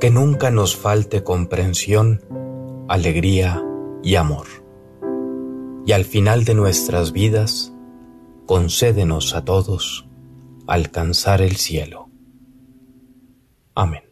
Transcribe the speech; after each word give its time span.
que 0.00 0.10
nunca 0.10 0.50
nos 0.50 0.76
falte 0.76 1.22
comprensión, 1.22 2.24
alegría 2.88 3.62
y 4.02 4.16
amor. 4.16 4.46
Y 5.86 5.92
al 5.92 6.04
final 6.04 6.44
de 6.44 6.54
nuestras 6.54 7.12
vidas, 7.12 7.72
concédenos 8.46 9.34
a 9.34 9.44
todos 9.44 10.08
alcanzar 10.66 11.42
el 11.42 11.56
cielo. 11.56 12.08
Amén. 13.74 14.02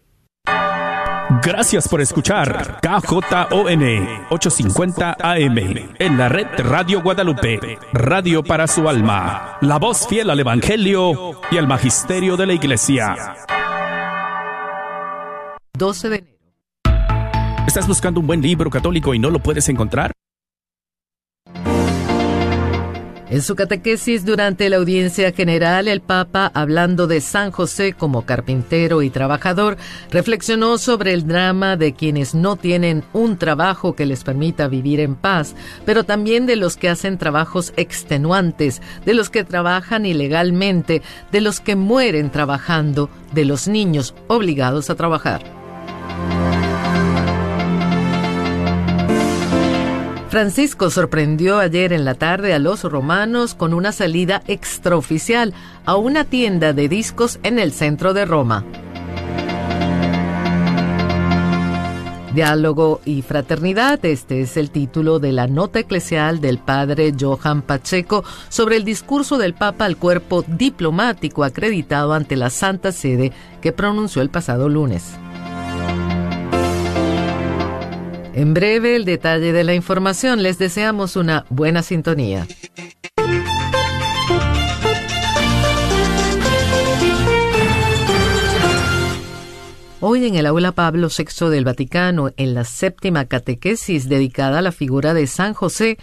Gracias 1.43 1.89
por 1.89 2.01
escuchar 2.01 2.81
KJON 2.81 3.83
850 4.31 5.17
AM 5.21 5.59
en 5.99 6.19
la 6.19 6.29
red 6.29 6.47
Radio 6.59 7.03
Guadalupe, 7.03 7.79
radio 7.93 8.43
para 8.43 8.67
su 8.67 8.89
alma, 8.89 9.59
la 9.61 9.79
voz 9.79 10.07
fiel 10.09 10.31
al 10.31 10.41
Evangelio 10.41 11.33
y 11.51 11.59
al 11.59 11.69
Magisterio 11.69 12.37
de 12.37 12.47
la 12.47 12.55
Iglesia. 12.55 13.37
12 15.79 16.09
de 16.09 16.17
enero. 16.17 16.39
¿Estás 17.67 17.87
buscando 17.87 18.21
un 18.21 18.27
buen 18.27 18.43
libro 18.43 18.71
católico 18.71 19.15
y 19.15 19.19
no 19.19 19.31
lo 19.31 19.39
puedes 19.39 19.69
encontrar? 19.69 20.13
En 23.31 23.43
su 23.43 23.57
catequesis 23.57 24.25
durante 24.25 24.71
la 24.71 24.79
audiencia 24.79 25.33
general, 25.33 25.87
el 25.87 26.01
Papa, 26.01 26.51
hablando 26.55 27.07
de 27.07 27.21
San 27.21 27.51
José 27.51 27.93
como 27.93 28.25
carpintero 28.25 29.03
y 29.03 29.11
trabajador, 29.11 29.77
reflexionó 30.11 30.79
sobre 30.79 31.13
el 31.13 31.27
drama 31.27 31.77
de 31.77 31.93
quienes 31.93 32.35
no 32.35 32.57
tienen 32.57 33.05
un 33.13 33.37
trabajo 33.37 33.95
que 33.95 34.07
les 34.07 34.25
permita 34.25 34.67
vivir 34.67 34.99
en 35.01 35.15
paz, 35.15 35.55
pero 35.85 36.05
también 36.05 36.47
de 36.47 36.57
los 36.57 36.79
que 36.79 36.89
hacen 36.89 37.19
trabajos 37.19 37.75
extenuantes, 37.77 38.81
de 39.05 39.13
los 39.13 39.29
que 39.29 39.45
trabajan 39.45 40.07
ilegalmente, 40.07 41.03
de 41.31 41.43
los 41.43 41.61
que 41.61 41.77
mueren 41.77 42.31
trabajando, 42.31 43.11
de 43.35 43.45
los 43.45 43.69
niños 43.69 44.15
obligados 44.29 44.89
a 44.89 44.95
trabajar. 44.95 45.58
Francisco 50.29 50.91
sorprendió 50.91 51.59
ayer 51.59 51.93
en 51.93 52.05
la 52.05 52.15
tarde 52.15 52.53
a 52.53 52.59
los 52.59 52.85
romanos 52.85 53.55
con 53.55 53.73
una 53.73 53.93
salida 53.93 54.43
extraoficial 54.47 55.55
a 55.87 55.97
una 55.97 56.25
tienda 56.25 56.73
de 56.73 56.89
discos 56.89 57.41
en 57.43 57.59
el 57.59 57.73
centro 57.73 58.13
de 58.13 58.27
Roma. 58.27 58.65
Diálogo 62.35 63.01
y 63.05 63.23
fraternidad, 63.23 64.05
este 64.05 64.43
es 64.43 64.57
el 64.57 64.71
título 64.71 65.19
de 65.19 65.33
la 65.33 65.49
nota 65.49 65.81
eclesial 65.81 66.41
del 66.41 66.59
padre 66.59 67.15
Johan 67.19 67.63
Pacheco 67.63 68.23
sobre 68.49 68.77
el 68.77 68.85
discurso 68.85 69.39
del 69.39 69.55
Papa 69.55 69.87
al 69.87 69.97
cuerpo 69.97 70.45
diplomático 70.47 71.43
acreditado 71.43 72.13
ante 72.13 72.37
la 72.37 72.51
Santa 72.51 72.93
Sede 72.93 73.33
que 73.61 73.73
pronunció 73.73 74.21
el 74.23 74.29
pasado 74.29 74.69
lunes. 74.69 75.19
En 78.39 78.55
breve 78.55 78.95
el 78.95 79.05
detalle 79.05 79.53
de 79.53 79.65
la 79.65 79.75
información. 79.75 80.45
Les 80.45 80.59
deseamos 80.59 81.17
una 81.17 81.45
buena 81.51 81.83
sintonía. 81.83 82.47
Hoy 90.01 90.27
en 90.27 90.37
el 90.37 90.47
aula 90.47 90.71
Pablo 90.71 91.09
VI 91.09 91.49
del 91.49 91.65
Vaticano, 91.65 92.31
en 92.37 92.55
la 92.55 92.63
séptima 92.63 93.25
catequesis 93.25 94.09
dedicada 94.09 94.61
a 94.61 94.63
la 94.63 94.71
figura 94.71 95.15
de 95.15 95.27
San 95.27 95.53
José, 95.53 95.99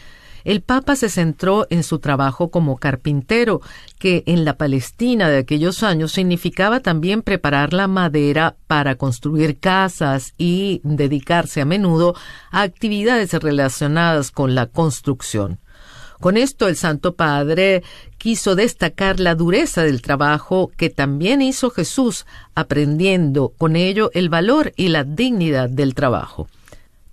el 0.45 0.61
Papa 0.61 0.95
se 0.95 1.09
centró 1.09 1.67
en 1.69 1.83
su 1.83 1.99
trabajo 1.99 2.51
como 2.51 2.77
carpintero, 2.77 3.61
que 3.99 4.23
en 4.27 4.45
la 4.45 4.57
Palestina 4.57 5.27
de 5.27 5.39
aquellos 5.39 5.83
años 5.83 6.13
significaba 6.13 6.79
también 6.79 7.23
preparar 7.23 7.73
la 7.73 7.87
madera 7.87 8.55
para 8.67 8.95
construir 8.95 9.59
casas 9.59 10.33
y 10.37 10.81
dedicarse 10.83 11.61
a 11.61 11.65
menudo 11.65 12.15
a 12.51 12.61
actividades 12.61 13.33
relacionadas 13.33 14.31
con 14.31 14.55
la 14.55 14.67
construcción. 14.67 15.59
Con 16.19 16.37
esto 16.37 16.67
el 16.67 16.75
Santo 16.75 17.15
Padre 17.15 17.83
quiso 18.17 18.55
destacar 18.55 19.19
la 19.19 19.35
dureza 19.35 19.83
del 19.83 20.01
trabajo 20.01 20.71
que 20.77 20.89
también 20.89 21.41
hizo 21.41 21.69
Jesús, 21.71 22.25
aprendiendo 22.53 23.49
con 23.57 23.75
ello 23.75 24.11
el 24.13 24.29
valor 24.29 24.73
y 24.77 24.87
la 24.89 25.03
dignidad 25.03 25.69
del 25.69 25.93
trabajo. 25.93 26.47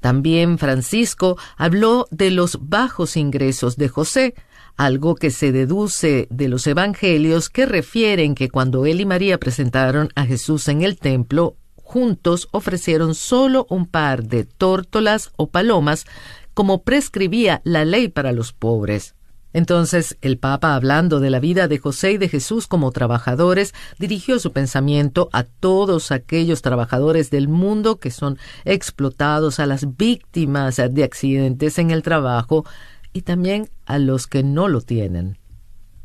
También 0.03 0.59
Francisco 0.59 1.39
habló 1.57 2.09
de 2.11 2.33
los 2.33 2.59
bajos 2.61 3.17
ingresos 3.17 3.77
de 3.77 3.89
José, 3.89 4.35
algo 4.77 5.15
que 5.15 5.31
se 5.31 5.53
deduce 5.53 6.27
de 6.29 6.49
los 6.49 6.67
evangelios 6.67 7.49
que 7.49 7.67
refieren 7.67 8.35
que 8.35 8.49
cuando 8.49 8.85
él 8.85 9.01
y 9.01 9.07
María 9.07 9.39
presentaron 9.39 10.09
a 10.17 10.27
Jesús 10.27 10.67
en 10.67 10.83
el 10.83 10.99
templo, 10.99 11.55
juntos 11.77 12.49
ofrecieron 12.51 13.15
solo 13.15 13.65
un 13.71 13.87
par 13.87 14.25
de 14.25 14.43
tórtolas 14.45 15.31
o 15.37 15.51
palomas, 15.51 16.05
como 16.53 16.83
prescribía 16.83 17.63
la 17.63 17.85
ley 17.85 18.09
para 18.09 18.33
los 18.33 18.53
pobres. 18.53 19.15
Entonces 19.53 20.17
el 20.21 20.39
Papa, 20.39 20.75
hablando 20.75 21.21
de 21.21 21.31
la 21.31 21.41
vida 21.41 21.69
de 21.69 21.79
José 21.79 22.13
y 22.13 22.19
de 22.19 22.29
Jesús 22.29 22.67
como 22.67 22.91
trabajadores, 22.93 23.75
dirigió 23.99 24.39
su 24.39 24.53
pensamiento 24.53 25.29
a 25.33 25.45
todos 25.45 26.13
aquellos 26.13 26.63
trabajadores 26.63 27.31
del 27.31 27.49
mundo 27.49 27.97
que 27.97 28.11
son 28.11 28.39
explotados, 28.65 29.61
a 29.61 29.67
las 29.67 29.97
víctimas 29.97 30.77
de 30.77 31.05
accidentes 31.05 31.79
en 31.79 31.91
el 31.91 32.03
trabajo 32.03 32.65
y 33.13 33.23
también 33.23 33.69
a 33.87 33.99
los 33.99 34.27
que 34.27 34.43
no 34.43 34.69
lo 34.69 34.81
tienen. 34.81 35.39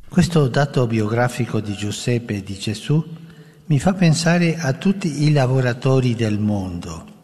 Questo 0.09 0.47
dato 0.47 0.88
biografico 0.88 1.59
di 1.59 1.74
Giuseppe 1.74 2.35
e 2.35 2.44
di 2.44 2.58
Gesù 2.58 3.03
mi 3.66 3.79
fa 3.79 3.94
pensare 3.94 4.58
a 4.58 4.74
tutti 4.74 5.24
i 5.24 5.31
lavoratori 5.31 6.16
del 6.16 6.40
mondo 6.40 7.16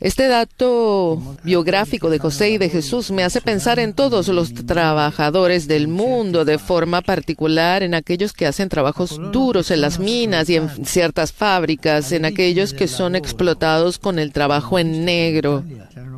este 0.00 0.28
dato 0.28 1.20
biográfico 1.42 2.08
de 2.08 2.20
José 2.20 2.50
y 2.50 2.58
de 2.58 2.70
Jesús 2.70 3.10
me 3.10 3.24
hace 3.24 3.40
pensar 3.40 3.80
en 3.80 3.94
todos 3.94 4.28
los 4.28 4.54
trabajadores 4.54 5.66
del 5.66 5.88
mundo, 5.88 6.44
de 6.44 6.58
forma 6.58 7.00
particular 7.00 7.82
en 7.82 7.94
aquellos 7.94 8.32
que 8.32 8.46
hacen 8.46 8.68
trabajos 8.68 9.18
duros 9.32 9.72
en 9.72 9.80
las 9.80 9.98
minas 9.98 10.48
y 10.50 10.56
en 10.56 10.86
ciertas 10.86 11.32
fábricas, 11.32 12.12
en 12.12 12.24
aquellos 12.24 12.72
que 12.74 12.86
son 12.86 13.16
explotados 13.16 13.98
con 13.98 14.20
el 14.20 14.32
trabajo 14.32 14.78
en 14.78 15.04
negro, 15.04 15.64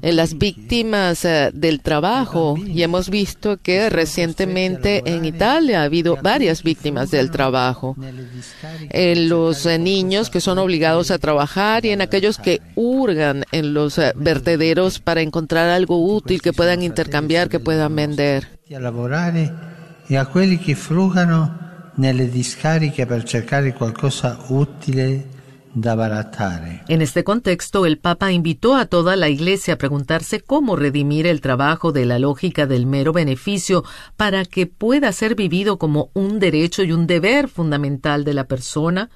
en 0.03 0.17
las 0.17 0.39
víctimas 0.39 1.25
eh, 1.25 1.51
del 1.53 1.81
trabajo. 1.81 2.57
Y 2.57 2.83
hemos 2.83 3.11
visto 3.11 3.59
que 3.59 3.91
recientemente 3.91 5.03
en 5.05 5.25
Italia 5.25 5.83
ha 5.83 5.85
habido 5.85 6.19
varias 6.23 6.63
víctimas 6.63 7.11
del 7.11 7.31
trabajo. 7.31 7.97
En 8.91 9.29
los 9.29 9.67
eh, 9.67 9.79
niños 9.79 10.31
que 10.31 10.41
son 10.41 10.59
obligados 10.59 11.11
a 11.11 11.19
trabajar 11.19 11.85
y 11.85 11.91
en 11.91 12.01
aquellos 12.01 12.39
que 12.39 12.61
hurgan 12.75 13.45
en 13.53 13.75
los 13.75 13.99
eh, 13.99 14.13
vertederos 14.17 14.99
para 14.99 15.21
encontrar 15.21 15.69
algo 15.69 16.05
útil 16.05 16.43
que 16.43 16.53
puedan 16.53 16.83
intercambiar, 16.83 17.49
que 17.49 17.61
puedan 17.61 17.95
vender. 17.95 18.49
y 20.11 20.17
a 20.17 20.27
quelli 20.27 20.59
che 20.59 20.75
frugano 20.75 21.93
nelle 21.95 22.29
discariche 22.29 23.07
per 23.07 23.23
cercare 23.23 23.73
qualcosa 23.73 24.37
utile. 24.49 25.39
En 26.89 27.01
este 27.01 27.23
contexto, 27.23 27.87
el 27.87 27.99
Papa 27.99 28.33
invitó 28.33 28.75
a 28.75 28.87
toda 28.87 29.15
la 29.15 29.29
Iglesia 29.29 29.75
a 29.75 29.79
preguntarse 29.79 30.41
cómo 30.41 30.75
redimir 30.75 31.29
el 31.29 31.41
trabajo 31.41 31.93
de 31.93 32.07
la 32.07 32.19
lógica 32.19 32.67
del 32.67 32.87
mero 32.87 33.13
beneficio 33.13 33.85
para 34.17 34.45
que 34.45 34.67
pueda 34.67 35.13
ser 35.13 35.37
vivido 35.37 35.79
como 35.79 36.11
un 36.13 36.41
derecho 36.41 36.83
y 36.83 36.93
un 36.93 37.07
deber 37.07 37.49
fundamental 37.49 38.25
de 38.25 38.35
la 38.35 38.45
persona, 38.45 39.11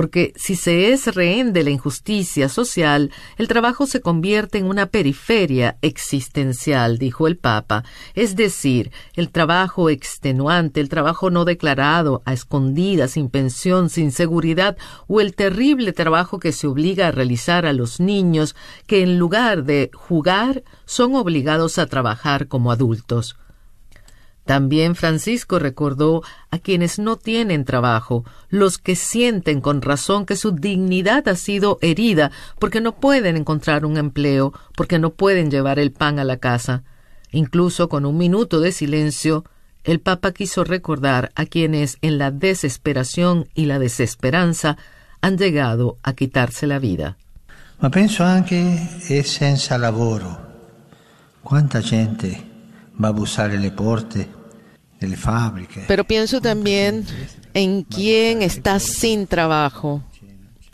porque 0.00 0.32
si 0.34 0.56
se 0.56 0.94
es 0.94 1.14
rehén 1.14 1.52
de 1.52 1.62
la 1.62 1.68
injusticia 1.68 2.48
social, 2.48 3.12
el 3.36 3.48
trabajo 3.48 3.86
se 3.86 4.00
convierte 4.00 4.56
en 4.56 4.64
una 4.64 4.86
periferia 4.86 5.76
existencial, 5.82 6.96
dijo 6.96 7.26
el 7.26 7.36
Papa, 7.36 7.84
es 8.14 8.34
decir, 8.34 8.92
el 9.14 9.28
trabajo 9.28 9.90
extenuante, 9.90 10.80
el 10.80 10.88
trabajo 10.88 11.28
no 11.28 11.44
declarado, 11.44 12.22
a 12.24 12.32
escondidas, 12.32 13.10
sin 13.10 13.28
pensión, 13.28 13.90
sin 13.90 14.10
seguridad, 14.10 14.78
o 15.06 15.20
el 15.20 15.34
terrible 15.34 15.92
trabajo 15.92 16.38
que 16.38 16.52
se 16.52 16.66
obliga 16.66 17.08
a 17.08 17.12
realizar 17.12 17.66
a 17.66 17.74
los 17.74 18.00
niños 18.00 18.56
que 18.86 19.02
en 19.02 19.18
lugar 19.18 19.64
de 19.64 19.90
jugar 19.92 20.64
son 20.86 21.14
obligados 21.14 21.76
a 21.76 21.84
trabajar 21.84 22.48
como 22.48 22.72
adultos. 22.72 23.36
También 24.50 24.96
Francisco 24.96 25.60
recordó 25.60 26.24
a 26.50 26.58
quienes 26.58 26.98
no 26.98 27.14
tienen 27.14 27.64
trabajo, 27.64 28.24
los 28.48 28.78
que 28.78 28.96
sienten 28.96 29.60
con 29.60 29.80
razón 29.80 30.26
que 30.26 30.34
su 30.34 30.50
dignidad 30.50 31.28
ha 31.28 31.36
sido 31.36 31.78
herida 31.82 32.32
porque 32.58 32.80
no 32.80 32.96
pueden 32.96 33.36
encontrar 33.36 33.86
un 33.86 33.96
empleo, 33.96 34.52
porque 34.74 34.98
no 34.98 35.10
pueden 35.10 35.52
llevar 35.52 35.78
el 35.78 35.92
pan 35.92 36.18
a 36.18 36.24
la 36.24 36.38
casa. 36.38 36.82
Incluso 37.30 37.88
con 37.88 38.04
un 38.04 38.18
minuto 38.18 38.58
de 38.58 38.72
silencio, 38.72 39.44
el 39.84 40.00
Papa 40.00 40.32
quiso 40.32 40.64
recordar 40.64 41.30
a 41.36 41.46
quienes 41.46 41.98
en 42.02 42.18
la 42.18 42.32
desesperación 42.32 43.46
y 43.54 43.66
la 43.66 43.78
desesperanza 43.78 44.76
han 45.20 45.38
llegado 45.38 45.96
a 46.02 46.14
quitarse 46.14 46.66
la 46.66 46.80
vida. 46.80 47.16
Ma 47.78 47.88
penso 47.88 48.24
anche 48.24 48.58
e 49.08 49.22
senza 49.22 49.78
lavoro. 49.78 50.36
Gente 51.84 52.42
va 53.00 53.08
a 53.08 53.12
buscar 53.12 53.52
le 53.52 53.70
porte 53.70 54.39
pero 55.88 56.04
pienso 56.04 56.40
también 56.40 57.04
en 57.54 57.82
quién 57.82 58.42
está 58.42 58.78
sin 58.78 59.26
trabajo, 59.26 60.02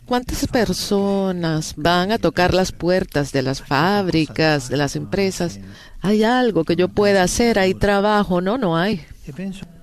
¿Cuántas 0.07 0.47
personas 0.47 1.73
van 1.75 2.13
a 2.13 2.17
tocar 2.17 2.53
las 2.53 2.71
puertas 2.71 3.33
de 3.33 3.41
las 3.41 3.61
fábricas, 3.61 4.69
de 4.69 4.77
las 4.77 4.95
empresas? 4.95 5.59
¿Hay 5.99 6.23
algo 6.23 6.63
que 6.63 6.77
yo 6.77 6.87
pueda 6.87 7.23
hacer? 7.23 7.59
¿Hay 7.59 7.73
trabajo? 7.73 8.39
No, 8.39 8.57
no 8.57 8.77
hay. 8.77 9.05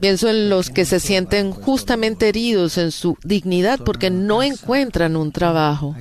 Pienso 0.01 0.29
en 0.29 0.49
los 0.49 0.71
que 0.71 0.85
se 0.85 1.01
sienten 1.01 1.53
justamente 1.53 2.29
heridos 2.29 2.79
en 2.79 2.93
su 2.93 3.17
dignidad 3.23 3.81
porque 3.85 4.11
no 4.11 4.43
encuentran 4.43 5.17
un 5.17 5.33
trabajo. 5.33 5.95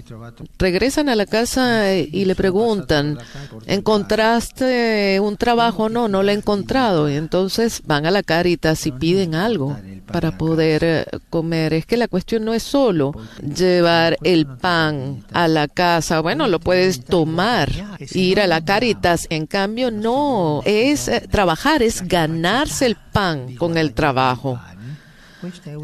Regresan 0.57 1.09
a 1.09 1.15
la 1.15 1.25
casa 1.25 1.93
y 1.95 2.25
le 2.25 2.35
preguntan, 2.35 3.17
¿encontraste 3.65 5.19
un 5.19 5.37
trabajo? 5.37 5.89
No, 5.89 6.07
no 6.07 6.23
lo 6.23 6.31
he 6.31 6.35
encontrado. 6.35 7.07
Entonces 7.07 7.81
van 7.85 8.05
a 8.05 8.11
la 8.11 8.23
Caritas 8.23 8.85
y 8.87 8.91
piden 8.91 9.35
algo 9.35 9.77
para 10.05 10.37
poder 10.37 10.83
eh, 10.83 11.05
comer. 11.29 11.73
Es 11.73 11.85
que 11.85 11.97
la 11.97 12.07
cuestión 12.07 12.45
no 12.45 12.53
es 12.53 12.63
solo 12.63 13.13
llevar 13.41 14.17
el 14.23 14.45
pan 14.45 15.23
a 15.33 15.47
la 15.47 15.67
casa. 15.67 16.19
Bueno, 16.19 16.47
lo 16.47 16.59
puedes 16.59 17.03
tomar, 17.03 17.71
ir 18.13 18.39
a 18.39 18.47
la 18.47 18.63
Caritas. 18.63 19.27
En 19.29 19.47
cambio, 19.47 19.91
no, 19.91 20.61
es 20.65 21.07
eh, 21.07 21.27
trabajar, 21.29 21.83
es 21.83 22.07
ganarse 22.07 22.85
el 22.85 22.95
pan 22.95 23.32
con 23.57 23.77
el 23.77 23.93
trabajo. 23.93 24.59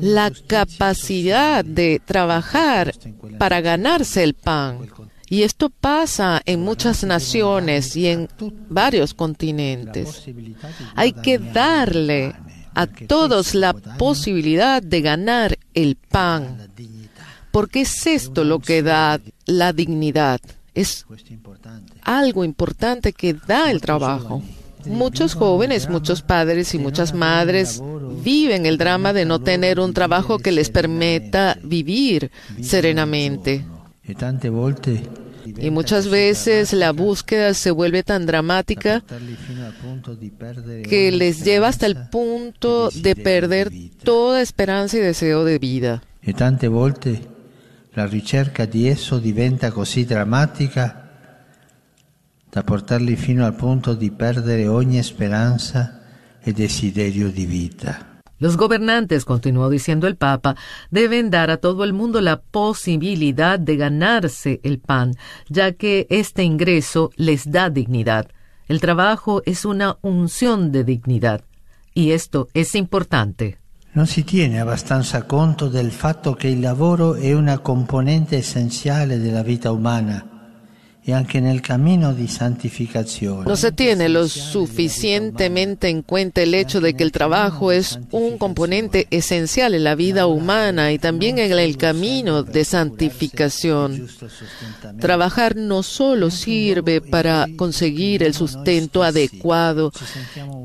La 0.01 0.31
capacidad 0.47 1.65
de 1.65 2.01
trabajar 2.03 2.93
para 3.37 3.61
ganarse 3.61 4.23
el 4.23 4.33
pan. 4.33 4.89
Y 5.29 5.43
esto 5.43 5.69
pasa 5.69 6.41
en 6.45 6.61
muchas 6.61 7.03
naciones 7.03 7.95
y 7.95 8.07
en 8.07 8.27
varios 8.69 9.13
continentes. 9.13 10.25
Hay 10.95 11.13
que 11.13 11.37
darle 11.37 12.33
a 12.73 12.87
todos 12.87 13.53
la 13.53 13.73
posibilidad 13.73 14.81
de 14.81 15.01
ganar 15.01 15.59
el 15.73 15.97
pan. 15.97 16.69
Porque 17.51 17.81
es 17.81 18.07
esto 18.07 18.43
lo 18.43 18.59
que 18.59 18.81
da 18.81 19.19
la 19.45 19.73
dignidad. 19.73 20.39
Es 20.73 21.05
algo 22.03 22.43
importante 22.43 23.13
que 23.13 23.33
da 23.33 23.69
el 23.69 23.81
trabajo. 23.81 24.41
Muchos 24.85 25.33
jóvenes, 25.33 25.89
muchos 25.89 26.21
padres 26.21 26.73
y 26.73 26.79
muchas 26.79 27.13
madres 27.13 27.81
viven 28.23 28.65
el 28.65 28.77
drama 28.77 29.13
de 29.13 29.25
no 29.25 29.39
tener 29.39 29.79
un 29.79 29.93
trabajo 29.93 30.39
que 30.39 30.51
les 30.51 30.69
permita 30.69 31.57
vivir 31.63 32.31
serenamente. 32.61 33.65
Y 35.45 35.69
muchas 35.71 36.09
veces 36.09 36.73
la 36.73 36.91
búsqueda 36.91 37.53
se 37.53 37.71
vuelve 37.71 38.03
tan 38.03 38.25
dramática 38.25 39.03
que 40.87 41.11
les 41.11 41.43
lleva 41.43 41.67
hasta 41.67 41.85
el 41.85 42.09
punto 42.09 42.89
de 42.89 43.15
perder 43.15 43.71
toda 44.03 44.41
esperanza 44.41 44.97
y 44.97 45.01
deseo 45.01 45.43
de 45.45 45.59
vida. 45.59 46.03
Y 46.21 46.33
tante 46.33 46.67
volte 46.67 47.21
la 47.93 48.05
ricerca 48.05 48.65
di 48.65 48.87
esso 48.87 49.17
diventa 49.17 49.71
così 49.71 50.05
drammatica 50.05 51.08
da 52.49 52.63
portarli 52.63 53.15
fino 53.15 53.45
al 53.45 53.55
punto 53.55 53.93
di 53.93 54.11
perdere 54.11 54.67
ogni 54.67 55.01
speranza 55.03 56.01
e 56.41 56.51
desiderio 56.51 57.29
di 57.29 57.45
vita. 57.45 58.07
Los 58.39 58.55
gobernantes, 58.55 59.25
continuó 59.25 59.69
diciendo 59.69 60.07
el 60.07 60.15
Papa, 60.15 60.55
deben 60.89 61.29
dar 61.29 61.49
a 61.49 61.57
todo 61.57 61.83
el 61.83 61.91
mundo 61.91 62.21
la 62.21 62.39
posibilidad 62.39 63.59
de 63.59 63.75
ganarse 63.75 64.61
el 64.63 64.79
pan, 64.79 65.13
ya 65.49 65.73
que 65.73 66.07
este 66.09 66.43
ingreso 66.43 67.11
les 67.17 67.51
da 67.51 67.69
dignidad. 67.69 68.27
El 68.69 68.79
trabajo 68.79 69.41
es 69.45 69.65
una 69.65 69.97
unción 70.01 70.71
de 70.71 70.85
dignidad, 70.85 71.41
y 71.93 72.11
esto 72.11 72.47
es 72.53 72.75
importante. 72.75 73.57
Non 73.91 74.05
si 74.05 74.23
tiene 74.23 74.61
abbastanza 74.61 75.23
conto 75.23 75.67
del 75.67 75.91
fatto 75.91 76.35
che 76.35 76.47
il 76.47 76.61
lavoro 76.61 77.15
è 77.15 77.33
una 77.33 77.57
componente 77.57 78.37
essenziale 78.37 79.17
della 79.17 79.41
vita 79.41 79.71
umana 79.71 80.38
no 83.45 83.55
se 83.55 83.71
tiene 83.71 84.09
lo 84.09 84.27
suficientemente 84.27 85.89
en 85.89 86.01
cuenta 86.01 86.41
el 86.41 86.53
hecho 86.53 86.81
de 86.81 86.93
que 86.93 87.03
el 87.03 87.11
trabajo 87.11 87.71
es 87.71 87.99
un 88.11 88.37
componente 88.37 89.07
esencial 89.11 89.73
en 89.73 89.83
la 89.83 89.95
vida 89.95 90.27
humana 90.27 90.91
y 90.91 90.99
también 90.99 91.39
en 91.39 91.51
el 91.51 91.77
camino 91.77 92.43
de 92.43 92.65
santificación. 92.65 94.07
Trabajar 94.99 95.55
no 95.55 95.83
solo 95.83 96.29
sirve 96.29 97.01
para 97.01 97.47
conseguir 97.55 98.23
el 98.23 98.33
sustento 98.33 99.03
adecuado, 99.03 99.91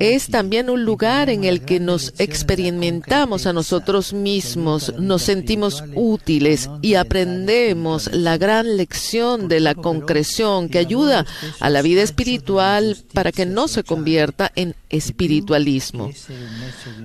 es 0.01 0.29
también 0.29 0.71
un 0.71 0.85
lugar 0.85 1.31
en 1.31 1.45
el 1.45 1.63
que 1.63 1.81
nos 1.81 2.13
experimentamos 2.19 3.47
a 3.47 3.53
nosotros 3.53 4.13
mismos, 4.13 4.93
nos 4.99 5.23
sentimos 5.23 5.83
útiles 5.95 6.69
y 6.83 6.95
aprendemos 6.95 8.13
la 8.13 8.37
gran 8.37 8.77
lección 8.77 9.49
de 9.49 9.61
la 9.61 9.75
concreción 9.75 10.34
que 10.71 10.79
ayuda 10.79 11.27
a 11.61 11.71
la 11.71 11.83
vida 11.83 12.03
espiritual 12.03 12.97
para 13.13 13.31
que 13.31 13.47
no 13.47 13.69
se 13.69 13.85
convierta 13.85 14.51
en 14.57 14.75
espiritualismo. 14.91 16.11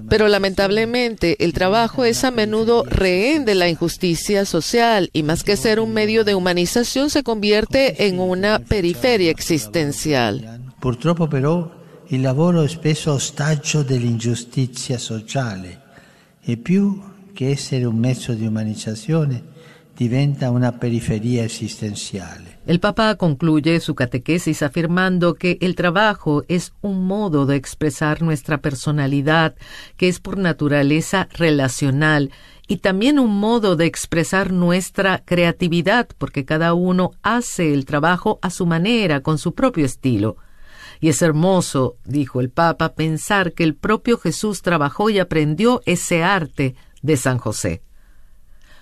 Pero 0.09 0.27
lamentablemente 0.27 1.43
el 1.43 1.53
trabajo 1.53 2.05
es 2.05 2.23
a 2.23 2.31
menudo 2.31 2.83
rehén 2.85 3.45
de 3.45 3.55
la 3.55 3.69
injusticia 3.69 4.45
social 4.45 5.09
y 5.13 5.23
más 5.23 5.43
que 5.43 5.57
ser 5.57 5.79
un 5.79 5.93
medio 5.93 6.23
de 6.23 6.35
humanización 6.35 7.09
se 7.09 7.23
convierte 7.23 8.07
en 8.07 8.19
una 8.19 8.59
periferia 8.59 9.29
existencial. 9.29 10.61
Purtroppo 10.79 11.27
però 11.27 11.71
il 12.07 12.21
lavoro 12.21 12.63
è 12.63 12.67
spesso 12.67 13.13
ostaggio 13.13 13.83
dell'ingiustizia 13.83 14.97
sociale 14.97 15.81
e 16.41 16.57
più 16.57 16.99
che 17.33 17.49
essere 17.49 17.85
un 17.85 17.97
mezzo 17.97 18.33
di 18.33 18.45
umanizzazione 18.45 19.43
diventa 19.95 20.49
una 20.49 20.71
periferia 20.71 21.43
existenciale. 21.43 22.48
El 22.69 22.79
Papa 22.79 23.15
concluye 23.15 23.79
su 23.79 23.95
catequesis 23.95 24.61
afirmando 24.61 25.33
que 25.33 25.57
el 25.59 25.73
trabajo 25.73 26.43
es 26.47 26.71
un 26.81 27.07
modo 27.07 27.47
de 27.47 27.55
expresar 27.55 28.21
nuestra 28.21 28.59
personalidad, 28.59 29.55
que 29.97 30.07
es 30.07 30.19
por 30.19 30.37
naturaleza 30.37 31.27
relacional, 31.33 32.29
y 32.67 32.77
también 32.77 33.17
un 33.17 33.39
modo 33.39 33.75
de 33.75 33.87
expresar 33.87 34.51
nuestra 34.53 35.23
creatividad, 35.25 36.09
porque 36.19 36.45
cada 36.45 36.75
uno 36.75 37.09
hace 37.23 37.73
el 37.73 37.85
trabajo 37.85 38.37
a 38.43 38.51
su 38.51 38.67
manera, 38.67 39.21
con 39.21 39.39
su 39.39 39.55
propio 39.55 39.83
estilo. 39.83 40.37
Y 40.99 41.09
es 41.09 41.23
hermoso, 41.23 41.95
dijo 42.05 42.39
el 42.39 42.51
Papa, 42.51 42.93
pensar 42.93 43.53
que 43.53 43.63
el 43.63 43.73
propio 43.73 44.19
Jesús 44.19 44.61
trabajó 44.61 45.09
y 45.09 45.17
aprendió 45.17 45.81
ese 45.87 46.21
arte 46.21 46.75
de 47.01 47.17
San 47.17 47.39
José. 47.39 47.81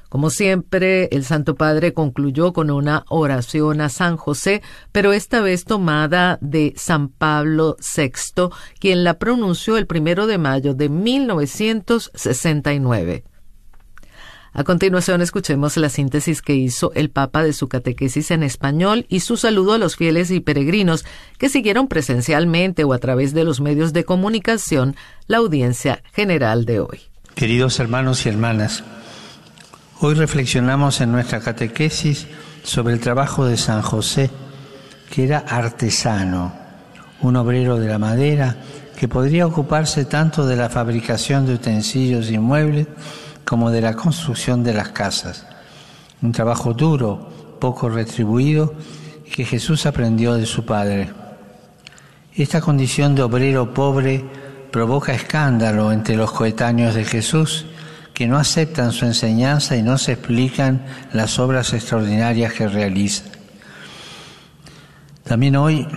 Como 0.09 0.29
siempre, 0.29 1.09
el 1.11 1.25
Santo 1.25 1.55
Padre 1.55 1.93
concluyó 1.93 2.53
con 2.53 2.71
una 2.71 3.03
oración 3.09 3.81
a 3.81 3.89
San 3.89 4.15
José, 4.17 4.61
pero 4.91 5.13
esta 5.13 5.41
vez 5.41 5.65
tomada 5.65 6.37
de 6.41 6.73
San 6.77 7.09
Pablo 7.09 7.75
VI, 7.95 8.49
quien 8.79 9.03
la 9.03 9.19
pronunció 9.19 9.77
el 9.77 9.85
primero 9.87 10.27
de 10.27 10.37
mayo 10.37 10.73
de 10.73 10.89
1969. 10.89 13.23
A 14.57 14.63
continuación 14.63 15.21
escuchemos 15.21 15.77
la 15.77 15.87
síntesis 15.87 16.41
que 16.41 16.55
hizo 16.55 16.91
el 16.95 17.11
Papa 17.11 17.43
de 17.43 17.53
su 17.53 17.67
catequesis 17.67 18.31
en 18.31 18.41
español 18.41 19.05
y 19.07 19.19
su 19.19 19.37
saludo 19.37 19.73
a 19.73 19.77
los 19.77 19.95
fieles 19.95 20.31
y 20.31 20.39
peregrinos 20.39 21.05
que 21.37 21.47
siguieron 21.47 21.87
presencialmente 21.87 22.83
o 22.83 22.93
a 22.93 22.97
través 22.97 23.35
de 23.35 23.43
los 23.43 23.61
medios 23.61 23.93
de 23.93 24.03
comunicación 24.03 24.95
la 25.27 25.37
audiencia 25.37 26.01
general 26.11 26.65
de 26.65 26.79
hoy. 26.79 27.01
Queridos 27.35 27.79
hermanos 27.79 28.25
y 28.25 28.29
hermanas, 28.29 28.83
Hoy 29.99 30.13
reflexionamos 30.13 31.01
en 31.01 31.11
nuestra 31.11 31.39
catequesis 31.39 32.27
sobre 32.61 32.93
el 32.93 32.99
trabajo 32.99 33.45
de 33.45 33.57
San 33.57 33.81
José, 33.81 34.29
que 35.09 35.23
era 35.23 35.39
artesano, 35.39 36.53
un 37.21 37.35
obrero 37.35 37.79
de 37.79 37.87
la 37.87 37.97
madera 37.97 38.57
que 38.95 39.07
podría 39.07 39.47
ocuparse 39.47 40.05
tanto 40.05 40.45
de 40.45 40.55
la 40.55 40.69
fabricación 40.69 41.47
de 41.47 41.55
utensilios 41.55 42.29
y 42.29 42.37
muebles 42.37 42.85
como 43.43 43.71
de 43.71 43.81
la 43.81 43.95
construcción 43.95 44.63
de 44.63 44.75
las 44.75 44.89
casas. 44.89 45.47
Un 46.21 46.31
trabajo 46.31 46.75
duro, 46.75 47.57
poco 47.59 47.89
retribuido, 47.89 48.75
que 49.33 49.45
Jesús 49.45 49.87
aprendió 49.87 50.35
de 50.35 50.45
su 50.45 50.63
Padre. 50.63 51.09
Esta 52.35 52.61
condición 52.61 53.15
de 53.15 53.23
obrero 53.23 53.73
pobre 53.73 54.23
provoca 54.71 55.11
escándalo 55.15 55.91
entre 55.91 56.15
los 56.15 56.31
coetáneos 56.31 56.93
de 56.93 57.03
Jesús, 57.03 57.65
que 58.17 58.25
no 58.25 58.39
aceptan 58.39 58.93
su 58.93 59.05
enseñanza 59.05 59.75
y 59.75 59.83
no 59.83 59.99
se 59.99 60.13
explican 60.13 60.83
las 61.13 61.37
obras 61.37 61.71
extraordinarias 61.73 62.51
que 62.51 62.67
realiza. 62.67 63.25
También 65.23 65.55
hoy 65.55 65.87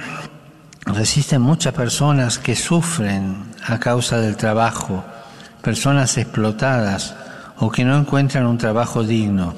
resisten 0.85 1.41
muchas 1.41 1.73
personas 1.73 2.39
que 2.39 2.55
sufren 2.55 3.55
a 3.67 3.81
causa 3.81 4.19
del 4.19 4.37
trabajo, 4.37 5.03
personas 5.63 6.19
explotadas 6.19 7.15
o 7.57 7.71
que 7.71 7.87
no 7.87 7.97
encuentran 7.97 8.45
un 8.45 8.59
trabajo 8.59 9.03
digno. 9.03 9.55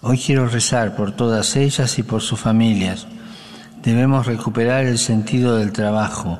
Hoy 0.00 0.16
quiero 0.16 0.48
rezar 0.48 0.96
por 0.96 1.12
todas 1.12 1.54
ellas 1.56 1.98
y 1.98 2.02
por 2.02 2.22
sus 2.22 2.40
familias. 2.40 3.06
Debemos 3.82 4.24
recuperar 4.24 4.86
el 4.86 4.98
sentido 4.98 5.56
del 5.58 5.72
trabajo 5.72 6.38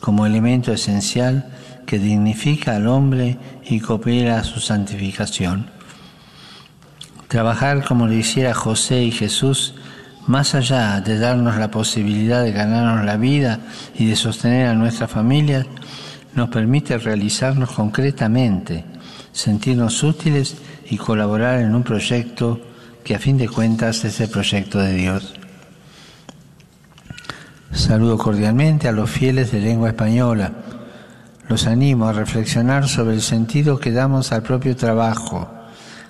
como 0.00 0.26
elemento 0.26 0.70
esencial 0.70 1.46
que 1.90 1.98
dignifica 1.98 2.76
al 2.76 2.86
hombre 2.86 3.36
y 3.68 3.80
coopera 3.80 4.44
su 4.44 4.60
santificación. 4.60 5.66
Trabajar 7.26 7.84
como 7.84 8.06
lo 8.06 8.12
hiciera 8.12 8.54
José 8.54 9.02
y 9.02 9.10
Jesús, 9.10 9.74
más 10.28 10.54
allá 10.54 11.00
de 11.00 11.18
darnos 11.18 11.56
la 11.56 11.72
posibilidad 11.72 12.44
de 12.44 12.52
ganarnos 12.52 13.04
la 13.04 13.16
vida 13.16 13.58
y 13.98 14.06
de 14.06 14.14
sostener 14.14 14.68
a 14.68 14.74
nuestra 14.74 15.08
familia, 15.08 15.66
nos 16.36 16.48
permite 16.48 16.96
realizarnos 16.96 17.72
concretamente, 17.72 18.84
sentirnos 19.32 20.04
útiles 20.04 20.58
y 20.88 20.96
colaborar 20.96 21.58
en 21.58 21.74
un 21.74 21.82
proyecto 21.82 22.60
que 23.02 23.16
a 23.16 23.18
fin 23.18 23.36
de 23.36 23.48
cuentas 23.48 24.04
es 24.04 24.20
el 24.20 24.28
proyecto 24.28 24.78
de 24.78 24.92
Dios. 24.92 25.34
Saludo 27.72 28.16
cordialmente 28.16 28.86
a 28.86 28.92
los 28.92 29.10
fieles 29.10 29.50
de 29.50 29.58
lengua 29.58 29.88
española. 29.88 30.52
Los 31.50 31.66
animo 31.66 32.06
a 32.06 32.12
reflexionar 32.12 32.86
sobre 32.86 33.14
el 33.14 33.22
sentido 33.22 33.80
que 33.80 33.90
damos 33.90 34.30
al 34.30 34.44
propio 34.44 34.76
trabajo, 34.76 35.50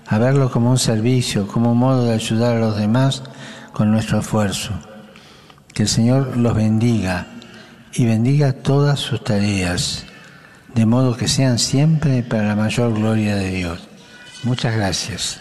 a 0.06 0.18
verlo 0.18 0.50
como 0.50 0.70
un 0.70 0.78
servicio, 0.78 1.46
como 1.46 1.72
un 1.72 1.78
modo 1.78 2.04
de 2.04 2.12
ayudar 2.12 2.56
a 2.56 2.60
los 2.60 2.76
demás 2.76 3.22
con 3.72 3.90
nuestro 3.90 4.20
esfuerzo. 4.20 4.72
Que 5.72 5.84
el 5.84 5.88
Señor 5.88 6.36
los 6.36 6.54
bendiga 6.54 7.26
y 7.94 8.04
bendiga 8.04 8.52
todas 8.52 9.00
sus 9.00 9.24
tareas, 9.24 10.04
de 10.74 10.84
modo 10.84 11.16
que 11.16 11.26
sean 11.26 11.58
siempre 11.58 12.22
para 12.22 12.42
la 12.42 12.54
mayor 12.54 12.92
gloria 12.92 13.34
de 13.34 13.50
Dios. 13.50 13.80
Muchas 14.42 14.76
gracias. 14.76 15.40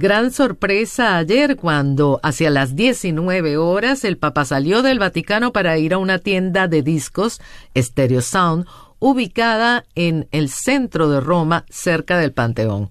Gran 0.00 0.30
sorpresa 0.32 1.18
ayer 1.18 1.56
cuando 1.56 2.20
hacia 2.22 2.48
las 2.48 2.74
19 2.74 3.58
horas 3.58 4.02
el 4.06 4.16
Papa 4.16 4.46
salió 4.46 4.80
del 4.80 4.98
Vaticano 4.98 5.52
para 5.52 5.76
ir 5.76 5.92
a 5.92 5.98
una 5.98 6.18
tienda 6.18 6.68
de 6.68 6.80
discos, 6.80 7.38
Stereo 7.76 8.22
Sound, 8.22 8.64
ubicada 8.98 9.84
en 9.94 10.26
el 10.30 10.48
centro 10.48 11.10
de 11.10 11.20
Roma, 11.20 11.66
cerca 11.68 12.16
del 12.16 12.32
Panteón. 12.32 12.88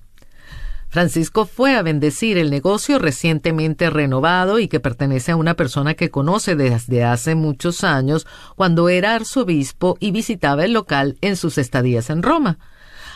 Francisco 0.89 1.47
fue 1.47 1.75
a 1.75 1.81
bendecir 1.81 2.37
el 2.37 2.51
negocio 2.51 2.99
recientemente 2.99 3.89
renovado 3.89 4.59
y 4.59 4.67
que 4.67 4.79
pertenece 4.79 5.31
a 5.31 5.35
una 5.35 5.55
persona 5.55 5.95
que 5.95 6.11
conoce 6.11 6.55
desde 6.55 7.03
hace 7.03 7.33
muchos 7.33 7.83
años 7.83 8.27
cuando 8.55 8.87
era 8.87 9.15
arzobispo 9.15 9.97
y 9.99 10.11
visitaba 10.11 10.63
el 10.63 10.73
local 10.73 11.17
en 11.21 11.37
sus 11.37 11.57
estadías 11.57 12.11
en 12.11 12.21
Roma 12.21 12.59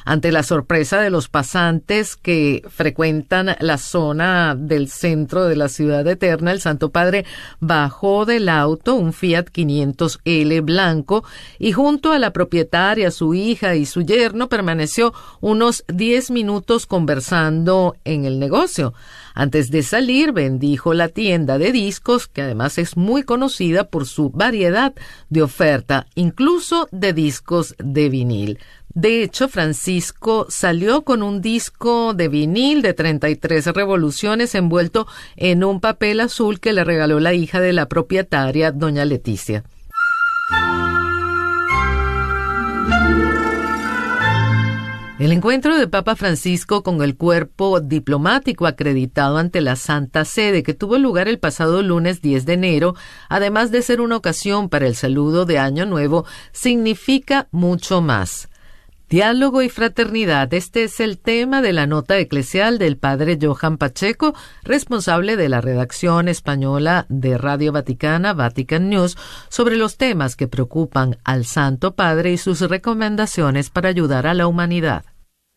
ante 0.05 0.31
la 0.31 0.43
sorpresa 0.43 1.01
de 1.01 1.09
los 1.09 1.29
pasantes 1.29 2.15
que 2.15 2.63
frecuentan 2.69 3.55
la 3.59 3.77
zona 3.77 4.55
del 4.55 4.89
centro 4.89 5.45
de 5.45 5.55
la 5.55 5.69
ciudad 5.69 6.07
eterna, 6.07 6.51
el 6.51 6.61
Santo 6.61 6.91
Padre 6.91 7.25
bajó 7.59 8.25
del 8.25 8.49
auto 8.49 8.95
un 8.95 9.13
Fiat 9.13 9.45
500L 9.53 10.61
blanco 10.61 11.23
y 11.59 11.71
junto 11.71 12.11
a 12.11 12.19
la 12.19 12.33
propietaria, 12.33 13.11
su 13.11 13.33
hija 13.33 13.75
y 13.75 13.85
su 13.85 14.01
yerno 14.01 14.49
permaneció 14.49 15.13
unos 15.41 15.83
diez 15.87 16.31
minutos 16.31 16.85
conversando 16.85 17.95
en 18.03 18.25
el 18.25 18.39
negocio. 18.39 18.93
Antes 19.35 19.71
de 19.71 19.81
salir, 19.81 20.31
bendijo 20.31 20.93
la 20.93 21.09
tienda 21.09 21.57
de 21.57 21.71
discos, 21.71 22.27
que 22.27 22.43
además 22.43 22.77
es 22.77 22.97
muy 22.97 23.23
conocida 23.23 23.85
por 23.85 24.05
su 24.05 24.29
variedad 24.29 24.93
de 25.29 25.41
oferta, 25.41 26.05
incluso 26.13 26.87
de 26.91 27.13
discos 27.13 27.75
de 27.79 28.09
vinil. 28.09 28.59
De 28.93 29.23
hecho, 29.23 29.47
Francisco 29.49 30.45
salió 30.49 31.03
con 31.03 31.23
un 31.23 31.41
disco 31.41 32.13
de 32.13 32.27
vinil 32.27 32.83
de 32.83 32.93
33 32.93 33.65
revoluciones 33.67 34.53
envuelto 34.53 35.07
en 35.35 35.63
un 35.63 35.79
papel 35.79 36.19
azul 36.19 36.59
que 36.59 36.73
le 36.73 36.83
regaló 36.83 37.19
la 37.19 37.33
hija 37.33 37.59
de 37.59 37.73
la 37.73 37.87
propietaria, 37.87 38.71
doña 38.71 39.03
Leticia. 39.05 39.63
El 45.19 45.31
encuentro 45.31 45.77
de 45.77 45.87
Papa 45.87 46.15
Francisco 46.15 46.83
con 46.83 47.01
el 47.01 47.15
cuerpo 47.15 47.79
diplomático 47.79 48.67
acreditado 48.67 49.37
ante 49.37 49.61
la 49.61 49.75
Santa 49.75 50.25
Sede 50.25 50.63
que 50.63 50.73
tuvo 50.73 50.97
lugar 50.97 51.27
el 51.27 51.39
pasado 51.39 51.81
lunes 51.81 52.21
10 52.21 52.45
de 52.45 52.53
enero, 52.53 52.95
además 53.29 53.71
de 53.71 53.81
ser 53.81 54.01
una 54.01 54.17
ocasión 54.17 54.69
para 54.69 54.85
el 54.85 54.95
saludo 54.95 55.45
de 55.45 55.59
Año 55.59 55.85
Nuevo, 55.85 56.25
significa 56.51 57.47
mucho 57.51 58.01
más. 58.01 58.49
Diálogo 59.13 59.61
y 59.61 59.69
fraternidad. 59.69 60.51
Este 60.55 60.85
es 60.85 60.99
el 60.99 61.19
tema 61.19 61.61
de 61.61 61.71
la 61.71 61.85
nota 61.85 62.17
eclesial 62.17 62.79
del 62.79 62.97
padre 62.97 63.37
Johan 63.39 63.77
Pacheco, 63.77 64.33
responsable 64.63 65.37
de 65.37 65.49
la 65.49 65.61
redacción 65.61 66.27
española 66.27 67.05
de 67.09 67.37
Radio 67.37 67.71
Vaticana, 67.71 68.33
Vatican 68.33 68.89
News, 68.89 69.15
sobre 69.49 69.77
los 69.77 69.97
temas 69.97 70.35
que 70.35 70.47
preocupan 70.47 71.17
al 71.23 71.45
Santo 71.45 71.93
Padre 71.93 72.31
y 72.31 72.39
sus 72.39 72.61
recomendaciones 72.61 73.69
para 73.69 73.89
ayudar 73.89 74.25
a 74.25 74.33
la 74.33 74.47
humanidad. 74.47 75.05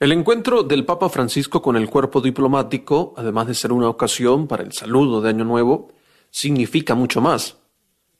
El 0.00 0.12
encuentro 0.12 0.62
del 0.62 0.84
Papa 0.84 1.08
Francisco 1.08 1.62
con 1.62 1.76
el 1.76 1.88
cuerpo 1.88 2.20
diplomático, 2.20 3.14
además 3.16 3.46
de 3.46 3.54
ser 3.54 3.72
una 3.72 3.88
ocasión 3.88 4.48
para 4.48 4.64
el 4.64 4.74
saludo 4.74 5.22
de 5.22 5.30
Año 5.30 5.46
Nuevo, 5.46 5.94
significa 6.28 6.94
mucho 6.94 7.22
más. 7.22 7.56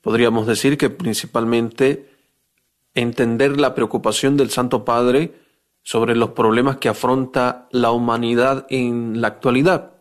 Podríamos 0.00 0.46
decir 0.46 0.78
que 0.78 0.88
principalmente 0.88 2.15
entender 2.96 3.60
la 3.60 3.74
preocupación 3.74 4.36
del 4.36 4.50
Santo 4.50 4.84
Padre 4.84 5.34
sobre 5.82 6.16
los 6.16 6.30
problemas 6.30 6.78
que 6.78 6.88
afronta 6.88 7.68
la 7.70 7.92
humanidad 7.92 8.66
en 8.70 9.20
la 9.20 9.28
actualidad. 9.28 9.92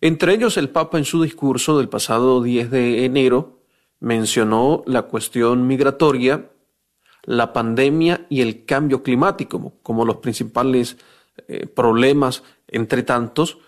Entre 0.00 0.34
ellos, 0.34 0.56
el 0.56 0.70
Papa 0.70 0.98
en 0.98 1.04
su 1.04 1.22
discurso 1.22 1.78
del 1.78 1.88
pasado 1.88 2.42
10 2.42 2.70
de 2.72 3.04
enero 3.04 3.60
mencionó 4.00 4.82
la 4.86 5.02
cuestión 5.02 5.68
migratoria, 5.68 6.50
la 7.22 7.52
pandemia 7.52 8.26
y 8.28 8.40
el 8.40 8.64
cambio 8.64 9.04
climático 9.04 9.74
como 9.82 10.04
los 10.04 10.16
principales 10.16 10.96
eh, 11.46 11.66
problemas, 11.66 12.42
entre 12.66 13.04
tantos, 13.04 13.58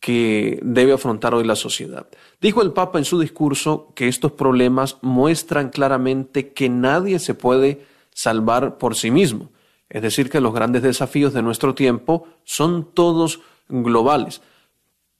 que 0.00 0.58
debe 0.62 0.94
afrontar 0.94 1.34
hoy 1.34 1.44
la 1.44 1.56
sociedad. 1.56 2.06
Dijo 2.40 2.60
el 2.60 2.72
Papa 2.72 2.98
en 2.98 3.04
su 3.04 3.20
discurso 3.20 3.92
que 3.94 4.08
estos 4.08 4.32
problemas 4.32 4.98
muestran 5.00 5.70
claramente 5.70 6.52
que 6.52 6.68
nadie 6.68 7.18
se 7.18 7.34
puede 7.34 7.93
salvar 8.14 8.78
por 8.78 8.94
sí 8.94 9.10
mismo. 9.10 9.50
Es 9.90 10.00
decir, 10.00 10.30
que 10.30 10.40
los 10.40 10.54
grandes 10.54 10.82
desafíos 10.82 11.34
de 11.34 11.42
nuestro 11.42 11.74
tiempo 11.74 12.26
son 12.44 12.94
todos 12.94 13.40
globales. 13.68 14.40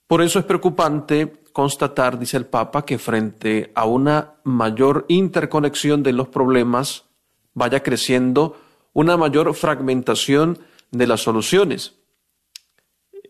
Por 0.06 0.22
eso 0.22 0.38
es 0.38 0.44
preocupante 0.46 1.44
constatar, 1.52 2.18
dice 2.18 2.36
el 2.36 2.46
Papa, 2.46 2.84
que 2.84 2.98
frente 2.98 3.70
a 3.74 3.84
una 3.84 4.34
mayor 4.44 5.04
interconexión 5.08 6.02
de 6.02 6.12
los 6.12 6.28
problemas 6.28 7.04
vaya 7.52 7.82
creciendo 7.82 8.56
una 8.92 9.16
mayor 9.16 9.54
fragmentación 9.54 10.58
de 10.90 11.06
las 11.06 11.20
soluciones. 11.22 11.94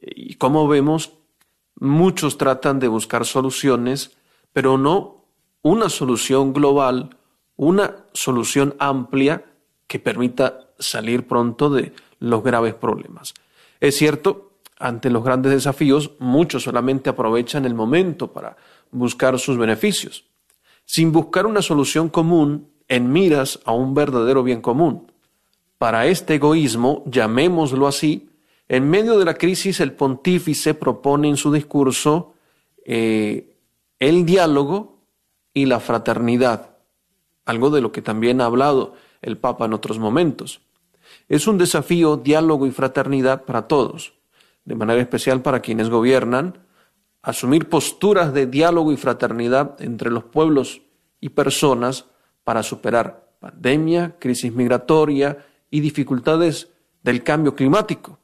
Y 0.01 0.35
como 0.35 0.69
vemos, 0.69 1.13
muchos 1.77 2.39
tratan 2.39 2.79
de 2.79 2.89
buscar 2.89 3.25
soluciones, 3.25 4.17
pero 4.53 4.79
no 4.79 5.25
una 5.63 5.89
solución 5.89 6.53
global, 6.53 7.17
una 7.57 8.05
solución 8.13 8.75
amplia 8.79 9.45
que 9.87 9.99
permita 9.99 10.71
salir 10.79 11.27
pronto 11.27 11.71
de 11.71 11.93
los 12.19 12.43
graves 12.43 12.75
problemas. 12.75 13.35
Es 13.81 13.97
cierto, 13.97 14.53
ante 14.79 15.11
los 15.11 15.25
grandes 15.25 15.53
desafíos, 15.53 16.13
muchos 16.19 16.63
solamente 16.63 17.11
aprovechan 17.11 17.65
el 17.65 17.75
momento 17.75 18.33
para 18.33 18.57
buscar 18.91 19.39
sus 19.39 19.57
beneficios, 19.57 20.25
sin 20.85 21.13
buscar 21.13 21.47
una 21.47 21.63
solución 21.63 22.09
común 22.09 22.69
en 22.89 23.13
miras 23.13 23.61
a 23.65 23.73
un 23.73 23.95
verdadero 23.95 24.43
bien 24.43 24.61
común. 24.61 25.11
Para 25.79 26.07
este 26.07 26.37
egoísmo, 26.37 27.03
llamémoslo 27.07 27.87
así, 27.87 28.31
en 28.69 28.89
medio 28.89 29.19
de 29.19 29.25
la 29.25 29.35
crisis 29.35 29.81
el 29.81 29.93
pontífice 29.93 30.75
propone 30.75 31.29
en 31.29 31.37
su 31.37 31.53
discurso 31.53 32.35
eh, 32.85 33.57
el 33.99 34.25
diálogo 34.25 35.03
y 35.53 35.67
la 35.67 35.81
fraternidad, 35.81 36.77
algo 37.45 37.71
de 37.71 37.81
lo 37.81 37.93
que 37.93 38.03
también 38.03 38.41
ha 38.41 38.47
hablado 38.47 38.95
el 39.25 39.39
Papa 39.39 39.65
en 39.65 39.73
otros 39.73 39.99
momentos. 39.99 40.61
Es 41.29 41.47
un 41.47 41.59
desafío, 41.59 42.17
diálogo 42.17 42.67
y 42.67 42.71
fraternidad 42.71 43.45
para 43.45 43.67
todos, 43.67 44.15
de 44.65 44.75
manera 44.75 45.01
especial 45.01 45.43
para 45.43 45.61
quienes 45.61 45.89
gobiernan, 45.89 46.59
asumir 47.23 47.69
posturas 47.69 48.33
de 48.35 48.47
diálogo 48.47 48.93
y 48.93 48.97
fraternidad 48.97 49.81
entre 49.81 50.11
los 50.11 50.25
pueblos 50.25 50.83
y 51.21 51.31
personas 51.31 52.07
para 52.45 52.63
superar 52.63 53.31
pandemia, 53.41 54.17
crisis 54.19 54.53
migratoria 54.53 55.39
y 55.71 55.81
dificultades 55.81 56.69
del 57.03 57.23
cambio 57.23 57.55
climático. 57.55 58.19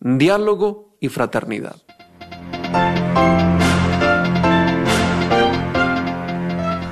Diálogo 0.00 0.96
y 1.00 1.08
fraternidad. 1.08 1.76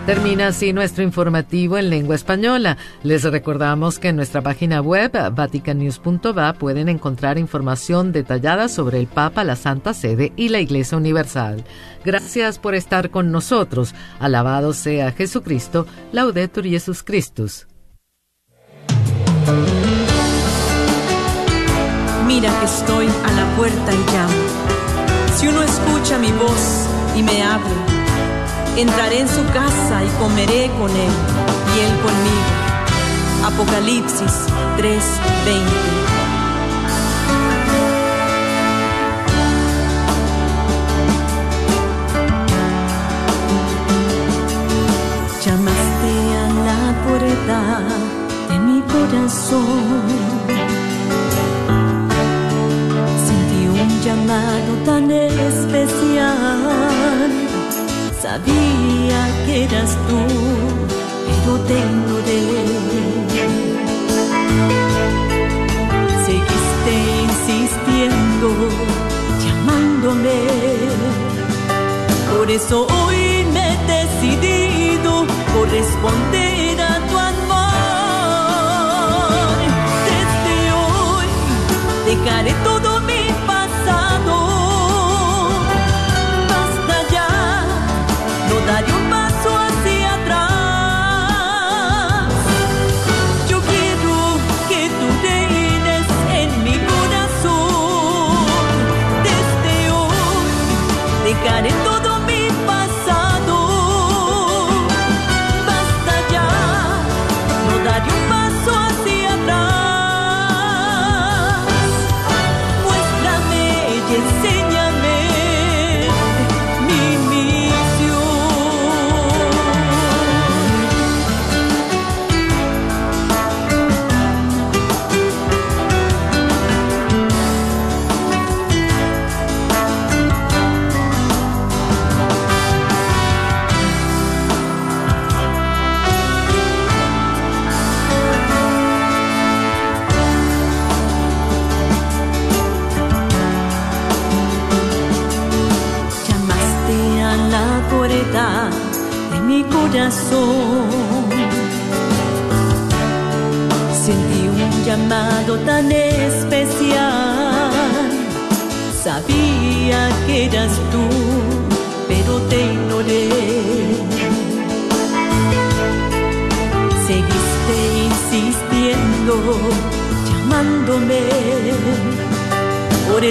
Termina 0.07 0.49
así 0.49 0.75
nuestro 0.75 1.03
informativo 1.03 1.79
en 1.79 1.89
lengua 1.89 2.15
española. 2.15 2.77
Les 3.03 3.23
recordamos 3.25 3.99
que 3.99 4.09
en 4.09 4.17
nuestra 4.17 4.43
página 4.43 4.83
web 4.83 5.13
vaticanews.va 5.33 6.53
pueden 6.53 6.91
encontrar 6.91 7.39
información 7.39 8.13
detallada 8.13 8.69
sobre 8.69 8.99
el 9.01 9.07
Papa, 9.07 9.45
la 9.45 9.57
Santa 9.57 9.95
Sede 9.95 10.35
y 10.37 10.51
la 10.51 10.61
Iglesia 10.61 10.99
Universal. 10.99 11.65
Gracias 12.05 12.59
por 12.59 12.75
estar 12.75 13.09
con 13.09 13.33
nosotros. 13.33 13.95
Alabado 14.21 14.75
sea 14.75 15.11
Jesucristo. 15.13 15.87
Laudetur 16.13 16.65
Jesus 16.65 17.03
Christus. 17.03 17.67
Mira 22.27 22.53
que 22.61 22.67
estoy 22.67 23.07
a 23.07 23.33
la 23.33 23.57
puerta 23.57 23.95
y 23.95 24.13
llamo. 24.13 24.35
Si 25.35 25.49
uno 25.49 25.63
escucha 25.63 26.19
mi 26.19 26.31
voz 26.33 26.89
y 27.17 27.23
me 27.23 27.43
abre, 27.43 28.04
entraré 28.77 29.21
en 29.21 29.29
su 29.29 29.45
casa 29.53 30.05
y 30.05 30.09
comeré 30.19 30.71
con 30.79 30.91
él 30.91 31.13
y 31.75 31.81
él 31.81 31.93
conmigo. 32.01 32.65
Apocalipsis 33.45 34.47
3:20. 34.79 36.15
Llamaste 45.45 46.13
a 46.43 46.47
la 46.69 46.83
puerta 47.05 47.59
de 48.49 48.59
mi 48.59 48.81
corazón. 48.93 50.05
Sentí 53.27 53.63
un 53.69 53.91
llamado 54.01 54.73
tan 54.85 55.11
especial 55.11 56.94
Sabía 58.25 59.21
que 59.45 59.65
eras 59.65 59.91
tú, 60.09 60.21
pero 61.27 61.53
te 61.67 61.75
ignoré. 61.79 62.45
Seguiste 66.25 66.95
insistiendo, 67.29 68.49
llamándome. 69.45 70.39
Por 72.35 72.47
eso 72.51 72.87
hoy 72.87 73.45
me 73.53 73.61
he 73.61 73.77
decidido 73.93 75.11
corresponder 75.55 76.81
a 76.81 76.93
tu 77.07 77.15
amor. 77.19 77.75
Desde 80.09 80.57
hoy 80.73 81.29
dejaré 82.07 82.53
todo 82.65 82.74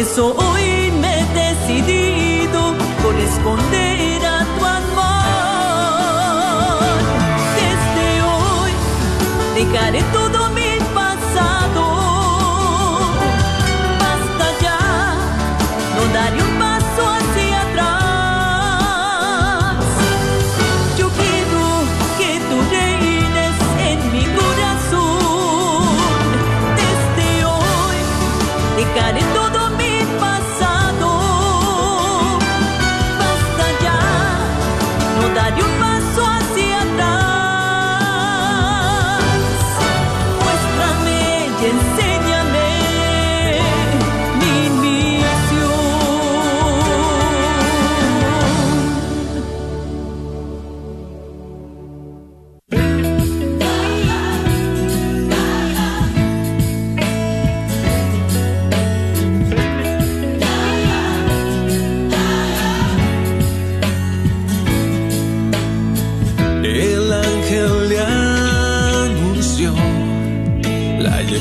Por 0.04 0.53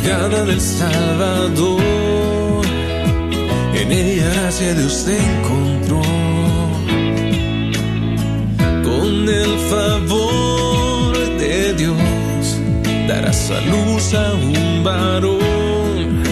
del 0.01 0.61
Salvador. 0.61 1.83
En 3.75 3.93
ella 3.93 4.31
gracia 4.35 4.75
de 4.75 4.87
usted 4.87 5.19
encontró. 5.19 6.01
Con 8.83 9.29
el 9.29 9.59
favor 9.71 11.17
de 11.39 11.75
Dios 11.75 11.97
darás 13.07 13.51
a 13.51 13.61
luz 13.61 14.15
a 14.15 14.33
un 14.35 14.83
varón. 14.83 16.23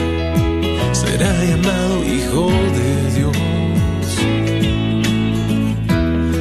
Será 0.92 1.32
llamado 1.44 2.04
Hijo 2.04 2.50
de 2.78 2.90
Dios. 3.18 3.36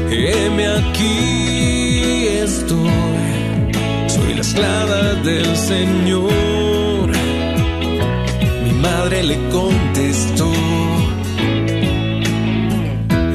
Heme 0.10 0.68
aquí 0.68 2.28
estoy. 2.44 2.90
Soy 4.08 4.34
la 4.36 4.42
esclava 4.42 5.16
del 5.24 5.56
Señor 5.58 6.49
le 9.30 9.38
contestó. 9.50 10.52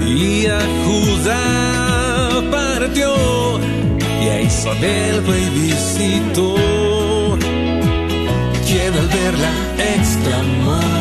Y 0.05 0.47
a 0.47 0.61
Judá 0.85 2.43
partió 2.51 3.15
y 4.23 4.29
a 4.29 4.41
Isabel 4.43 5.23
fue 5.25 5.39
y 5.41 5.51
visitó. 5.61 6.55
Quien 8.67 8.93
al 9.01 9.09
verla 9.09 9.53
exclamó. 9.97 10.94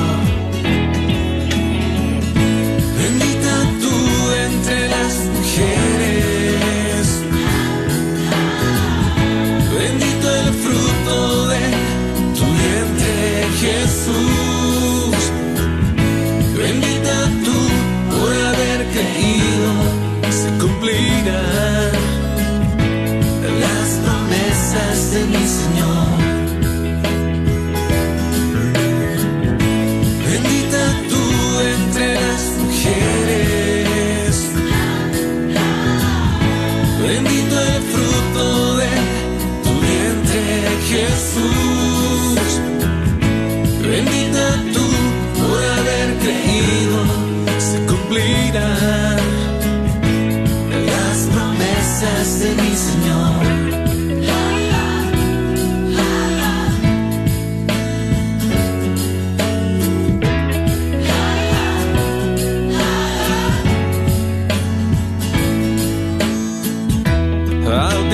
de 25.13 25.25
mi 25.27 25.47
Señor. 25.47 26.02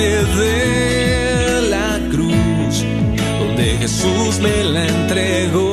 de 0.00 1.68
la 1.68 1.98
cruz, 2.10 2.84
donde 3.38 3.64
Jesús 3.78 4.40
me 4.40 4.64
la 4.64 4.86
entregó. 4.86 5.72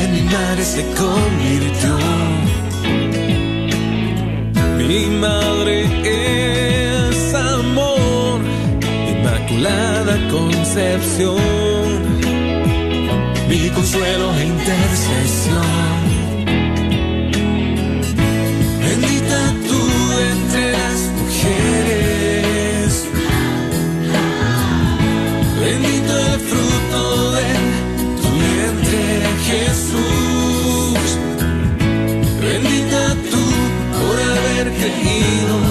En 0.00 0.12
mi 0.12 0.22
madre 0.22 0.64
se 0.64 0.82
convirtió. 1.02 1.96
Mi 4.88 5.06
madre 5.06 5.76
es 6.04 7.34
amor, 7.34 8.40
inmaculada 9.12 10.14
concepción, 10.28 11.38
mi 13.48 13.68
consuelo 13.70 14.34
e 14.40 14.44
intercesión. 14.44 15.81
elegido. 35.00 35.61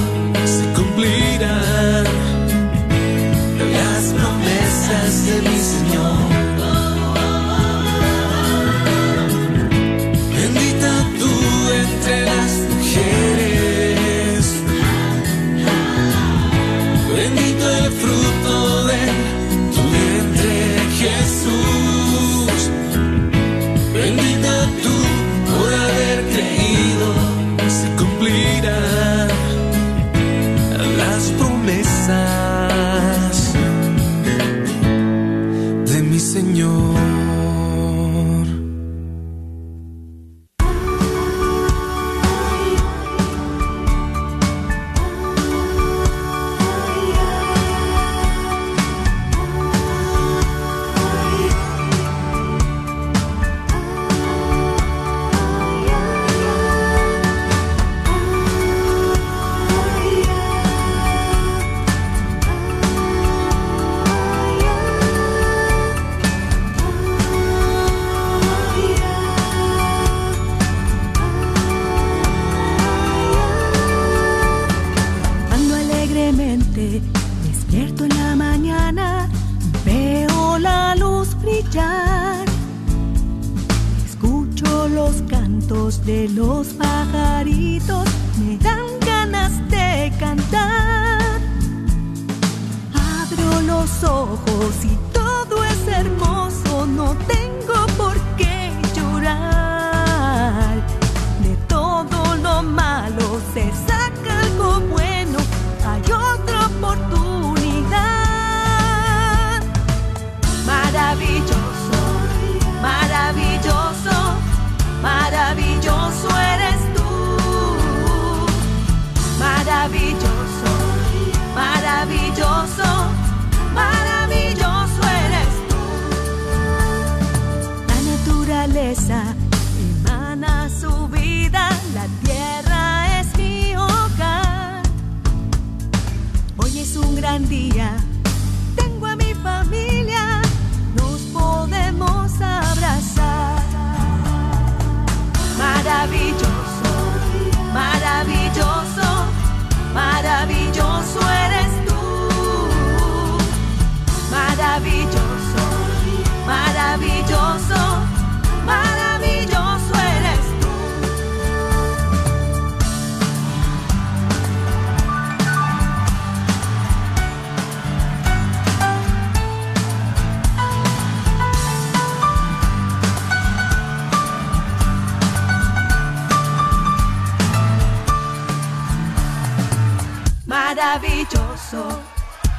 maravilloso, 180.74 182.02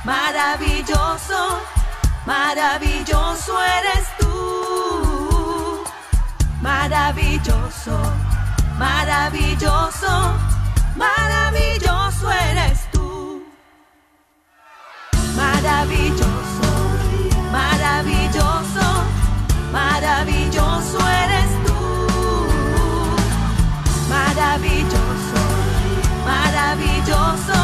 maravilloso, 0.05 1.61
maravilloso 2.27 3.55
eres 3.79 4.07
tú. 4.18 5.83
Maravilloso, 6.61 7.98
maravilloso, 8.79 10.35
maravilloso 10.94 12.31
eres 12.31 12.81
tú. 12.92 13.46
Maravilloso, 15.35 16.70
maravilloso, 17.51 18.87
maravilloso 19.72 20.98
eres 21.25 21.51
tú. 21.64 21.79
Maravilloso, 24.11 25.40
maravilloso 26.27 27.62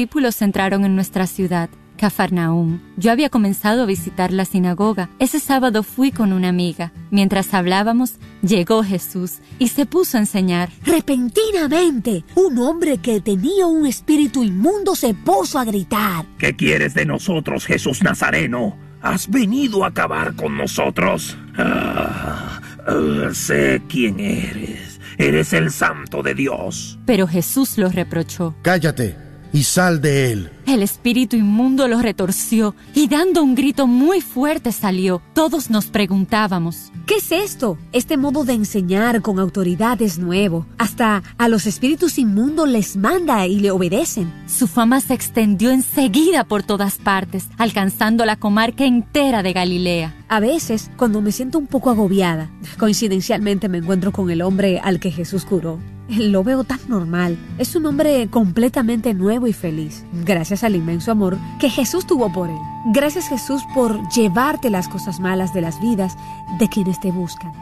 discípulos 0.00 0.40
entraron 0.40 0.86
en 0.86 0.94
nuestra 0.94 1.26
ciudad. 1.26 1.68
Cafarnaúm. 1.98 2.80
Yo 2.96 3.12
había 3.12 3.28
comenzado 3.28 3.82
a 3.82 3.86
visitar 3.86 4.32
la 4.32 4.46
sinagoga. 4.46 5.10
Ese 5.18 5.40
sábado 5.40 5.82
fui 5.82 6.10
con 6.10 6.32
una 6.32 6.48
amiga. 6.48 6.90
Mientras 7.10 7.52
hablábamos, 7.52 8.14
llegó 8.40 8.82
Jesús 8.82 9.40
y 9.58 9.68
se 9.68 9.84
puso 9.84 10.16
a 10.16 10.20
enseñar. 10.20 10.70
Repentinamente, 10.86 12.24
un 12.34 12.56
hombre 12.60 12.96
que 12.96 13.20
tenía 13.20 13.66
un 13.66 13.84
espíritu 13.84 14.42
inmundo 14.42 14.94
se 14.96 15.12
puso 15.12 15.58
a 15.58 15.66
gritar. 15.66 16.24
¿Qué 16.38 16.56
quieres 16.56 16.94
de 16.94 17.04
nosotros, 17.04 17.66
Jesús 17.66 18.02
Nazareno? 18.02 18.78
¿Has 19.02 19.28
venido 19.28 19.84
a 19.84 19.88
acabar 19.88 20.34
con 20.34 20.56
nosotros? 20.56 21.36
Ah, 21.58 22.58
ah, 22.86 23.28
sé 23.34 23.82
quién 23.86 24.18
eres. 24.18 24.98
Eres 25.18 25.52
el 25.52 25.70
santo 25.70 26.22
de 26.22 26.34
Dios. 26.34 26.98
Pero 27.04 27.26
Jesús 27.26 27.76
lo 27.76 27.90
reprochó. 27.90 28.54
Cállate 28.62 29.29
y 29.52 29.64
sal 29.64 30.00
de 30.00 30.32
él. 30.32 30.50
El 30.70 30.84
espíritu 30.84 31.34
inmundo 31.34 31.88
lo 31.88 32.00
retorció 32.00 32.76
y 32.94 33.08
dando 33.08 33.42
un 33.42 33.56
grito 33.56 33.88
muy 33.88 34.20
fuerte 34.20 34.70
salió. 34.70 35.20
Todos 35.34 35.68
nos 35.68 35.86
preguntábamos, 35.86 36.92
¿qué 37.06 37.16
es 37.16 37.32
esto? 37.32 37.76
Este 37.90 38.16
modo 38.16 38.44
de 38.44 38.52
enseñar 38.52 39.20
con 39.20 39.40
autoridad 39.40 40.00
es 40.00 40.20
nuevo. 40.20 40.66
Hasta 40.78 41.24
a 41.38 41.48
los 41.48 41.66
espíritus 41.66 42.18
inmundos 42.18 42.68
les 42.68 42.96
manda 42.96 43.48
y 43.48 43.58
le 43.58 43.72
obedecen. 43.72 44.32
Su 44.46 44.68
fama 44.68 45.00
se 45.00 45.14
extendió 45.14 45.72
enseguida 45.72 46.44
por 46.44 46.62
todas 46.62 46.98
partes, 46.98 47.48
alcanzando 47.58 48.24
la 48.24 48.36
comarca 48.36 48.84
entera 48.84 49.42
de 49.42 49.52
Galilea. 49.52 50.14
A 50.28 50.38
veces, 50.38 50.88
cuando 50.96 51.20
me 51.20 51.32
siento 51.32 51.58
un 51.58 51.66
poco 51.66 51.90
agobiada, 51.90 52.48
coincidencialmente 52.78 53.68
me 53.68 53.78
encuentro 53.78 54.12
con 54.12 54.30
el 54.30 54.40
hombre 54.40 54.78
al 54.78 55.00
que 55.00 55.10
Jesús 55.10 55.44
curó. 55.44 55.80
Lo 56.18 56.42
veo 56.42 56.64
tan 56.64 56.80
normal. 56.88 57.38
Es 57.58 57.76
un 57.76 57.86
hombre 57.86 58.26
completamente 58.28 59.14
nuevo 59.14 59.46
y 59.46 59.52
feliz, 59.52 60.04
gracias 60.24 60.59
al 60.64 60.76
inmenso 60.76 61.10
amor 61.10 61.38
que 61.58 61.70
Jesús 61.70 62.06
tuvo 62.06 62.32
por 62.32 62.50
él. 62.50 62.58
Gracias 62.86 63.28
Jesús 63.28 63.62
por 63.74 64.08
llevarte 64.10 64.70
las 64.70 64.88
cosas 64.88 65.20
malas 65.20 65.52
de 65.52 65.60
las 65.60 65.80
vidas 65.80 66.16
de 66.58 66.68
quienes 66.68 67.00
te 67.00 67.10
buscan. 67.10 67.52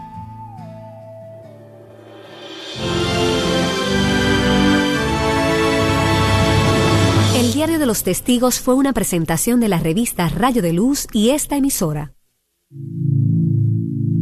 El 7.37 7.53
Diario 7.53 7.79
de 7.79 7.87
los 7.87 8.03
Testigos 8.03 8.61
fue 8.61 8.75
una 8.75 8.93
presentación 8.93 9.61
de 9.61 9.69
la 9.69 9.79
revista 9.79 10.29
Rayo 10.29 10.63
de 10.63 10.73
Luz 10.73 11.07
y 11.13 11.31
esta 11.31 11.57
emisora. 11.57 12.15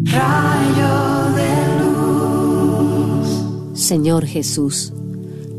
Rayo 0.05 1.35
de 1.35 1.79
luz. 3.25 3.79
Señor 3.79 4.27
Jesús, 4.27 4.93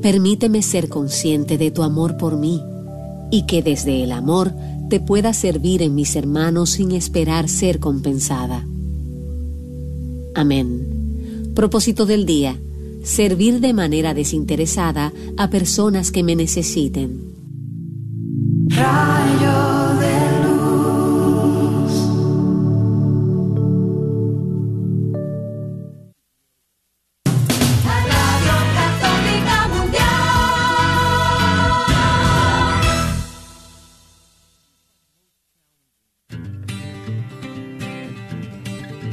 permíteme 0.01 0.61
ser 0.61 0.89
consciente 0.89 1.57
de 1.57 1.71
tu 1.71 1.83
amor 1.83 2.17
por 2.17 2.37
mí 2.37 2.61
y 3.31 3.45
que 3.45 3.61
desde 3.61 4.03
el 4.03 4.11
amor 4.11 4.53
te 4.89 4.99
pueda 4.99 5.33
servir 5.33 5.81
en 5.81 5.95
mis 5.95 6.15
hermanos 6.15 6.71
sin 6.71 6.91
esperar 6.91 7.49
ser 7.49 7.79
compensada. 7.79 8.65
Amén. 10.35 11.51
Propósito 11.55 12.05
del 12.05 12.25
día. 12.25 12.57
Servir 13.03 13.59
de 13.59 13.73
manera 13.73 14.13
desinteresada 14.13 15.11
a 15.37 15.49
personas 15.49 16.11
que 16.11 16.23
me 16.23 16.35
necesiten. 16.35 17.21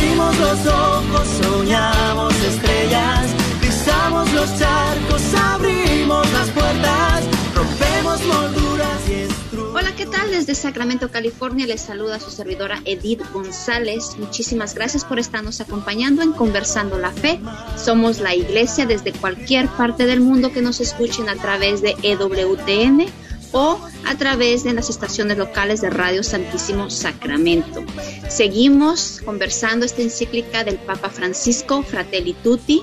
Abrimos 0.00 0.38
los 0.38 0.66
ojos, 0.66 1.28
soñamos 1.42 2.34
estrellas, 2.42 3.26
pisamos 3.60 4.32
los 4.32 4.58
charcos, 4.58 5.22
abrimos 5.34 6.32
las 6.32 6.48
puertas, 6.48 7.24
rompemos 7.54 8.24
molduras 8.24 9.08
y 9.10 9.12
estructuras. 9.12 9.74
Hola, 9.74 9.94
¿qué 9.96 10.06
tal? 10.06 10.30
Desde 10.30 10.54
Sacramento, 10.54 11.10
California, 11.10 11.66
les 11.66 11.82
saluda 11.82 12.18
su 12.18 12.30
servidora 12.30 12.80
Edith 12.86 13.22
González. 13.34 14.16
Muchísimas 14.18 14.74
gracias 14.74 15.04
por 15.04 15.18
estarnos 15.18 15.60
acompañando 15.60 16.22
en 16.22 16.32
Conversando 16.32 16.98
la 16.98 17.10
Fe. 17.10 17.38
Somos 17.76 18.20
la 18.20 18.34
iglesia 18.34 18.86
desde 18.86 19.12
cualquier 19.12 19.68
parte 19.68 20.06
del 20.06 20.20
mundo 20.20 20.50
que 20.50 20.62
nos 20.62 20.80
escuchen 20.80 21.28
a 21.28 21.36
través 21.36 21.82
de 21.82 21.94
EWTN 22.02 23.04
o 23.52 23.80
a 24.06 24.16
través 24.16 24.64
de 24.64 24.72
las 24.72 24.90
estaciones 24.90 25.38
locales 25.38 25.80
de 25.80 25.90
Radio 25.90 26.22
Santísimo 26.22 26.90
Sacramento. 26.90 27.84
Seguimos 28.28 29.20
conversando 29.24 29.86
esta 29.86 30.02
encíclica 30.02 30.64
del 30.64 30.76
Papa 30.76 31.10
Francisco, 31.10 31.82
Fratelli 31.82 32.34
Tutti. 32.34 32.82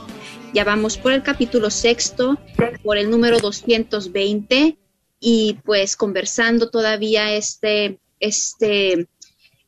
Ya 0.54 0.64
vamos 0.64 0.98
por 0.98 1.14
el 1.14 1.24
capítulo 1.24 1.70
sexto, 1.70 2.38
por 2.84 2.98
el 2.98 3.10
número 3.10 3.40
220 3.40 4.78
y 5.20 5.54
pues 5.66 5.96
conversando 5.96 6.70
todavía 6.70 7.34
este, 7.34 8.00
este, 8.20 9.08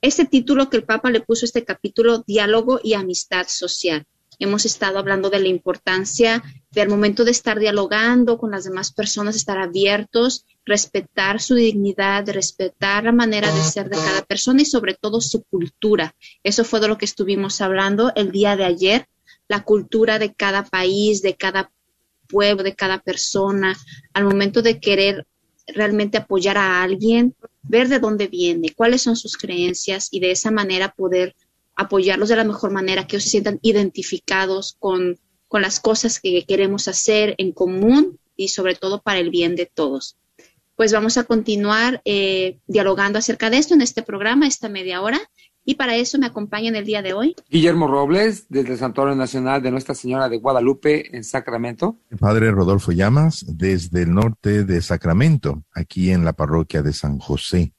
este 0.02 0.26
título 0.26 0.70
que 0.70 0.78
el 0.78 0.84
Papa 0.84 1.10
le 1.10 1.22
puso 1.22 1.46
este 1.46 1.64
capítulo, 1.64 2.24
Diálogo 2.26 2.80
y 2.84 2.94
Amistad 2.94 3.48
Social. 3.48 4.06
Hemos 4.40 4.66
estado 4.66 5.00
hablando 5.00 5.30
de 5.30 5.40
la 5.40 5.50
importancia 5.50 6.42
del 6.72 6.88
momento 6.88 7.26
de 7.26 7.32
estar 7.32 7.60
dialogando 7.60 8.38
con 8.38 8.52
las 8.52 8.64
demás 8.64 8.94
personas, 8.94 9.36
estar 9.36 9.58
abiertos, 9.58 10.46
respetar 10.70 11.42
su 11.42 11.56
dignidad, 11.56 12.30
respetar 12.30 13.04
la 13.04 13.12
manera 13.12 13.52
de 13.52 13.62
ser 13.64 13.90
de 13.90 13.98
cada 13.98 14.22
persona 14.22 14.62
y 14.62 14.66
sobre 14.66 14.94
todo 14.94 15.20
su 15.20 15.44
cultura. 15.44 16.16
Eso 16.44 16.64
fue 16.64 16.80
de 16.80 16.88
lo 16.88 16.98
que 16.98 17.06
estuvimos 17.06 17.60
hablando 17.60 18.14
el 18.16 18.32
día 18.32 18.56
de 18.56 18.66
ayer, 18.66 19.08
la 19.48 19.64
cultura 19.64 20.20
de 20.20 20.34
cada 20.34 20.64
país, 20.64 21.24
de 21.24 21.36
cada 21.36 21.72
pueblo, 22.28 22.64
de 22.64 22.76
cada 22.76 23.00
persona, 23.00 23.76
al 24.14 24.24
momento 24.26 24.62
de 24.62 24.80
querer 24.80 25.26
realmente 25.66 26.20
apoyar 26.20 26.58
a 26.58 26.84
alguien, 26.84 27.36
ver 27.64 27.90
de 27.90 28.00
dónde 28.00 28.28
viene, 28.28 28.74
cuáles 28.76 29.02
son 29.02 29.16
sus 29.16 29.38
creencias 29.38 30.10
y 30.12 30.20
de 30.20 30.32
esa 30.32 30.52
manera 30.52 30.94
poder 30.94 31.36
apoyarlos 31.76 32.30
de 32.30 32.36
la 32.36 32.44
mejor 32.44 32.72
manera, 32.72 33.08
que 33.08 33.16
ellos 33.16 33.24
se 33.24 33.32
sientan 33.32 33.60
identificados 33.64 34.76
con, 34.78 35.18
con 35.48 35.64
las 35.64 35.80
cosas 35.80 36.20
que 36.20 36.46
queremos 36.46 36.88
hacer 36.88 37.34
en 37.40 37.54
común 37.54 38.20
y 38.36 38.50
sobre 38.50 38.76
todo 38.76 39.02
para 39.02 39.20
el 39.20 39.32
bien 39.32 39.56
de 39.56 39.66
todos. 39.66 40.16
Pues 40.80 40.94
vamos 40.94 41.18
a 41.18 41.26
continuar 41.26 42.02
eh, 42.06 42.62
dialogando 42.66 43.20
acerca 43.20 43.50
de 43.50 43.58
esto 43.58 43.74
en 43.74 43.82
este 43.82 44.02
programa, 44.02 44.48
esta 44.48 44.70
media 44.70 45.02
hora. 45.02 45.20
Y 45.66 45.76
para 45.76 45.98
eso 45.98 46.18
me 46.18 46.26
acompaña 46.26 46.70
en 46.70 46.78
el 46.78 46.86
día 46.86 47.02
de 47.02 47.12
hoy. 47.12 47.36
Guillermo 47.50 47.86
Robles, 47.86 48.46
desde 48.48 48.72
el 48.72 48.80
Santuario 48.80 49.14
Nacional 49.14 49.62
de 49.62 49.72
Nuestra 49.72 49.94
Señora 49.94 50.30
de 50.30 50.38
Guadalupe, 50.38 51.14
en 51.14 51.26
Sacramento. 51.26 52.00
El 52.10 52.18
padre 52.18 52.50
Rodolfo 52.52 52.94
Llamas, 52.94 53.44
desde 53.46 54.04
el 54.04 54.14
norte 54.14 54.64
de 54.64 54.82
Sacramento, 54.82 55.66
aquí 55.74 56.12
en 56.12 56.24
la 56.24 56.32
parroquia 56.32 56.82
de 56.82 56.94
San 56.94 57.20
José 57.20 57.74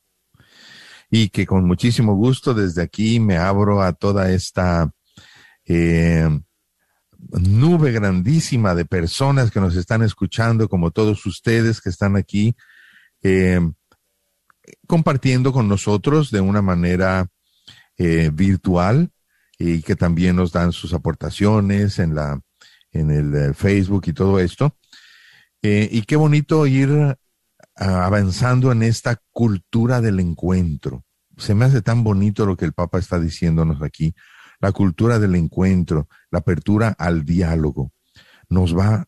y 1.10 1.30
que 1.30 1.46
con 1.46 1.64
muchísimo 1.64 2.14
gusto 2.14 2.52
desde 2.52 2.82
aquí 2.82 3.18
me 3.18 3.38
abro 3.38 3.80
a 3.80 3.94
toda 3.94 4.30
esta 4.30 4.92
eh, 5.64 6.28
nube 7.30 7.92
grandísima 7.92 8.74
de 8.74 8.84
personas 8.84 9.50
que 9.50 9.60
nos 9.60 9.74
están 9.74 10.02
escuchando, 10.02 10.68
como 10.68 10.90
todos 10.90 11.24
ustedes 11.24 11.80
que 11.80 11.88
están 11.88 12.16
aquí, 12.16 12.54
eh, 13.22 13.60
compartiendo 14.86 15.52
con 15.52 15.68
nosotros 15.68 16.30
de 16.30 16.40
una 16.40 16.62
manera 16.62 17.28
eh, 17.96 18.30
virtual 18.32 19.10
y 19.58 19.82
que 19.82 19.96
también 19.96 20.36
nos 20.36 20.52
dan 20.52 20.72
sus 20.72 20.94
aportaciones 20.94 21.98
en 21.98 22.14
la 22.14 22.40
en 22.92 23.10
el 23.10 23.54
Facebook 23.54 24.04
y 24.06 24.12
todo 24.12 24.40
esto. 24.40 24.76
y 25.62 26.02
qué 26.02 26.16
bonito 26.16 26.66
ir 26.66 27.16
avanzando 27.76 28.72
en 28.72 28.82
esta 28.82 29.20
cultura 29.30 30.00
del 30.00 30.20
encuentro. 30.20 31.04
Se 31.36 31.54
me 31.54 31.64
hace 31.64 31.80
tan 31.80 32.04
bonito 32.04 32.44
lo 32.44 32.56
que 32.56 32.66
el 32.66 32.74
Papa 32.74 32.98
está 32.98 33.18
diciéndonos 33.18 33.82
aquí. 33.82 34.14
La 34.60 34.72
cultura 34.72 35.18
del 35.18 35.34
encuentro, 35.34 36.08
la 36.30 36.40
apertura 36.40 36.94
al 36.98 37.24
diálogo, 37.24 37.92
nos 38.50 38.76
va 38.76 39.06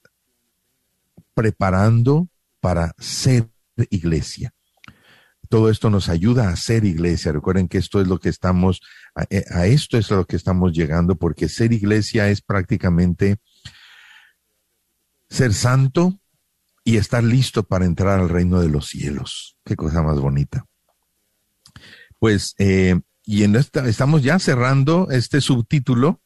preparando 1.34 2.28
para 2.60 2.94
ser 2.98 3.51
iglesia. 3.90 4.52
Todo 5.48 5.68
esto 5.68 5.90
nos 5.90 6.08
ayuda 6.08 6.48
a 6.48 6.56
ser 6.56 6.84
iglesia. 6.84 7.32
Recuerden 7.32 7.68
que 7.68 7.78
esto 7.78 8.00
es 8.00 8.08
lo 8.08 8.18
que 8.18 8.28
estamos, 8.28 8.80
a, 9.14 9.26
a 9.50 9.66
esto 9.66 9.98
es 9.98 10.10
a 10.10 10.16
lo 10.16 10.26
que 10.26 10.36
estamos 10.36 10.72
llegando, 10.72 11.16
porque 11.16 11.48
ser 11.48 11.72
iglesia 11.72 12.28
es 12.28 12.40
prácticamente 12.40 13.38
ser 15.28 15.54
santo 15.54 16.20
y 16.84 16.96
estar 16.96 17.22
listo 17.22 17.62
para 17.62 17.84
entrar 17.84 18.20
al 18.20 18.28
reino 18.28 18.60
de 18.60 18.68
los 18.68 18.88
cielos. 18.88 19.56
Qué 19.64 19.76
cosa 19.76 20.02
más 20.02 20.18
bonita. 20.20 20.66
Pues, 22.18 22.54
eh, 22.58 23.00
y 23.24 23.44
en 23.44 23.56
esta, 23.56 23.88
estamos 23.88 24.22
ya 24.22 24.38
cerrando 24.38 25.08
este 25.10 25.40
subtítulo 25.40 26.20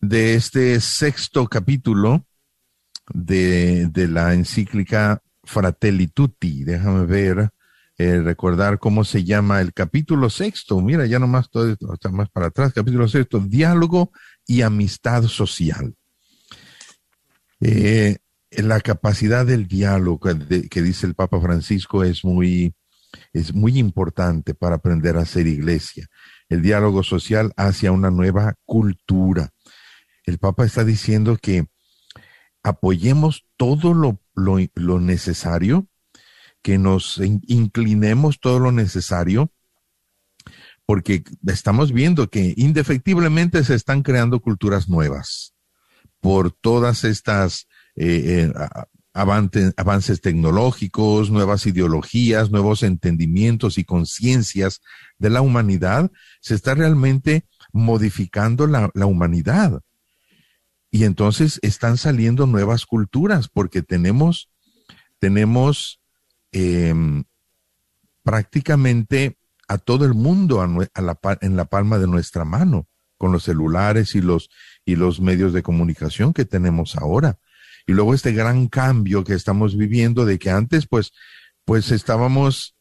de 0.00 0.34
este 0.34 0.80
sexto 0.80 1.46
capítulo 1.46 2.26
de, 3.12 3.86
de 3.88 4.08
la 4.08 4.34
encíclica 4.34 5.22
Fratelli 5.46 6.08
Tutti. 6.08 6.64
Déjame 6.64 7.06
ver, 7.06 7.50
eh, 7.98 8.20
recordar 8.20 8.78
cómo 8.78 9.04
se 9.04 9.24
llama 9.24 9.60
el 9.60 9.72
capítulo 9.72 10.28
sexto. 10.28 10.80
Mira, 10.80 11.06
ya 11.06 11.18
nomás 11.18 11.48
todo 11.50 11.72
está 11.94 12.10
más 12.10 12.28
para 12.28 12.48
atrás. 12.48 12.72
Capítulo 12.74 13.08
sexto, 13.08 13.40
diálogo 13.40 14.12
y 14.46 14.62
amistad 14.62 15.22
social. 15.24 15.94
Eh, 17.60 18.18
la 18.50 18.80
capacidad 18.80 19.46
del 19.46 19.66
diálogo 19.66 20.20
que, 20.20 20.68
que 20.68 20.82
dice 20.82 21.06
el 21.06 21.14
Papa 21.14 21.40
Francisco 21.40 22.04
es 22.04 22.24
muy, 22.24 22.74
es 23.32 23.54
muy 23.54 23.78
importante 23.78 24.54
para 24.54 24.76
aprender 24.76 25.16
a 25.16 25.24
ser 25.24 25.46
iglesia. 25.46 26.06
El 26.48 26.62
diálogo 26.62 27.02
social 27.02 27.52
hacia 27.56 27.92
una 27.92 28.10
nueva 28.10 28.54
cultura. 28.64 29.50
El 30.24 30.38
Papa 30.38 30.64
está 30.64 30.84
diciendo 30.84 31.38
que 31.40 31.66
apoyemos 32.66 33.46
todo 33.56 33.94
lo, 33.94 34.20
lo, 34.34 35.00
necesario, 35.00 35.86
que 36.62 36.78
nos 36.78 37.20
inclinemos 37.46 38.40
todo 38.40 38.58
lo 38.58 38.72
necesario, 38.72 39.52
porque 40.84 41.22
estamos 41.46 41.92
viendo 41.92 42.28
que 42.28 42.54
indefectiblemente 42.56 43.62
se 43.62 43.76
están 43.76 44.02
creando 44.02 44.40
culturas 44.40 44.88
nuevas 44.88 45.54
por 46.20 46.50
todas 46.50 47.04
estas 47.04 47.68
eh, 47.94 48.50
eh, 48.50 48.52
avances 49.14 50.20
tecnológicos, 50.20 51.30
nuevas 51.30 51.66
ideologías, 51.66 52.50
nuevos 52.50 52.82
entendimientos 52.82 53.78
y 53.78 53.84
conciencias 53.84 54.80
de 55.18 55.30
la 55.30 55.40
humanidad, 55.40 56.10
se 56.40 56.56
está 56.56 56.74
realmente 56.74 57.46
modificando 57.72 58.66
la, 58.66 58.90
la 58.92 59.06
humanidad. 59.06 59.82
Y 60.96 61.04
entonces 61.04 61.60
están 61.60 61.98
saliendo 61.98 62.46
nuevas 62.46 62.86
culturas 62.86 63.48
porque 63.48 63.82
tenemos, 63.82 64.48
tenemos 65.18 66.00
eh, 66.52 66.94
prácticamente 68.22 69.36
a 69.68 69.76
todo 69.76 70.06
el 70.06 70.14
mundo 70.14 70.64
en 70.64 71.56
la 71.56 71.64
palma 71.66 71.98
de 71.98 72.06
nuestra 72.06 72.46
mano, 72.46 72.88
con 73.18 73.30
los 73.30 73.42
celulares 73.42 74.14
y 74.14 74.22
los, 74.22 74.48
y 74.86 74.96
los 74.96 75.20
medios 75.20 75.52
de 75.52 75.62
comunicación 75.62 76.32
que 76.32 76.46
tenemos 76.46 76.96
ahora. 76.96 77.38
Y 77.86 77.92
luego 77.92 78.14
este 78.14 78.32
gran 78.32 78.66
cambio 78.68 79.22
que 79.22 79.34
estamos 79.34 79.76
viviendo 79.76 80.24
de 80.24 80.38
que 80.38 80.48
antes 80.48 80.86
pues, 80.86 81.12
pues 81.66 81.90
estábamos 81.90 82.74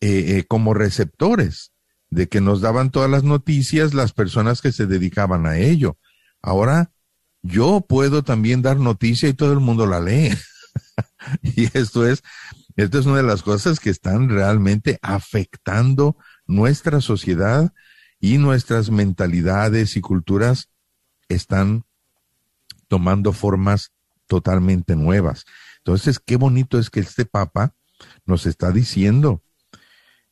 eh, 0.00 0.38
eh, 0.38 0.44
como 0.48 0.74
receptores, 0.74 1.70
de 2.10 2.28
que 2.28 2.40
nos 2.40 2.60
daban 2.60 2.90
todas 2.90 3.08
las 3.08 3.22
noticias 3.22 3.94
las 3.94 4.12
personas 4.12 4.62
que 4.62 4.72
se 4.72 4.86
dedicaban 4.86 5.46
a 5.46 5.58
ello. 5.58 5.96
Ahora 6.42 6.90
yo 7.42 7.80
puedo 7.80 8.22
también 8.22 8.62
dar 8.62 8.78
noticia 8.78 9.28
y 9.28 9.34
todo 9.34 9.52
el 9.52 9.60
mundo 9.60 9.86
la 9.86 10.00
lee. 10.00 10.30
y 11.42 11.76
esto 11.76 12.06
es, 12.06 12.22
esto 12.76 12.98
es 12.98 13.06
una 13.06 13.18
de 13.18 13.22
las 13.24 13.42
cosas 13.42 13.80
que 13.80 13.90
están 13.90 14.28
realmente 14.28 14.98
afectando 15.02 16.16
nuestra 16.46 17.00
sociedad 17.00 17.72
y 18.20 18.38
nuestras 18.38 18.90
mentalidades 18.90 19.96
y 19.96 20.00
culturas 20.00 20.70
están 21.28 21.84
tomando 22.88 23.32
formas 23.32 23.92
totalmente 24.26 24.96
nuevas. 24.96 25.44
Entonces, 25.78 26.20
qué 26.20 26.36
bonito 26.36 26.78
es 26.78 26.90
que 26.90 27.00
este 27.00 27.24
Papa 27.24 27.74
nos 28.24 28.46
está 28.46 28.70
diciendo, 28.70 29.42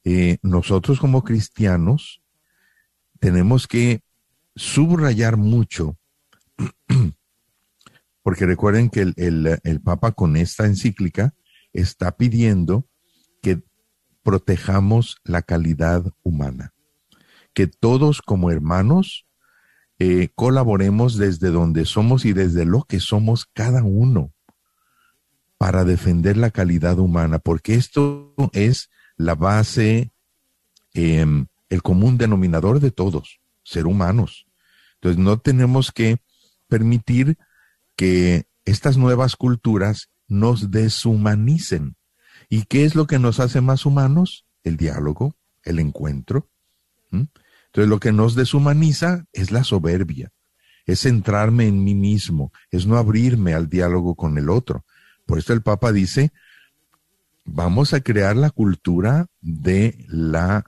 eh, 0.04 0.38
nosotros 0.42 1.00
como 1.00 1.24
cristianos 1.24 2.22
tenemos 3.18 3.66
que 3.66 4.02
subrayar 4.54 5.36
mucho, 5.36 5.98
porque 8.22 8.46
recuerden 8.46 8.90
que 8.90 9.00
el, 9.16 9.60
el, 9.62 9.80
Papa 9.80 10.12
con 10.12 10.36
esta 10.36 10.66
encíclica 10.66 11.34
está 11.72 12.16
pidiendo 12.16 12.86
que 13.42 13.62
protejamos 14.22 15.16
la 15.24 15.42
calidad 15.42 16.04
humana, 16.22 16.74
que 17.54 17.66
todos 17.66 18.20
como 18.22 18.50
hermanos 18.50 19.26
eh, 19.98 20.28
colaboremos 20.34 21.16
desde 21.16 21.50
donde 21.50 21.84
somos 21.84 22.24
y 22.24 22.32
desde 22.32 22.64
lo 22.64 22.84
que 22.84 23.00
somos 23.00 23.46
cada 23.46 23.82
uno 23.82 24.32
para 25.58 25.84
defender 25.84 26.36
la 26.36 26.50
calidad 26.50 26.98
humana, 26.98 27.38
porque 27.38 27.74
esto 27.74 28.34
es 28.52 28.90
la 29.16 29.34
base, 29.34 30.12
eh, 30.94 31.26
el 31.68 31.82
común 31.82 32.16
denominador 32.16 32.80
de 32.80 32.90
todos, 32.90 33.40
ser 33.62 33.86
humanos. 33.86 34.46
Entonces 34.94 35.22
no 35.22 35.38
tenemos 35.38 35.92
que 35.92 36.18
permitir 36.70 37.36
que 37.96 38.46
estas 38.64 38.96
nuevas 38.96 39.36
culturas 39.36 40.08
nos 40.26 40.70
deshumanicen. 40.70 41.96
¿Y 42.48 42.64
qué 42.64 42.84
es 42.84 42.94
lo 42.94 43.06
que 43.06 43.18
nos 43.18 43.40
hace 43.40 43.60
más 43.60 43.84
humanos? 43.84 44.46
El 44.64 44.78
diálogo, 44.78 45.36
el 45.64 45.78
encuentro. 45.78 46.48
Entonces 47.12 47.88
lo 47.88 48.00
que 48.00 48.12
nos 48.12 48.34
deshumaniza 48.34 49.26
es 49.32 49.50
la 49.50 49.64
soberbia, 49.64 50.32
es 50.86 51.00
centrarme 51.00 51.66
en 51.66 51.84
mí 51.84 51.94
mismo, 51.94 52.52
es 52.70 52.86
no 52.86 52.96
abrirme 52.96 53.54
al 53.54 53.68
diálogo 53.68 54.14
con 54.14 54.38
el 54.38 54.48
otro. 54.48 54.84
Por 55.26 55.38
eso 55.38 55.52
el 55.52 55.62
Papa 55.62 55.92
dice, 55.92 56.32
vamos 57.44 57.94
a 57.94 58.00
crear 58.00 58.36
la 58.36 58.50
cultura 58.50 59.26
de 59.40 60.04
la, 60.08 60.64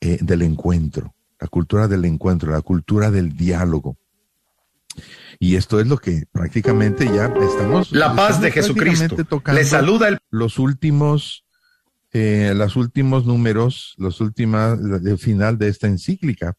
eh, 0.00 0.18
del 0.20 0.42
encuentro, 0.42 1.14
la 1.38 1.48
cultura 1.48 1.88
del 1.88 2.04
encuentro, 2.04 2.50
la 2.50 2.62
cultura 2.62 3.10
del 3.10 3.36
diálogo. 3.36 3.96
Y 5.38 5.56
esto 5.56 5.80
es 5.80 5.86
lo 5.86 5.98
que 5.98 6.24
prácticamente 6.30 7.06
ya 7.06 7.26
estamos. 7.26 7.92
La 7.92 8.14
paz 8.14 8.40
de 8.40 8.50
Jesucristo. 8.50 9.16
Le 9.52 9.64
saluda 9.64 10.08
el... 10.08 10.18
los 10.30 10.58
últimos 10.58 11.44
eh, 12.16 12.52
los 12.54 12.76
últimos 12.76 13.26
números, 13.26 13.94
los 13.98 14.20
últimos, 14.20 14.78
el 15.04 15.18
final 15.18 15.58
de 15.58 15.66
esta 15.66 15.88
encíclica, 15.88 16.54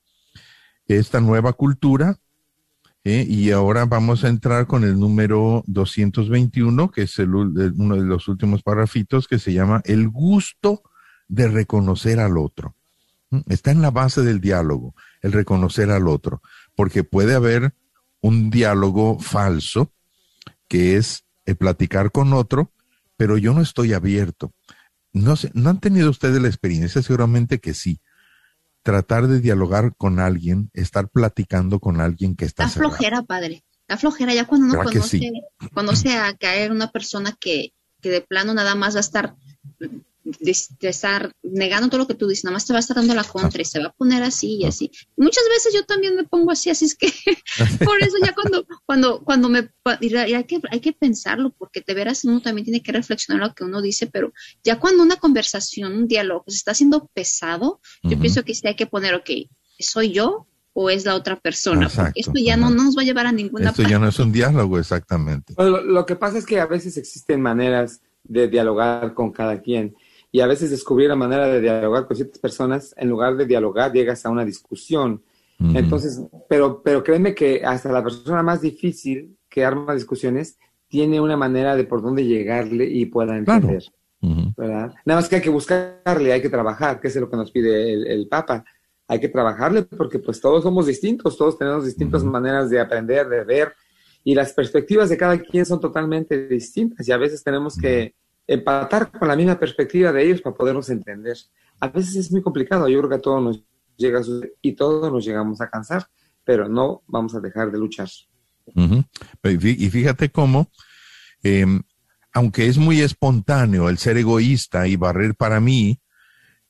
esta 0.86 1.22
nueva 1.22 1.54
cultura, 1.54 2.20
eh, 3.06 3.26
y 3.26 3.52
ahora 3.52 3.86
vamos 3.86 4.26
a 4.26 4.28
entrar 4.28 4.68
con 4.68 4.84
el 4.84 5.00
número 5.00 5.64
221, 5.68 6.92
que 6.92 7.04
es 7.04 7.20
el, 7.20 7.34
uno 7.34 7.96
de 7.96 8.04
los 8.04 8.28
últimos 8.28 8.64
parrafitos, 8.64 9.30
que 9.30 9.40
se 9.40 9.54
llama 9.54 9.82
el 9.86 10.10
gusto 10.10 10.84
de 11.30 11.48
reconocer 11.48 12.20
al 12.20 12.38
otro. 12.38 12.76
¿Mm? 13.30 13.42
Está 13.48 13.72
en 13.72 13.82
la 13.82 13.92
base 13.92 14.24
del 14.24 14.42
diálogo, 14.42 14.94
el 15.22 15.32
reconocer 15.32 15.90
al 15.90 16.10
otro, 16.10 16.42
porque 16.76 17.06
puede 17.06 17.34
haber 17.34 17.74
un 18.26 18.50
diálogo 18.50 19.20
falso, 19.20 19.92
que 20.68 20.98
es 20.98 21.26
el 21.46 21.58
platicar 21.58 22.12
con 22.12 22.34
otro, 22.34 22.72
pero 23.18 23.38
yo 23.38 23.54
no 23.54 23.62
estoy 23.62 23.94
abierto. 23.94 24.52
No 25.14 25.36
sé, 25.36 25.52
¿no 25.54 25.70
han 25.70 25.80
tenido 25.80 26.10
ustedes 26.10 26.42
la 26.42 26.48
experiencia? 26.48 27.04
Seguramente 27.04 27.60
que 27.60 27.76
sí. 27.76 28.00
Tratar 28.82 29.28
de 29.28 29.40
dialogar 29.42 29.96
con 29.96 30.20
alguien, 30.20 30.72
estar 30.74 31.08
platicando 31.08 31.80
con 31.80 32.02
alguien 32.02 32.36
que 32.36 32.46
está. 32.46 32.68
Flojera, 32.68 33.22
padre. 33.22 33.64
Está 33.82 33.98
flojera 33.98 34.34
ya 34.34 34.48
cuando 34.48 34.74
uno 34.74 34.84
conoce, 34.84 35.32
conoce 35.76 36.18
a 36.18 36.36
caer 36.36 36.72
una 36.72 36.90
persona 36.90 37.38
que, 37.40 37.74
que 38.02 38.10
de 38.10 38.22
plano 38.22 38.56
nada 38.56 38.74
más 38.74 38.96
va 38.96 39.00
a 39.00 39.02
estar 39.02 39.36
de, 40.26 40.58
de, 40.80 40.90
estar 40.90 41.32
negando 41.44 41.88
todo 41.88 42.00
lo 42.00 42.08
que 42.08 42.16
tú 42.16 42.28
dices, 42.28 42.44
nada 42.44 42.56
más 42.56 42.66
te 42.66 42.74
va 42.74 42.78
a 42.78 42.82
estar 42.82 42.98
dando 42.98 43.14
la 43.14 43.24
contra 43.24 43.62
y 43.62 43.66
se 43.66 43.80
va 43.80 43.88
a 43.88 43.94
poner 43.94 44.24
así 44.24 44.58
y 44.58 44.66
así. 44.66 44.92
Muchas 45.16 45.44
veces 45.50 45.74
yo 45.74 45.86
también 45.86 46.16
me 46.16 46.24
pongo 46.24 46.52
así, 46.52 46.72
así 46.72 46.86
es 46.86 46.96
que 46.96 47.08
por 47.86 48.02
eso 48.02 48.16
ya 48.24 48.34
cuando, 48.34 48.66
cuando, 48.86 49.24
cuando 49.24 49.50
me, 49.50 49.70
y 50.02 50.16
hay 50.16 50.44
que, 50.46 50.60
hay 50.72 50.80
que 50.80 50.94
pensarlo, 50.94 51.54
porque 51.58 51.82
te 51.82 51.94
verás, 51.94 52.26
uno 52.26 52.42
también 52.42 52.66
tiene 52.66 52.82
que 52.82 52.92
reflexionar 52.92 53.48
lo 53.48 53.54
que 53.54 53.64
uno 53.64 53.82
dice, 53.82 54.08
pero 54.08 54.34
ya 54.64 54.80
cuando 54.80 55.04
una 55.04 55.18
conversación, 55.18 55.94
un 55.94 56.08
diálogo 56.08 56.44
se 56.48 56.58
está 56.58 56.72
haciendo 56.72 57.08
pesado, 57.14 57.80
yo 58.02 58.10
uh 58.10 58.14
-huh. 58.14 58.22
pienso 58.22 58.44
que 58.44 58.56
sí 58.56 58.68
hay 58.68 58.76
que 58.76 58.88
poner, 58.88 59.14
ok, 59.14 59.30
¿soy 59.80 60.12
yo 60.12 60.48
o 60.74 60.90
es 60.90 61.06
la 61.06 61.16
otra 61.16 61.40
persona? 61.40 61.86
Exacto, 61.86 62.06
porque 62.06 62.20
esto 62.22 62.34
ya 62.44 62.58
no, 62.58 62.72
no, 62.72 62.86
nos 62.86 62.98
va 62.98 63.04
a 63.04 63.06
llevar 63.06 63.28
a 63.28 63.32
ninguna 63.32 63.70
Esto 63.70 63.84
parte. 63.84 63.92
ya 63.92 64.00
no 64.00 64.10
es 64.10 64.18
un 64.18 64.32
diálogo, 64.32 64.80
exactamente. 64.80 65.54
Bueno, 65.54 65.72
lo, 65.78 65.84
lo 65.84 66.06
que 66.06 66.16
pasa 66.16 66.40
es 66.40 66.46
que 66.48 66.60
a 66.60 66.66
veces 66.66 66.98
existen 66.98 67.42
maneras 67.42 68.02
de 68.28 68.48
dialogar 68.48 69.14
con 69.14 69.32
cada 69.32 69.62
quien 69.62 69.96
y 70.36 70.42
a 70.42 70.48
veces 70.48 70.70
descubrir 70.70 71.08
la 71.08 71.16
manera 71.16 71.48
de 71.48 71.62
dialogar 71.62 72.08
con 72.08 72.18
ciertas 72.18 72.40
personas, 72.40 72.94
en 72.98 73.08
lugar 73.08 73.38
de 73.38 73.46
dialogar, 73.46 73.94
llegas 73.94 74.26
a 74.26 74.30
una 74.30 74.44
discusión. 74.44 75.24
Entonces, 75.58 76.22
pero, 76.50 76.82
pero 76.84 77.06
créeme 77.06 77.34
que 77.34 77.64
hasta 77.64 77.90
la 77.90 78.04
persona 78.04 78.44
más 78.44 78.60
difícil 78.60 79.38
que 79.48 79.64
arma 79.64 79.94
discusiones 79.94 80.60
tiene 80.90 81.22
una 81.22 81.38
manera 81.38 81.74
de 81.78 81.86
por 81.86 82.02
dónde 82.02 82.26
llegarle 82.26 82.84
y 82.84 83.06
pueda 83.06 83.38
entender. 83.38 83.86
¿verdad? 84.58 84.94
Nada 85.06 85.22
más 85.22 85.30
que 85.30 85.38
hay 85.38 85.42
que 85.42 85.50
buscarle, 85.50 86.34
hay 86.34 86.42
que 86.42 86.50
trabajar, 86.50 87.00
que 87.00 87.08
es 87.08 87.16
lo 87.16 87.30
que 87.30 87.38
nos 87.38 87.50
pide 87.50 87.94
el, 87.94 88.28
Papa. 88.28 88.66
Hay 89.08 89.22
que 89.22 89.30
trabajarle 89.30 89.84
porque 89.84 90.20
pues 90.20 90.42
todos 90.42 90.64
somos 90.64 90.86
distintos, 90.86 91.38
todos 91.38 91.58
tenemos 91.58 91.86
distintas 91.86 92.26
maneras 92.26 92.70
de 92.70 92.82
aprender, 92.82 93.30
de 93.30 93.46
ver, 93.46 93.74
y 94.26 94.36
las 94.36 94.52
perspectivas 94.52 95.08
de 95.08 95.16
cada 95.16 95.38
quien 95.38 95.66
son 95.66 95.80
totalmente 95.80 96.46
distintas 96.46 97.08
y 97.08 97.14
a 97.14 97.18
veces 97.18 97.42
tenemos 97.42 97.78
que 97.78 98.16
empatar 98.48 99.12
con 99.12 99.28
la 99.28 99.36
misma 99.36 99.60
perspectiva 99.60 100.12
de 100.12 100.24
ellos 100.24 100.42
para 100.42 100.56
podernos 100.56 100.90
entender. 100.90 101.38
A 101.80 101.88
veces 101.88 102.16
es 102.16 102.32
muy 102.32 102.42
complicado, 102.42 102.88
yo 102.88 103.00
creo 103.00 103.10
que 103.10 103.16
a 103.16 103.22
todos 103.22 103.44
nos 103.44 103.64
llega 103.98 104.22
y 104.62 104.74
todos 104.74 105.12
nos 105.12 105.26
llegamos 105.26 105.62
a 105.62 105.70
cansar, 105.70 106.08
pero 106.44 106.68
no 106.68 107.04
vamos 107.08 107.36
a 107.36 107.40
dejar 107.40 107.72
de 107.72 107.78
luchar. 107.78 108.10
Y 109.44 109.90
fíjate 109.90 110.30
cómo, 110.30 110.72
em, 111.44 111.82
aunque 112.34 112.68
es 112.68 112.78
muy 112.78 113.02
espontáneo 113.02 113.90
el 113.90 113.98
ser 113.98 114.18
egoísta 114.18 114.88
y 114.88 114.96
barrer 114.96 115.36
para 115.36 115.60
mí, 115.60 116.00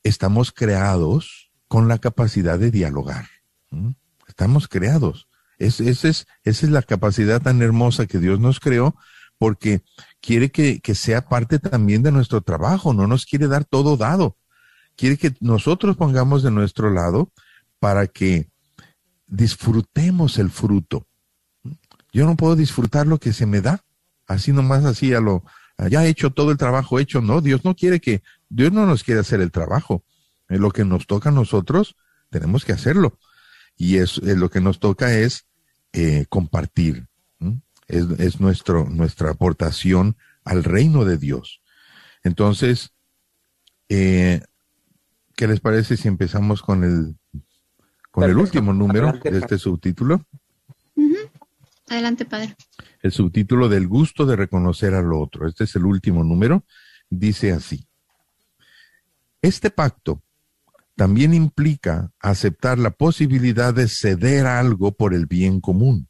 estamos 0.03 0.51
creados 0.51 1.51
con 1.67 1.87
la 1.87 1.97
capacidad 1.97 2.59
de 2.59 2.71
dialogar. 2.71 3.25
Estamos 4.27 4.67
creados. 4.67 5.27
Es, 5.57 5.79
esa 5.79 6.25
es 6.43 6.63
la 6.63 6.81
capacidad 6.81 7.41
tan 7.41 7.61
hermosa 7.61 8.05
que 8.05 8.19
Dios 8.19 8.39
nos 8.39 8.59
creó 8.59 8.95
porque 9.37 9.81
quiere 10.25 10.49
que, 10.51 10.79
que 10.79 10.95
sea 10.95 11.27
parte 11.27 11.59
también 11.59 12.01
de 12.03 12.11
nuestro 12.11 12.41
trabajo, 12.41 12.93
no 12.93 13.07
nos 13.07 13.25
quiere 13.25 13.47
dar 13.47 13.65
todo 13.65 13.97
dado. 13.97 14.37
Quiere 14.95 15.17
que 15.17 15.33
nosotros 15.39 15.97
pongamos 15.97 16.41
de 16.41 16.51
nuestro 16.51 16.89
lado 16.89 17.31
para 17.79 18.07
que 18.07 18.49
disfrutemos 19.27 20.37
el 20.37 20.49
fruto. 20.49 21.05
Yo 22.11 22.25
no 22.25 22.35
puedo 22.35 22.55
disfrutar 22.55 23.05
lo 23.05 23.19
que 23.19 23.33
se 23.33 23.45
me 23.45 23.61
da, 23.61 23.83
así 24.25 24.51
nomás 24.51 24.85
así 24.85 25.13
a 25.13 25.19
lo, 25.19 25.43
ya 25.89 26.05
he 26.05 26.09
hecho 26.09 26.31
todo 26.31 26.51
el 26.51 26.57
trabajo 26.57 26.99
hecho, 26.99 27.21
no, 27.21 27.41
Dios 27.41 27.65
no 27.65 27.75
quiere 27.75 27.99
que, 27.99 28.23
Dios 28.49 28.71
no 28.71 28.85
nos 28.85 29.03
quiere 29.03 29.19
hacer 29.19 29.41
el 29.41 29.51
trabajo. 29.51 30.03
Es 30.47 30.59
lo 30.59 30.71
que 30.71 30.85
nos 30.85 31.07
toca 31.07 31.29
a 31.29 31.33
nosotros, 31.33 31.95
tenemos 32.29 32.65
que 32.65 32.71
hacerlo. 32.71 33.19
Y 33.75 33.97
es, 33.97 34.17
lo 34.17 34.49
que 34.49 34.61
nos 34.61 34.79
toca 34.79 35.13
es 35.13 35.45
eh, 35.91 36.25
compartir. 36.29 37.07
Es, 37.87 38.05
es 38.17 38.39
nuestro, 38.39 38.89
nuestra 38.89 39.31
aportación 39.31 40.17
al 40.43 40.63
reino 40.63 41.05
de 41.05 41.17
Dios. 41.17 41.61
Entonces, 42.23 42.91
eh, 43.89 44.41
¿qué 45.35 45.47
les 45.47 45.59
parece 45.59 45.97
si 45.97 46.07
empezamos 46.07 46.61
con 46.61 46.83
el, 46.83 47.15
con 48.11 48.23
el 48.23 48.37
último 48.37 48.73
número 48.73 49.11
de 49.23 49.37
este 49.37 49.57
subtítulo? 49.57 50.25
Adelante, 51.87 52.25
padre. 52.25 52.55
El 53.01 53.11
subtítulo 53.11 53.69
del 53.69 53.87
gusto 53.87 54.25
de 54.25 54.35
reconocer 54.35 54.95
al 54.95 55.13
otro. 55.13 55.47
Este 55.47 55.65
es 55.65 55.75
el 55.75 55.85
último 55.85 56.23
número. 56.23 56.65
Dice 57.09 57.51
así. 57.51 57.87
Este 59.41 59.69
pacto 59.69 60.23
también 60.95 61.33
implica 61.33 62.11
aceptar 62.19 62.79
la 62.79 62.89
posibilidad 62.89 63.73
de 63.73 63.87
ceder 63.87 64.47
algo 64.47 64.93
por 64.93 65.13
el 65.13 65.27
bien 65.27 65.61
común. 65.61 66.07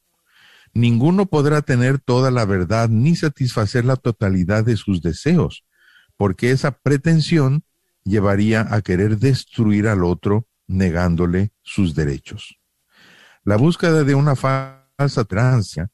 Ninguno 0.75 1.25
podrá 1.25 1.63
tener 1.63 1.97
toda 1.97 2.29
la 2.29 2.45
verdad 2.45 2.89
ni 2.89 3.15
satisfacer 3.15 3.85
la 3.85 3.95
totalidad 3.95 4.63
de 4.63 4.77
sus 4.77 5.01
deseos, 5.01 5.65
porque 6.17 6.51
esa 6.51 6.71
pretensión 6.71 7.63
llevaría 8.03 8.67
a 8.69 8.81
querer 8.81 9.17
destruir 9.17 9.87
al 9.87 10.03
otro 10.03 10.45
negándole 10.67 11.51
sus 11.63 11.95
derechos. 11.95 12.59
La 13.43 13.55
búsqueda 13.55 14.03
de 14.03 14.13
una 14.13 14.35
falsa 14.35 15.23
trancia, 15.27 15.89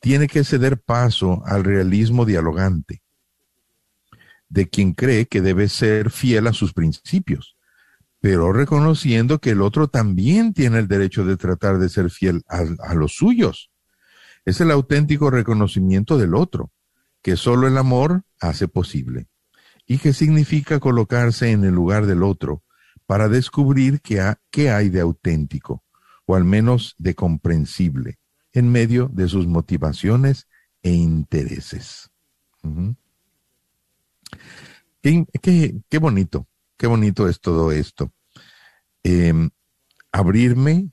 tiene 0.00 0.28
que 0.28 0.44
ceder 0.44 0.80
paso 0.80 1.42
al 1.44 1.64
realismo 1.64 2.24
dialogante 2.24 3.02
de 4.48 4.68
quien 4.68 4.92
cree 4.92 5.26
que 5.26 5.42
debe 5.42 5.68
ser 5.68 6.10
fiel 6.10 6.46
a 6.46 6.52
sus 6.52 6.72
principios, 6.72 7.56
pero 8.20 8.52
reconociendo 8.52 9.40
que 9.40 9.50
el 9.50 9.60
otro 9.60 9.88
también 9.88 10.54
tiene 10.54 10.78
el 10.78 10.88
derecho 10.88 11.24
de 11.24 11.36
tratar 11.36 11.78
de 11.78 11.88
ser 11.88 12.10
fiel 12.10 12.42
a, 12.48 12.64
a 12.88 12.94
los 12.94 13.14
suyos. 13.14 13.70
Es 14.44 14.60
el 14.60 14.70
auténtico 14.70 15.30
reconocimiento 15.30 16.18
del 16.18 16.34
otro, 16.34 16.72
que 17.22 17.36
solo 17.36 17.66
el 17.66 17.76
amor 17.76 18.22
hace 18.40 18.68
posible, 18.68 19.28
y 19.86 19.98
que 19.98 20.12
significa 20.12 20.80
colocarse 20.80 21.50
en 21.50 21.64
el 21.64 21.74
lugar 21.74 22.06
del 22.06 22.22
otro 22.22 22.62
para 23.06 23.28
descubrir 23.28 24.00
qué, 24.02 24.70
hay 24.70 24.90
de 24.90 25.00
auténtico 25.00 25.82
o 26.26 26.36
al 26.36 26.44
menos 26.44 26.94
de 26.98 27.14
comprensible, 27.14 28.18
en 28.52 28.70
medio 28.70 29.08
de 29.08 29.28
sus 29.28 29.46
motivaciones 29.46 30.46
e 30.82 30.92
intereses. 30.92 32.10
qué, 35.00 35.98
bonito, 35.98 36.46
qué 36.76 36.86
bonito 36.86 37.28
es 37.28 37.40
todo 37.40 37.72
esto. 37.72 38.12
Em, 39.02 39.48
abrirme 40.12 40.90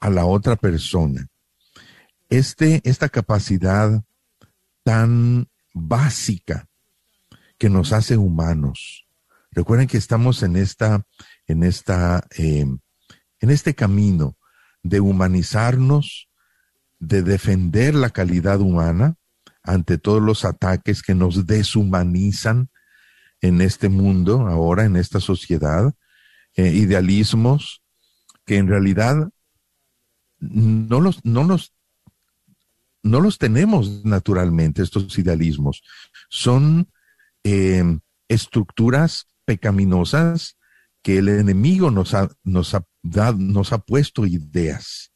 a 0.00 0.10
la 0.10 0.26
otra 0.26 0.56
persona. 0.56 1.28
Este, 2.28 2.80
esta 2.84 3.08
capacidad 3.08 4.02
tan 4.82 5.48
básica 5.72 6.68
que 7.58 7.70
nos 7.70 7.92
hace 7.92 8.16
humanos. 8.16 9.06
Recuerden 9.50 9.86
que 9.86 9.96
estamos 9.96 10.42
en 10.42 10.56
esta, 10.56 11.02
en 11.46 11.62
esta 11.62 12.26
em, 12.36 12.78
en 13.40 13.50
este 13.50 13.74
camino 13.74 14.36
de 14.82 15.00
humanizarnos, 15.00 16.28
de 16.98 17.22
defender 17.22 17.94
la 17.94 18.10
calidad 18.10 18.60
humana 18.60 19.16
ante 19.62 19.98
todos 19.98 20.22
los 20.22 20.44
ataques 20.44 21.02
que 21.02 21.14
nos 21.14 21.46
deshumanizan 21.46 22.70
en 23.40 23.60
este 23.60 23.88
mundo, 23.88 24.46
ahora 24.46 24.84
en 24.84 24.96
esta 24.96 25.20
sociedad, 25.20 25.92
eh, 26.54 26.72
idealismos 26.72 27.82
que 28.46 28.56
en 28.56 28.68
realidad 28.68 29.28
no 30.38 31.00
los, 31.00 31.24
no 31.24 31.44
los, 31.44 31.74
no 33.06 33.20
los 33.20 33.38
tenemos 33.38 34.04
naturalmente, 34.04 34.82
estos 34.82 35.18
idealismos. 35.18 35.82
Son 36.28 36.88
eh, 37.44 37.98
estructuras 38.28 39.28
pecaminosas 39.44 40.56
que 41.02 41.18
el 41.18 41.28
enemigo 41.28 41.90
nos 41.90 42.14
ha, 42.14 42.28
nos 42.42 42.74
ha 42.74 42.84
nos 43.36 43.72
ha 43.72 43.78
puesto 43.78 44.26
ideas, 44.26 45.12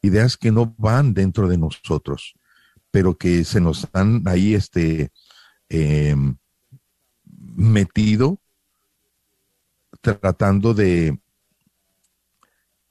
ideas 0.00 0.36
que 0.36 0.50
no 0.50 0.74
van 0.76 1.14
dentro 1.14 1.48
de 1.48 1.58
nosotros, 1.58 2.34
pero 2.90 3.16
que 3.16 3.44
se 3.44 3.60
nos 3.60 3.86
han 3.92 4.26
ahí 4.26 4.54
este, 4.54 5.12
em, 5.68 6.36
metido 7.24 8.40
tratando 10.00 10.74
de, 10.74 11.20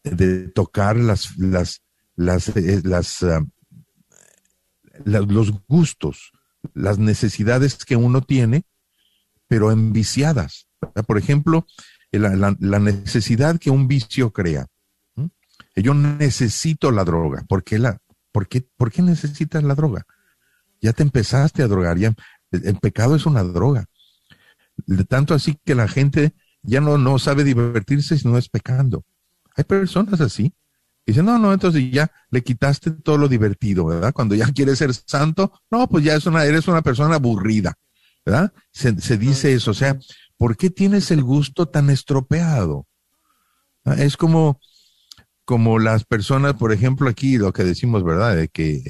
de 0.04 0.48
tocar 0.48 0.96
las, 0.96 1.38
las, 1.38 1.82
las, 2.16 2.56
eh, 2.56 2.82
las, 2.86 3.26
los 5.06 5.52
gustos, 5.68 6.32
las 6.74 6.98
necesidades 6.98 7.86
que 7.86 7.96
uno 7.96 8.22
tiene, 8.22 8.64
pero 9.48 9.72
enviciadas. 9.72 10.68
Por 11.08 11.18
ejemplo, 11.18 11.66
la, 12.12 12.80
necesidad 12.80 13.60
que 13.60 13.70
un 13.70 13.88
vicio 13.88 14.32
crea. 14.32 14.68
Yo 15.76 15.94
necesito 15.94 16.92
la 16.92 17.04
droga. 17.04 17.46
¿Por 17.48 17.64
qué, 17.64 17.80
la, 17.80 18.00
por, 18.32 18.48
qué, 18.48 18.66
¿Por 18.78 18.92
qué 18.92 19.02
necesitas 19.02 19.64
la 19.64 19.76
droga? 19.76 20.06
Ya 20.82 20.94
te 20.94 21.04
empezaste 21.04 21.64
a 21.64 21.68
drogar. 21.68 21.98
Ya, 21.98 22.14
el, 22.52 22.76
pecado 22.78 23.16
es 23.16 23.26
una 23.26 23.44
droga. 23.44 23.86
De 24.86 25.04
tanto 25.06 25.34
así 25.34 25.58
que 25.64 25.76
la 25.76 25.88
gente 25.88 26.34
ya 26.64 26.82
no, 26.82 26.98
no 26.98 27.20
sabe 27.20 27.44
divertirse 27.44 28.18
si 28.18 28.28
no 28.28 28.38
es 28.38 28.50
pecando. 28.50 29.06
Hay 29.56 29.64
personas 29.64 30.20
así. 30.22 30.54
Dicen, 31.06 31.26
no, 31.26 31.40
no, 31.40 31.52
entonces 31.52 31.92
ya 31.92 32.12
le 32.30 32.44
quitaste 32.44 32.92
todo 32.92 33.18
lo 33.18 33.28
divertido, 33.28 33.86
¿verdad? 33.86 34.14
Cuando 34.14 34.36
ya 34.36 34.46
quieres 34.52 34.78
ser 34.78 34.94
santo, 34.94 35.52
no, 35.72 35.88
pues 35.88 36.04
ya 36.04 36.16
es 36.16 36.26
una, 36.26 36.46
eres 36.46 36.68
una 36.68 36.82
persona 36.82 37.16
aburrida, 37.16 37.78
¿verdad? 38.26 38.54
Se, 38.72 39.00
se 39.02 39.18
dice 39.18 39.54
eso, 39.54 39.72
o 39.72 39.74
sea, 39.74 39.98
¿por 40.38 40.56
qué 40.58 40.70
tienes 40.70 41.12
el 41.12 41.24
gusto 41.24 41.68
tan 41.68 41.90
estropeado? 41.90 42.86
Ah, 43.84 43.96
es 43.98 44.16
como, 44.16 44.60
como 45.46 45.80
las 45.80 46.06
personas, 46.06 46.54
por 46.54 46.72
ejemplo, 46.72 47.10
aquí 47.10 47.38
lo 47.38 47.52
que 47.52 47.64
decimos, 47.64 48.04
¿verdad? 48.04 48.36
De 48.36 48.48
que 48.48 48.84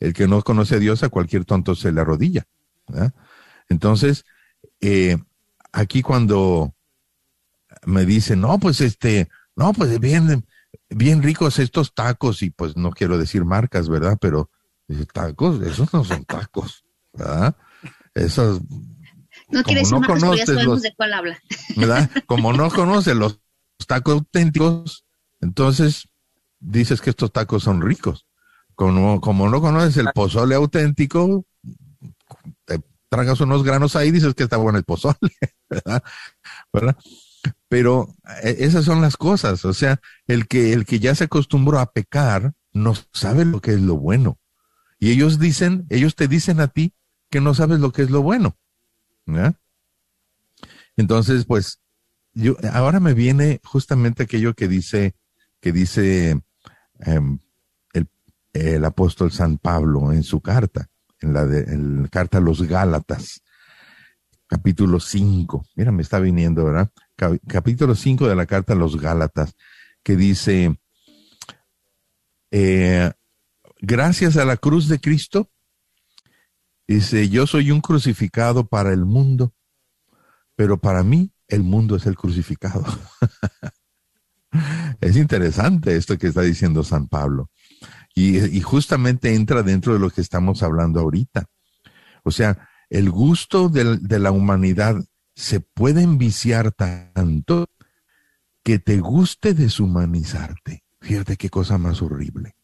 el, 0.00 0.12
que 0.12 0.26
no 0.26 0.42
conoce 0.42 0.76
a 0.76 0.78
Dios 0.78 1.02
a 1.02 1.08
cualquier 1.08 1.44
tonto 1.44 1.74
se 1.74 1.92
le 1.92 2.00
arrodilla. 2.00 2.44
Entonces, 3.68 4.24
eh, 4.80 5.16
aquí 5.72 6.02
cuando 6.02 6.74
me 7.86 8.04
dicen, 8.04 8.40
no, 8.40 8.58
pues 8.58 8.80
este, 8.80 9.28
no, 9.56 9.72
pues 9.72 9.98
bien, 10.00 10.46
bien 10.88 11.22
ricos 11.22 11.58
estos 11.58 11.94
tacos, 11.94 12.42
y 12.42 12.50
pues 12.50 12.76
no 12.76 12.90
quiero 12.90 13.18
decir 13.18 13.44
marcas, 13.44 13.88
¿verdad? 13.88 14.18
Pero 14.20 14.50
tacos, 15.12 15.62
esos 15.62 15.92
no 15.92 16.04
son 16.04 16.24
tacos, 16.24 16.84
¿verdad? 17.12 17.56
Esos 18.14 18.60
no 19.48 19.62
quiere 19.62 19.80
decir 19.80 19.98
no 19.98 20.34
ya 20.34 20.46
sabemos 20.46 20.82
de 20.82 20.94
cuál 20.94 21.12
habla. 21.12 21.38
¿Verdad? 21.76 22.10
Como 22.26 22.52
no 22.52 22.70
conoce 22.70 23.14
los 23.14 23.40
tacos 23.86 24.14
auténticos, 24.14 25.04
entonces 25.40 26.08
dices 26.60 27.00
que 27.00 27.10
estos 27.10 27.32
tacos 27.32 27.62
son 27.62 27.82
ricos. 27.82 28.26
como, 28.74 29.20
como 29.20 29.48
no 29.48 29.60
conoces 29.60 29.96
el 29.98 30.08
pozole 30.14 30.54
auténtico, 30.54 31.44
te 32.64 32.80
tragas 33.08 33.40
unos 33.40 33.62
granos 33.62 33.96
ahí 33.96 34.08
y 34.08 34.12
dices 34.12 34.34
que 34.34 34.44
está 34.44 34.56
bueno 34.56 34.78
el 34.78 34.84
pozole, 34.84 35.16
¿verdad? 35.68 36.02
¿verdad? 36.72 36.96
Pero 37.68 38.14
eh, 38.42 38.56
esas 38.60 38.84
son 38.84 39.00
las 39.00 39.16
cosas, 39.16 39.64
o 39.64 39.74
sea, 39.74 40.00
el 40.26 40.46
que, 40.46 40.72
el 40.72 40.84
que 40.84 41.00
ya 41.00 41.14
se 41.14 41.24
acostumbró 41.24 41.78
a 41.78 41.92
pecar 41.92 42.54
no 42.72 42.94
sabe 43.12 43.44
lo 43.44 43.60
que 43.60 43.72
es 43.72 43.80
lo 43.80 43.96
bueno. 43.96 44.38
Y 44.98 45.10
ellos 45.10 45.38
dicen, 45.38 45.86
ellos 45.90 46.14
te 46.14 46.28
dicen 46.28 46.60
a 46.60 46.68
ti 46.68 46.94
que 47.30 47.40
no 47.40 47.54
sabes 47.54 47.80
lo 47.80 47.92
que 47.92 48.02
es 48.02 48.10
lo 48.10 48.22
bueno. 48.22 48.56
Entonces, 50.96 51.44
pues, 51.46 51.80
yo, 52.32 52.56
ahora 52.72 53.00
me 53.00 53.14
viene 53.14 53.60
justamente 53.64 54.24
aquello 54.24 54.54
que 54.54 54.68
dice, 54.68 55.14
que 55.60 55.72
dice 55.72 56.40
em, 57.00 57.38
el, 57.92 58.08
el, 58.52 58.84
apóstol 58.84 59.32
San 59.32 59.58
Pablo 59.58 60.12
en 60.12 60.22
su 60.22 60.40
carta, 60.40 60.88
en 61.20 61.32
la, 61.32 61.44
de, 61.46 61.60
en 61.72 62.02
la 62.02 62.08
carta 62.08 62.38
a 62.38 62.40
los 62.40 62.62
Gálatas, 62.62 63.42
capítulo 64.46 65.00
5. 65.00 65.66
Mira, 65.76 65.92
me 65.92 66.02
está 66.02 66.18
viniendo, 66.18 66.64
¿verdad? 66.64 66.90
Capítulo 67.16 67.94
5 67.94 68.28
de 68.28 68.36
la 68.36 68.46
carta 68.46 68.72
a 68.72 68.76
los 68.76 69.00
Gálatas, 69.00 69.54
que 70.02 70.16
dice, 70.16 70.78
eh, 72.50 73.10
gracias 73.80 74.36
a 74.36 74.44
la 74.44 74.56
cruz 74.56 74.88
de 74.88 75.00
Cristo, 75.00 75.50
dice, 76.86 77.28
yo 77.28 77.46
soy 77.46 77.70
un 77.70 77.80
crucificado 77.80 78.66
para 78.66 78.92
el 78.92 79.04
mundo, 79.04 79.54
pero 80.56 80.78
para 80.78 81.02
mí 81.02 81.32
el 81.48 81.62
mundo 81.62 81.96
es 81.96 82.06
el 82.06 82.16
crucificado. 82.16 82.84
es 85.00 85.16
interesante 85.16 85.96
esto 85.96 86.18
que 86.18 86.28
está 86.28 86.42
diciendo 86.42 86.84
San 86.84 87.08
Pablo. 87.08 87.50
Y, 88.16 88.60
justamente 88.60 89.34
entra 89.34 89.64
dentro 89.64 89.92
de 89.92 89.98
lo 89.98 90.08
que 90.08 90.20
estamos 90.20 90.62
hablando 90.62 91.00
ahorita. 91.00 91.46
O 92.22 92.30
sea, 92.30 92.68
el 92.88 93.10
gusto 93.10 93.68
de 93.68 94.18
la 94.20 94.30
humanidad 94.30 95.04
se 95.34 95.60
puede 95.60 96.02
enviciar 96.02 96.72
tanto 96.72 97.70
que 98.62 98.78
te 98.78 98.98
guste 98.98 99.54
deshumanizarte. 99.54 100.84
Fíjate 101.00 101.36
qué 101.36 101.50
cosa 101.50 101.76
más 101.78 102.00
horrible. 102.02 102.56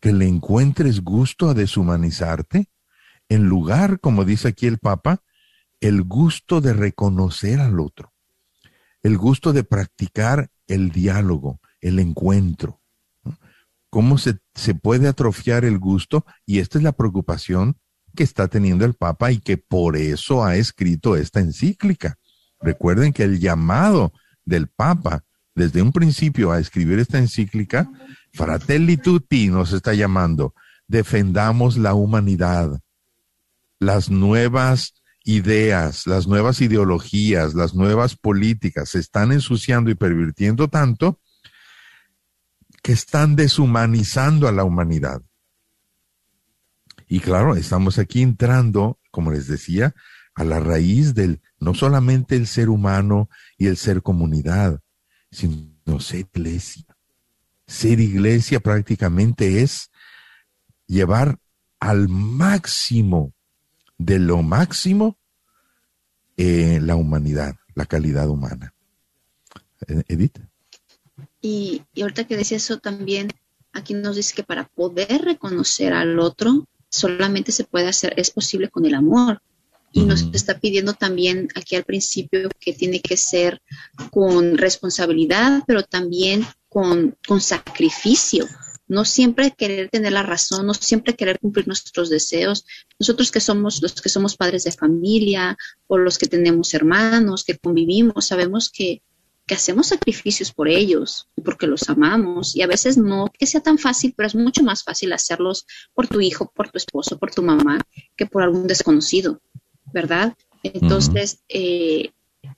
Que 0.00 0.12
le 0.12 0.26
encuentres 0.26 1.02
gusto 1.02 1.48
a 1.48 1.54
deshumanizarte 1.54 2.68
en 3.28 3.48
lugar, 3.48 4.00
como 4.00 4.24
dice 4.24 4.48
aquí 4.48 4.66
el 4.66 4.78
Papa, 4.78 5.22
el 5.80 6.02
gusto 6.02 6.60
de 6.60 6.72
reconocer 6.72 7.60
al 7.60 7.78
otro, 7.78 8.12
el 9.02 9.16
gusto 9.18 9.52
de 9.52 9.64
practicar 9.64 10.50
el 10.66 10.90
diálogo, 10.90 11.60
el 11.80 11.98
encuentro. 11.98 12.80
¿Cómo 13.90 14.18
se, 14.18 14.38
se 14.54 14.74
puede 14.74 15.08
atrofiar 15.08 15.64
el 15.64 15.78
gusto? 15.78 16.26
Y 16.44 16.58
esta 16.58 16.78
es 16.78 16.84
la 16.84 16.92
preocupación 16.92 17.78
que 18.18 18.24
está 18.24 18.48
teniendo 18.48 18.84
el 18.84 18.94
Papa 18.94 19.30
y 19.30 19.38
que 19.38 19.58
por 19.58 19.96
eso 19.96 20.44
ha 20.44 20.56
escrito 20.56 21.14
esta 21.14 21.38
encíclica. 21.38 22.18
Recuerden 22.60 23.12
que 23.12 23.22
el 23.22 23.38
llamado 23.38 24.12
del 24.44 24.66
Papa 24.66 25.22
desde 25.54 25.82
un 25.82 25.92
principio 25.92 26.50
a 26.50 26.58
escribir 26.58 26.98
esta 26.98 27.18
encíclica, 27.18 27.88
Fratelli 28.32 28.96
Tutti 28.96 29.46
nos 29.46 29.72
está 29.72 29.94
llamando, 29.94 30.52
defendamos 30.88 31.76
la 31.76 31.94
humanidad, 31.94 32.80
las 33.78 34.10
nuevas 34.10 34.94
ideas, 35.22 36.08
las 36.08 36.26
nuevas 36.26 36.60
ideologías, 36.60 37.54
las 37.54 37.72
nuevas 37.72 38.16
políticas 38.16 38.88
se 38.88 38.98
están 38.98 39.30
ensuciando 39.30 39.92
y 39.92 39.94
pervirtiendo 39.94 40.66
tanto 40.66 41.20
que 42.82 42.90
están 42.90 43.36
deshumanizando 43.36 44.48
a 44.48 44.52
la 44.52 44.64
humanidad. 44.64 45.22
Y 47.08 47.20
claro, 47.20 47.56
estamos 47.56 47.98
aquí 47.98 48.22
entrando, 48.22 48.98
como 49.10 49.30
les 49.32 49.48
decía, 49.48 49.94
a 50.34 50.44
la 50.44 50.60
raíz 50.60 51.14
del 51.14 51.40
no 51.58 51.74
solamente 51.74 52.36
el 52.36 52.46
ser 52.46 52.68
humano 52.68 53.28
y 53.56 53.66
el 53.66 53.76
ser 53.76 54.02
comunidad, 54.02 54.80
sino 55.30 56.00
ser 56.00 56.26
iglesia. 56.34 56.84
Ser 57.66 57.98
iglesia 58.00 58.60
prácticamente 58.60 59.62
es 59.62 59.90
llevar 60.86 61.38
al 61.80 62.08
máximo 62.08 63.32
de 63.96 64.18
lo 64.18 64.42
máximo 64.42 65.18
eh, 66.36 66.78
la 66.80 66.94
humanidad, 66.94 67.56
la 67.74 67.86
calidad 67.86 68.28
humana. 68.28 68.74
Eh, 69.88 70.02
Edith. 70.08 70.38
Y, 71.40 71.82
y 71.92 72.02
ahorita 72.02 72.24
que 72.24 72.36
decía 72.36 72.58
eso 72.58 72.78
también, 72.78 73.28
aquí 73.72 73.94
nos 73.94 74.16
dice 74.16 74.34
que 74.34 74.44
para 74.44 74.68
poder 74.68 75.22
reconocer 75.22 75.92
al 75.92 76.18
otro, 76.20 76.68
solamente 76.88 77.52
se 77.52 77.64
puede 77.64 77.88
hacer, 77.88 78.14
es 78.16 78.30
posible 78.30 78.68
con 78.68 78.86
el 78.86 78.94
amor. 78.94 79.42
Y 79.90 80.02
nos 80.02 80.26
está 80.34 80.58
pidiendo 80.58 80.92
también 80.92 81.48
aquí 81.54 81.74
al 81.74 81.84
principio 81.84 82.50
que 82.60 82.74
tiene 82.74 83.00
que 83.00 83.16
ser 83.16 83.62
con 84.10 84.58
responsabilidad, 84.58 85.62
pero 85.66 85.82
también 85.82 86.46
con, 86.68 87.16
con 87.26 87.40
sacrificio. 87.40 88.46
No 88.86 89.04
siempre 89.04 89.54
querer 89.56 89.88
tener 89.88 90.12
la 90.12 90.22
razón, 90.22 90.66
no 90.66 90.74
siempre 90.74 91.14
querer 91.14 91.38
cumplir 91.38 91.66
nuestros 91.66 92.10
deseos. 92.10 92.66
Nosotros 92.98 93.30
que 93.30 93.40
somos 93.40 93.80
los 93.82 93.94
que 93.94 94.08
somos 94.10 94.36
padres 94.36 94.64
de 94.64 94.72
familia 94.72 95.56
o 95.86 95.96
los 95.96 96.18
que 96.18 96.26
tenemos 96.26 96.74
hermanos, 96.74 97.44
que 97.44 97.56
convivimos, 97.56 98.26
sabemos 98.26 98.70
que 98.70 99.02
que 99.48 99.54
hacemos 99.54 99.88
sacrificios 99.88 100.52
por 100.52 100.68
ellos, 100.68 101.26
porque 101.42 101.66
los 101.66 101.88
amamos 101.88 102.54
y 102.54 102.60
a 102.60 102.66
veces 102.66 102.98
no 102.98 103.32
que 103.36 103.46
sea 103.46 103.62
tan 103.62 103.78
fácil, 103.78 104.12
pero 104.14 104.26
es 104.26 104.34
mucho 104.34 104.62
más 104.62 104.84
fácil 104.84 105.10
hacerlos 105.14 105.66
por 105.94 106.06
tu 106.06 106.20
hijo, 106.20 106.52
por 106.54 106.70
tu 106.70 106.76
esposo, 106.76 107.18
por 107.18 107.30
tu 107.30 107.42
mamá, 107.42 107.80
que 108.14 108.26
por 108.26 108.42
algún 108.42 108.66
desconocido, 108.66 109.40
¿verdad? 109.86 110.36
Entonces, 110.62 111.40
eh, 111.48 112.10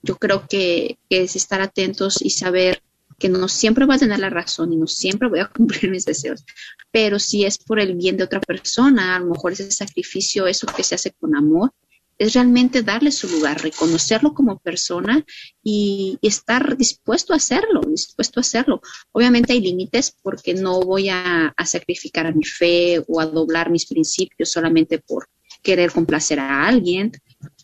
yo 0.02 0.16
creo 0.16 0.46
que, 0.48 0.98
es 1.08 1.36
estar 1.36 1.60
atentos 1.60 2.20
y 2.20 2.30
saber 2.30 2.82
que 3.20 3.28
no 3.28 3.46
siempre 3.46 3.86
voy 3.86 3.94
a 3.94 4.00
tener 4.00 4.18
la 4.18 4.30
razón 4.30 4.72
y 4.72 4.76
no 4.76 4.88
siempre 4.88 5.28
voy 5.28 5.38
a 5.38 5.46
cumplir 5.56 5.92
mis 5.92 6.04
deseos, 6.04 6.44
pero 6.90 7.20
si 7.20 7.44
es 7.44 7.56
por 7.58 7.78
el 7.78 7.94
bien 7.94 8.16
de 8.16 8.24
otra 8.24 8.40
persona, 8.40 9.14
a 9.14 9.20
lo 9.20 9.26
mejor 9.26 9.52
ese 9.52 9.70
sacrificio, 9.70 10.48
eso 10.48 10.66
que 10.66 10.82
se 10.82 10.96
hace 10.96 11.12
con 11.12 11.36
amor, 11.36 11.72
es 12.20 12.34
realmente 12.34 12.82
darle 12.82 13.12
su 13.12 13.26
lugar, 13.30 13.62
reconocerlo 13.62 14.34
como 14.34 14.58
persona 14.58 15.24
y, 15.64 16.18
estar 16.20 16.76
dispuesto 16.76 17.32
a 17.32 17.36
hacerlo, 17.36 17.80
dispuesto 17.80 18.38
a 18.38 18.42
hacerlo. 18.42 18.82
Obviamente 19.10 19.54
hay 19.54 19.62
límites 19.62 20.14
porque 20.22 20.52
no 20.52 20.80
voy 20.80 21.08
a, 21.08 21.54
sacrificar 21.64 22.26
a 22.26 22.32
mi 22.32 22.44
fe 22.44 23.02
o 23.08 23.20
a 23.22 23.26
doblar 23.26 23.70
mis 23.70 23.86
principios 23.86 24.52
solamente 24.52 24.98
por 24.98 25.30
querer 25.62 25.92
complacer 25.92 26.38
a 26.40 26.66
alguien, 26.66 27.10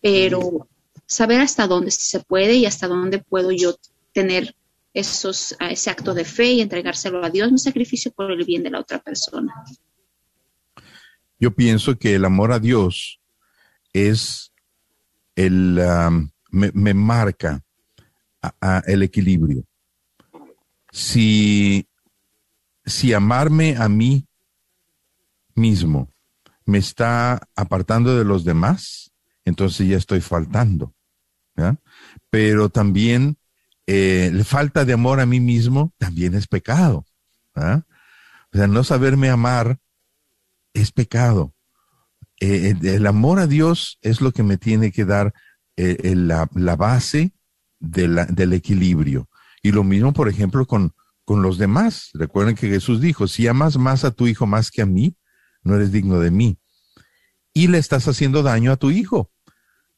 pero 0.01 0.67
saber 1.07 1.43
hasta 1.43 1.67
dónde 1.67 1.91
se 1.91 2.21
puede 2.21 2.55
y 2.55 2.65
hasta 2.65 2.89
dónde 2.89 3.19
puedo 3.19 3.53
yo 3.53 3.77
tener 4.15 4.57
esos, 4.95 5.55
ese 5.61 5.91
acto 5.91 6.15
de 6.15 6.25
fe 6.25 6.53
y 6.53 6.61
entregárselo 6.63 7.23
a 7.23 7.29
Dios, 7.29 7.53
mi 7.53 7.59
sacrificio 7.59 8.11
por 8.11 8.33
el 8.33 8.43
bien 8.47 8.63
de 8.63 8.71
la 8.71 8.81
otra 8.81 9.01
persona. 9.01 9.53
Yo 11.39 11.55
pienso 11.55 11.99
que 11.99 12.15
el 12.15 12.25
amor 12.25 12.53
a 12.53 12.59
Dios 12.59 13.21
es 13.97 14.53
el, 15.35 15.81
me, 16.51 16.95
marca 16.95 17.63
el 18.87 19.03
equilibrio. 19.03 19.65
Si, 20.91 21.89
si 22.85 23.13
amarme 23.13 23.77
a 23.77 23.89
mí 23.89 24.27
mismo 25.55 26.11
me 26.65 26.79
está 26.79 27.49
apartando 27.55 28.17
de 28.17 28.25
los 28.25 28.45
demás, 28.45 29.13
entonces 29.45 29.89
ya 29.89 29.97
estoy 29.97 30.21
faltando. 30.21 30.93
Pero 32.29 32.69
también 32.69 33.39
eh, 33.87 34.31
la 34.33 34.45
falta 34.45 34.85
de 34.85 34.93
amor 34.93 35.21
a 35.21 35.27
mí 35.27 35.41
mismo 35.41 35.93
también 35.97 36.35
es 36.35 36.47
pecado. 36.47 37.07
O 37.55 38.57
sea, 38.57 38.67
no 38.67 38.85
saberme 38.85 39.31
amar 39.31 39.79
es 40.75 40.93
pecado. 40.93 41.56
Eh, 42.41 42.75
el 42.83 43.07
amor 43.07 43.39
a 43.39 43.47
Dios 43.47 43.99
es 44.03 44.21
lo 44.21 44.33
que 44.33 44.43
me 44.43 44.59
tiene 44.59 44.93
que 44.93 45.05
dar 45.05 45.33
eh, 45.77 46.15
la, 46.15 46.47
base 46.77 47.33
del 47.79 48.53
equilibrio. 48.53 49.29
Y 49.63 49.73
lo 49.73 49.85
mismo, 49.85 50.13
por 50.13 50.29
ejemplo, 50.29 50.67
con, 50.67 50.93
con 51.25 51.43
los 51.43 51.59
demás. 51.59 52.11
Recuerden 52.15 52.55
que 52.55 52.69
Jesús 52.69 53.01
dijo, 53.01 53.27
si 53.27 53.47
amas 53.47 53.79
más 53.79 54.05
a 54.05 54.11
tu 54.11 54.27
hijo 54.27 54.47
más 54.47 54.71
que 54.71 54.83
a 54.83 54.87
mí, 54.87 55.17
no 55.63 55.77
eres 55.77 55.93
digno 55.93 56.21
de 56.21 56.31
mí. 56.31 56.59
Y 57.53 57.69
le 57.69 57.79
estás 57.79 58.07
haciendo 58.07 58.43
daño 58.43 58.71
a 58.73 58.77
tu 58.77 58.91
hijo. 58.91 59.31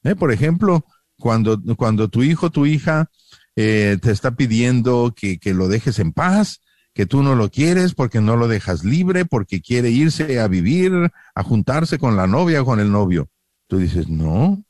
Eh, 0.05 0.14
por 0.14 0.32
ejemplo, 0.32 0.84
cuando, 1.18 1.61
cuando 1.76 2.09
tu 2.09 2.22
hijo, 2.22 2.51
tu 2.51 2.66
hija, 2.66 3.11
te 3.55 3.99
está 4.12 4.36
pidiendo 4.36 5.12
que, 5.16 5.41
que 5.41 5.53
lo 5.53 5.66
dejes 5.66 5.99
en 5.99 6.12
paz, 6.12 6.61
que 6.95 7.07
tú 7.07 7.22
no 7.22 7.34
lo 7.34 7.51
quieres 7.51 7.95
porque 7.95 8.20
no 8.20 8.36
lo 8.36 8.49
dejas 8.49 8.84
libre, 8.84 9.24
porque 9.24 9.61
quiere 9.61 9.91
irse 9.91 10.41
a 10.41 10.49
vivir, 10.49 10.93
a 11.34 11.43
juntarse 11.43 11.99
con 11.99 12.16
la 12.16 12.26
novia 12.26 12.62
o 12.62 12.64
con 12.64 12.80
el 12.80 12.91
novio. 12.91 13.30
Tú 13.68 13.78
dices, 13.78 14.09
no, 14.09 14.64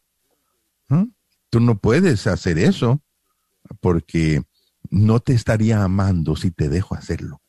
tú 1.51 1.61
no 1.61 1.79
puedes 1.79 2.27
hacer 2.27 2.59
eso 2.59 3.01
porque 3.81 4.43
no 4.91 5.21
te 5.21 5.33
estaría 5.33 5.83
amando 5.83 6.37
si 6.37 6.51
te 6.51 6.69
dejo 6.69 6.95
hacerlo. 6.95 7.41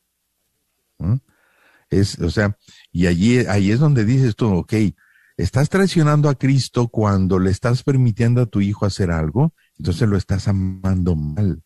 Es, 1.89 2.19
o 2.19 2.29
sea, 2.29 2.57
y 2.91 3.07
allí, 3.07 3.39
ahí 3.47 3.71
es 3.71 3.79
donde 3.79 4.05
dices 4.05 4.35
tú, 4.35 4.53
ok, 4.53 4.73
estás 5.37 5.69
traicionando 5.69 6.29
a 6.29 6.35
Cristo 6.35 6.87
cuando 6.87 7.39
le 7.39 7.49
estás 7.49 7.83
permitiendo 7.83 8.41
a 8.41 8.45
tu 8.45 8.61
hijo 8.61 8.85
hacer 8.85 9.11
algo, 9.11 9.53
entonces 9.77 10.07
lo 10.07 10.17
estás 10.17 10.47
amando 10.47 11.15
mal. 11.15 11.63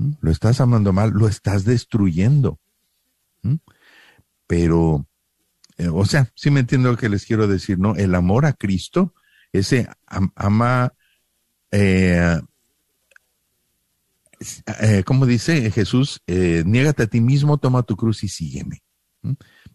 ¿Mm? 0.00 0.12
Lo 0.20 0.30
estás 0.30 0.60
amando 0.60 0.92
mal, 0.92 1.10
lo 1.10 1.28
estás 1.28 1.64
destruyendo. 1.64 2.58
¿Mm? 3.42 3.56
Pero, 4.46 5.06
eh, 5.76 5.88
o 5.88 6.04
sea, 6.06 6.32
sí 6.34 6.50
me 6.50 6.60
entiendo 6.60 6.90
lo 6.90 6.96
que 6.96 7.10
les 7.10 7.26
quiero 7.26 7.46
decir, 7.46 7.78
¿no? 7.78 7.94
El 7.94 8.14
amor 8.14 8.46
a 8.46 8.54
Cristo, 8.54 9.14
ese 9.52 9.88
ama, 10.34 10.94
eh, 11.70 12.40
eh, 14.80 15.02
como 15.04 15.26
dice 15.26 15.70
Jesús, 15.70 16.22
eh, 16.26 16.62
niégate 16.64 17.02
a 17.02 17.06
ti 17.06 17.20
mismo, 17.20 17.58
toma 17.58 17.82
tu 17.82 17.94
cruz 17.96 18.24
y 18.24 18.28
sígueme. 18.28 18.82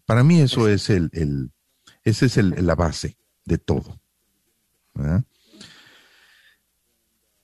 Para 0.04 0.24
mí 0.24 0.40
eso 0.40 0.68
es 0.68 0.90
el, 0.90 1.08
el 1.12 1.52
esa 2.02 2.26
es 2.26 2.36
el, 2.36 2.66
la 2.66 2.74
base 2.74 3.16
de 3.44 3.58
todo. 3.58 4.00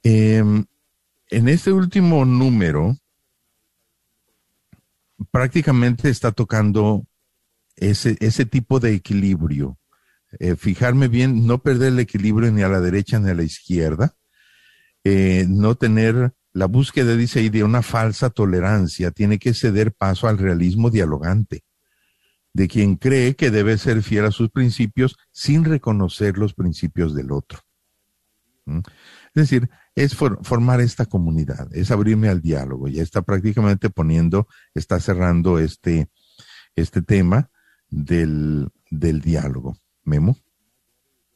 Em, 0.02 0.64
en 1.32 1.48
este 1.48 1.72
último 1.72 2.24
número, 2.24 2.96
prácticamente 5.30 6.10
está 6.10 6.30
tocando 6.30 7.06
ese, 7.76 8.16
ese 8.20 8.44
tipo 8.44 8.80
de 8.80 8.94
equilibrio. 8.94 9.78
Eh, 10.38 10.56
fijarme 10.56 11.08
bien, 11.08 11.46
no 11.46 11.62
perder 11.62 11.94
el 11.94 12.00
equilibrio 12.00 12.52
ni 12.52 12.62
a 12.62 12.68
la 12.68 12.80
derecha 12.80 13.18
ni 13.18 13.30
a 13.30 13.34
la 13.34 13.42
izquierda, 13.42 14.14
eh, 15.04 15.46
no 15.48 15.74
tener 15.74 16.32
la 16.52 16.66
búsqueda, 16.66 17.16
dice 17.16 17.40
ahí, 17.40 17.48
de 17.48 17.64
una 17.64 17.82
falsa 17.82 18.28
tolerancia, 18.28 19.10
tiene 19.10 19.38
que 19.38 19.54
ceder 19.54 19.92
paso 19.92 20.28
al 20.28 20.38
realismo 20.38 20.90
dialogante 20.90 21.64
de 22.52 22.68
quien 22.68 22.96
cree 22.96 23.34
que 23.36 23.50
debe 23.50 23.78
ser 23.78 24.02
fiel 24.02 24.26
a 24.26 24.30
sus 24.30 24.50
principios 24.50 25.16
sin 25.30 25.64
reconocer 25.64 26.36
los 26.36 26.52
principios 26.52 27.14
del 27.14 27.32
otro. 27.32 27.60
Es 28.66 29.32
decir, 29.34 29.68
es 29.94 30.14
formar 30.14 30.80
esta 30.80 31.06
comunidad, 31.06 31.68
es 31.72 31.90
abrirme 31.90 32.28
al 32.28 32.40
diálogo. 32.40 32.88
Ya 32.88 33.02
está 33.02 33.22
prácticamente 33.22 33.90
poniendo, 33.90 34.46
está 34.74 35.00
cerrando 35.00 35.58
este, 35.58 36.08
este 36.76 37.02
tema 37.02 37.50
del, 37.88 38.68
del 38.90 39.20
diálogo. 39.20 39.76
Memo. 40.04 40.36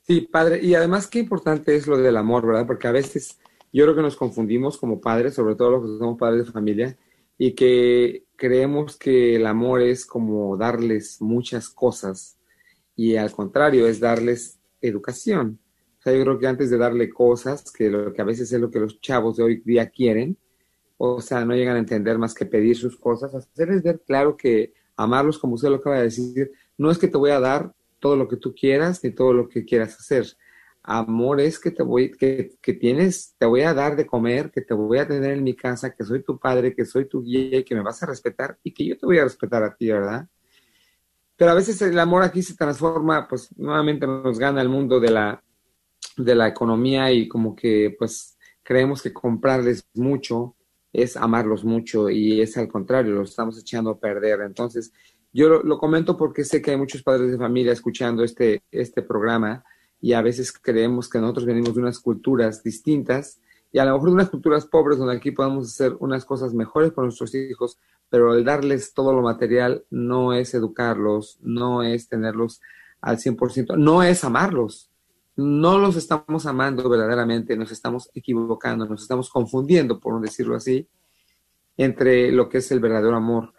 Sí, 0.02 0.22
padre. 0.22 0.62
Y 0.62 0.74
además, 0.74 1.06
qué 1.06 1.18
importante 1.18 1.76
es 1.76 1.86
lo 1.86 1.98
del 1.98 2.16
amor, 2.16 2.46
¿verdad? 2.46 2.66
Porque 2.66 2.88
a 2.88 2.92
veces 2.92 3.38
yo 3.72 3.84
creo 3.84 3.96
que 3.96 4.02
nos 4.02 4.16
confundimos 4.16 4.78
como 4.78 5.00
padres, 5.00 5.34
sobre 5.34 5.54
todo 5.54 5.72
los 5.72 5.82
que 5.82 5.98
somos 5.98 6.18
padres 6.18 6.46
de 6.46 6.52
familia, 6.52 6.96
y 7.38 7.52
que 7.52 8.24
creemos 8.36 8.96
que 8.96 9.36
el 9.36 9.46
amor 9.46 9.82
es 9.82 10.06
como 10.06 10.56
darles 10.56 11.20
muchas 11.20 11.68
cosas 11.68 12.38
y 12.94 13.16
al 13.16 13.32
contrario 13.32 13.86
es 13.86 14.00
darles 14.00 14.58
educación. 14.80 15.58
Sea, 16.06 16.16
yo 16.16 16.22
creo 16.22 16.38
que 16.38 16.46
antes 16.46 16.70
de 16.70 16.78
darle 16.78 17.10
cosas, 17.10 17.72
que 17.72 17.90
lo 17.90 18.12
que 18.12 18.22
a 18.22 18.24
veces 18.24 18.52
es 18.52 18.60
lo 18.60 18.70
que 18.70 18.78
los 18.78 19.00
chavos 19.00 19.38
de 19.38 19.42
hoy 19.42 19.56
día 19.64 19.90
quieren, 19.90 20.38
o 20.98 21.20
sea, 21.20 21.44
no 21.44 21.52
llegan 21.52 21.74
a 21.74 21.80
entender 21.80 22.16
más 22.16 22.32
que 22.32 22.46
pedir 22.46 22.76
sus 22.76 22.96
cosas, 22.96 23.34
hacerles 23.34 23.82
ver 23.82 24.00
claro 24.06 24.36
que 24.36 24.72
amarlos, 24.96 25.36
como 25.36 25.54
usted 25.54 25.68
lo 25.68 25.78
acaba 25.78 25.96
de 25.96 26.04
decir, 26.04 26.52
no 26.78 26.92
es 26.92 26.98
que 26.98 27.08
te 27.08 27.16
voy 27.16 27.32
a 27.32 27.40
dar 27.40 27.74
todo 27.98 28.14
lo 28.14 28.28
que 28.28 28.36
tú 28.36 28.54
quieras 28.54 29.02
ni 29.02 29.10
todo 29.10 29.32
lo 29.32 29.48
que 29.48 29.64
quieras 29.64 29.98
hacer, 29.98 30.26
amor 30.84 31.40
es 31.40 31.58
que 31.58 31.72
te 31.72 31.82
voy, 31.82 32.12
que, 32.12 32.52
que, 32.62 32.74
tienes, 32.74 33.34
te 33.36 33.46
voy 33.46 33.62
a 33.62 33.74
dar 33.74 33.96
de 33.96 34.06
comer, 34.06 34.52
que 34.52 34.60
te 34.60 34.74
voy 34.74 34.98
a 34.98 35.08
tener 35.08 35.32
en 35.32 35.42
mi 35.42 35.56
casa, 35.56 35.92
que 35.92 36.04
soy 36.04 36.22
tu 36.22 36.38
padre, 36.38 36.72
que 36.72 36.84
soy 36.84 37.06
tu 37.06 37.20
guía 37.20 37.64
que 37.64 37.74
me 37.74 37.82
vas 37.82 38.00
a 38.04 38.06
respetar 38.06 38.56
y 38.62 38.72
que 38.72 38.86
yo 38.86 38.96
te 38.96 39.06
voy 39.06 39.18
a 39.18 39.24
respetar 39.24 39.64
a 39.64 39.74
ti, 39.74 39.90
¿verdad? 39.90 40.28
Pero 41.36 41.50
a 41.50 41.54
veces 41.54 41.82
el 41.82 41.98
amor 41.98 42.22
aquí 42.22 42.42
se 42.42 42.54
transforma, 42.54 43.26
pues 43.26 43.48
nuevamente 43.58 44.06
nos 44.06 44.38
gana 44.38 44.62
el 44.62 44.68
mundo 44.68 45.00
de 45.00 45.10
la, 45.10 45.42
de 46.16 46.34
la 46.34 46.48
economía 46.48 47.12
y 47.12 47.28
como 47.28 47.54
que 47.54 47.94
pues 47.98 48.36
creemos 48.62 49.02
que 49.02 49.12
comprarles 49.12 49.86
mucho 49.94 50.56
es 50.92 51.16
amarlos 51.16 51.62
mucho 51.64 52.08
y 52.08 52.40
es 52.40 52.56
al 52.56 52.68
contrario, 52.68 53.12
lo 53.12 53.22
estamos 53.22 53.58
echando 53.58 53.90
a 53.90 53.98
perder. 53.98 54.40
Entonces, 54.40 54.92
yo 55.32 55.62
lo, 55.62 55.78
comento 55.78 56.16
porque 56.16 56.44
sé 56.44 56.62
que 56.62 56.70
hay 56.70 56.78
muchos 56.78 57.02
padres 57.02 57.30
de 57.30 57.36
familia 57.36 57.72
escuchando 57.72 58.24
este, 58.24 58.62
este 58.70 59.02
programa 59.02 59.62
y 60.00 60.14
a 60.14 60.22
veces 60.22 60.52
creemos 60.52 61.10
que 61.10 61.18
nosotros 61.18 61.44
venimos 61.44 61.74
de 61.74 61.82
unas 61.82 62.00
culturas 62.00 62.62
distintas 62.62 63.40
y 63.72 63.78
a 63.78 63.84
lo 63.84 63.92
mejor 63.92 64.08
de 64.08 64.14
unas 64.14 64.30
culturas 64.30 64.64
pobres 64.64 64.96
donde 64.96 65.16
aquí 65.16 65.32
podemos 65.32 65.68
hacer 65.68 65.94
unas 66.00 66.24
cosas 66.24 66.54
mejores 66.54 66.92
para 66.92 67.04
nuestros 67.04 67.34
hijos, 67.34 67.78
pero 68.08 68.34
el 68.34 68.44
darles 68.44 68.94
todo 68.94 69.12
lo 69.12 69.20
material 69.20 69.84
no 69.90 70.32
es 70.32 70.54
educarlos, 70.54 71.38
no 71.42 71.82
es 71.82 72.08
tenerlos 72.08 72.62
al 73.02 73.18
100%, 73.18 73.76
no 73.76 74.02
es 74.02 74.24
amarlos. 74.24 74.90
No 75.36 75.78
los 75.78 75.96
estamos 75.96 76.46
amando 76.46 76.88
verdaderamente, 76.88 77.56
nos 77.56 77.70
estamos 77.70 78.10
equivocando, 78.14 78.86
nos 78.86 79.02
estamos 79.02 79.28
confundiendo, 79.28 80.00
por 80.00 80.14
no 80.14 80.20
decirlo 80.20 80.56
así, 80.56 80.88
entre 81.76 82.32
lo 82.32 82.48
que 82.48 82.58
es 82.58 82.70
el 82.72 82.80
verdadero 82.80 83.16
amor. 83.16 83.52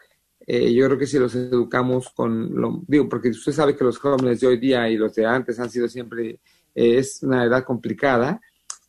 Eh, 0.45 0.73
yo 0.73 0.85
creo 0.85 0.97
que 0.97 1.05
si 1.05 1.19
los 1.19 1.35
educamos 1.35 2.09
con 2.09 2.55
lo, 2.59 2.81
digo, 2.87 3.07
porque 3.09 3.29
usted 3.29 3.51
sabe 3.51 3.75
que 3.75 3.83
los 3.83 3.99
jóvenes 3.99 4.39
de 4.39 4.47
hoy 4.47 4.57
día 4.57 4.89
y 4.89 4.97
los 4.97 5.13
de 5.13 5.25
antes 5.25 5.59
han 5.59 5.69
sido 5.69 5.87
siempre, 5.87 6.39
eh, 6.73 6.97
es 6.97 7.21
una 7.21 7.43
edad 7.43 7.63
complicada 7.63 8.41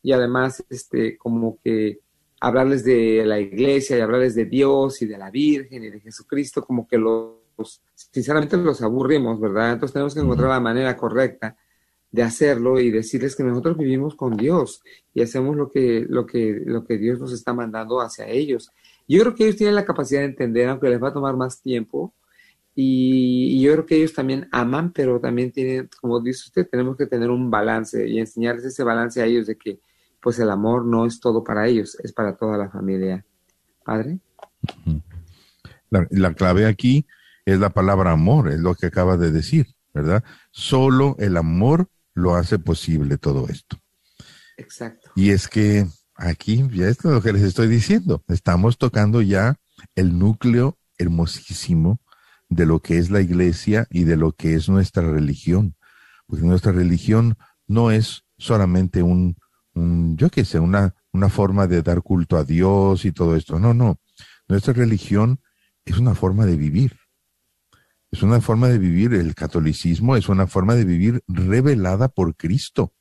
y 0.02 0.12
además, 0.12 0.64
este, 0.70 1.18
como 1.18 1.58
que 1.62 2.00
hablarles 2.40 2.84
de 2.84 3.24
la 3.26 3.40
iglesia 3.40 3.98
y 3.98 4.00
hablarles 4.00 4.34
de 4.34 4.44
Dios 4.44 5.02
y 5.02 5.06
de 5.06 5.18
la 5.18 5.30
Virgen 5.30 5.84
y 5.84 5.90
de 5.90 6.00
Jesucristo, 6.00 6.64
como 6.64 6.86
que 6.86 6.96
los, 6.96 7.82
sinceramente 7.94 8.56
los 8.56 8.80
aburrimos, 8.80 9.40
¿verdad? 9.40 9.72
Entonces 9.72 9.92
tenemos 9.92 10.14
que 10.14 10.20
encontrar 10.20 10.50
la 10.50 10.60
manera 10.60 10.96
correcta 10.96 11.56
de 12.10 12.22
hacerlo 12.22 12.80
y 12.80 12.90
decirles 12.90 13.36
que 13.36 13.44
nosotros 13.44 13.76
vivimos 13.76 14.14
con 14.14 14.36
Dios 14.36 14.82
y 15.12 15.22
hacemos 15.22 15.56
lo 15.56 15.70
que, 15.70 16.06
lo 16.08 16.26
que, 16.26 16.62
lo 16.64 16.84
que 16.84 16.96
Dios 16.96 17.20
nos 17.20 17.32
está 17.32 17.52
mandando 17.52 18.00
hacia 18.00 18.26
ellos. 18.26 18.70
Yo 19.06 19.20
creo 19.20 19.34
que 19.34 19.44
ellos 19.44 19.56
tienen 19.56 19.74
la 19.74 19.84
capacidad 19.84 20.20
de 20.20 20.26
entender, 20.26 20.68
aunque 20.68 20.88
les 20.88 21.02
va 21.02 21.08
a 21.08 21.12
tomar 21.12 21.36
más 21.36 21.60
tiempo. 21.60 22.14
Y, 22.74 23.60
yo 23.60 23.72
creo 23.72 23.86
que 23.86 23.96
ellos 23.96 24.12
también 24.12 24.48
aman, 24.52 24.92
pero 24.92 25.20
también 25.20 25.50
tienen, 25.50 25.88
como 26.00 26.20
dice 26.20 26.44
usted, 26.46 26.68
tenemos 26.70 26.96
que 26.96 27.06
tener 27.06 27.28
un 27.28 27.50
balance 27.50 28.06
y 28.08 28.18
enseñarles 28.18 28.64
ese 28.64 28.84
balance 28.84 29.20
a 29.20 29.26
ellos 29.26 29.46
de 29.46 29.56
que 29.56 29.80
pues 30.20 30.38
el 30.38 30.50
amor 30.50 30.84
no 30.84 31.06
es 31.06 31.20
todo 31.20 31.42
para 31.44 31.66
ellos, 31.66 31.98
es 32.02 32.12
para 32.12 32.36
toda 32.36 32.56
la 32.56 32.68
familia. 32.70 33.24
Padre. 33.84 34.18
La, 35.90 36.06
la 36.10 36.34
clave 36.34 36.66
aquí 36.66 37.06
es 37.44 37.58
la 37.58 37.70
palabra 37.70 38.12
amor, 38.12 38.48
es 38.50 38.60
lo 38.60 38.74
que 38.74 38.86
acaba 38.86 39.16
de 39.16 39.30
decir, 39.32 39.66
¿verdad? 39.94 40.22
Solo 40.50 41.16
el 41.18 41.36
amor 41.36 41.88
lo 42.18 42.34
hace 42.34 42.58
posible 42.58 43.16
todo 43.18 43.48
esto. 43.48 43.78
Exacto. 44.56 45.10
Y 45.14 45.30
es 45.30 45.48
que 45.48 45.86
aquí 46.16 46.68
ya 46.72 46.88
es 46.88 47.02
lo 47.04 47.22
que 47.22 47.32
les 47.32 47.42
estoy 47.42 47.68
diciendo. 47.68 48.22
Estamos 48.28 48.76
tocando 48.76 49.22
ya 49.22 49.56
el 49.94 50.18
núcleo 50.18 50.76
hermosísimo 50.98 52.00
de 52.48 52.66
lo 52.66 52.80
que 52.80 52.98
es 52.98 53.10
la 53.10 53.20
iglesia 53.20 53.86
y 53.90 54.04
de 54.04 54.16
lo 54.16 54.32
que 54.32 54.54
es 54.54 54.68
nuestra 54.68 55.02
religión. 55.02 55.76
Porque 56.26 56.44
nuestra 56.44 56.72
religión 56.72 57.36
no 57.66 57.90
es 57.90 58.24
solamente 58.36 59.02
un, 59.02 59.36
un 59.74 60.16
yo 60.16 60.28
qué 60.28 60.44
sé, 60.44 60.58
una, 60.58 60.94
una 61.12 61.28
forma 61.28 61.66
de 61.66 61.82
dar 61.82 62.02
culto 62.02 62.36
a 62.36 62.44
Dios 62.44 63.04
y 63.04 63.12
todo 63.12 63.36
esto. 63.36 63.58
No, 63.58 63.74
no. 63.74 64.00
Nuestra 64.48 64.72
religión 64.72 65.40
es 65.84 65.98
una 65.98 66.14
forma 66.14 66.46
de 66.46 66.56
vivir. 66.56 66.96
Es 68.10 68.22
una 68.22 68.40
forma 68.40 68.68
de 68.68 68.78
vivir. 68.78 69.14
El 69.14 69.34
catolicismo 69.34 70.16
es 70.16 70.28
una 70.28 70.46
forma 70.46 70.74
de 70.74 70.84
vivir 70.84 71.22
revelada 71.26 72.08
por 72.08 72.36
Cristo 72.36 72.94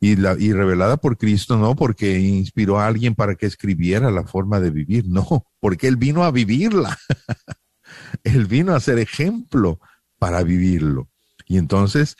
y, 0.00 0.16
la, 0.16 0.36
y 0.38 0.52
revelada 0.52 0.96
por 0.96 1.18
Cristo, 1.18 1.56
no 1.58 1.74
porque 1.74 2.18
inspiró 2.18 2.78
a 2.78 2.86
alguien 2.86 3.14
para 3.14 3.34
que 3.34 3.46
escribiera 3.46 4.10
la 4.10 4.24
forma 4.24 4.60
de 4.60 4.70
vivir, 4.70 5.06
no, 5.08 5.46
porque 5.60 5.88
Él 5.88 5.96
vino 5.96 6.24
a 6.24 6.30
vivirla. 6.30 6.96
él 8.24 8.46
vino 8.46 8.74
a 8.74 8.80
ser 8.80 8.98
ejemplo 8.98 9.80
para 10.18 10.42
vivirlo. 10.42 11.08
Y 11.46 11.58
entonces, 11.58 12.16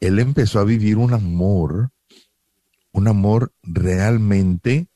Él 0.00 0.18
empezó 0.18 0.60
a 0.60 0.64
vivir 0.64 0.96
un 0.96 1.12
amor, 1.12 1.90
un 2.92 3.08
amor 3.08 3.52
realmente, 3.62 4.88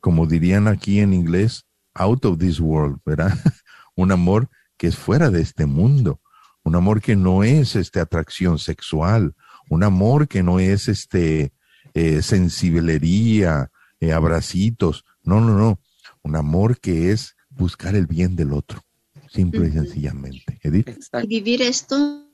como 0.00 0.26
dirían 0.26 0.68
aquí 0.68 1.00
en 1.00 1.12
inglés, 1.14 1.66
out 1.94 2.24
of 2.24 2.38
this 2.38 2.58
world, 2.58 2.98
¿verdad? 3.04 3.32
un 3.94 4.12
amor 4.12 4.48
que 4.76 4.88
es 4.88 4.96
fuera 4.96 5.30
de 5.30 5.40
este 5.40 5.66
mundo, 5.66 6.20
un 6.64 6.76
amor 6.76 7.00
que 7.00 7.16
no 7.16 7.44
es 7.44 7.76
este 7.76 8.00
atracción 8.00 8.58
sexual, 8.58 9.34
un 9.68 9.82
amor 9.84 10.28
que 10.28 10.42
no 10.42 10.60
es 10.60 10.88
este 10.88 11.52
eh, 11.94 12.22
sensiblería, 12.22 13.70
eh, 14.00 14.12
abracitos, 14.12 15.04
no, 15.22 15.40
no, 15.40 15.56
no, 15.56 15.80
un 16.22 16.36
amor 16.36 16.80
que 16.80 17.12
es 17.12 17.36
buscar 17.50 17.94
el 17.94 18.06
bien 18.06 18.36
del 18.36 18.52
otro, 18.52 18.82
simple 19.30 19.68
y 19.68 19.72
sencillamente. 19.72 20.58
Edith. 20.62 20.88
Y 21.22 21.26
vivir 21.26 21.62
esto, 21.62 22.28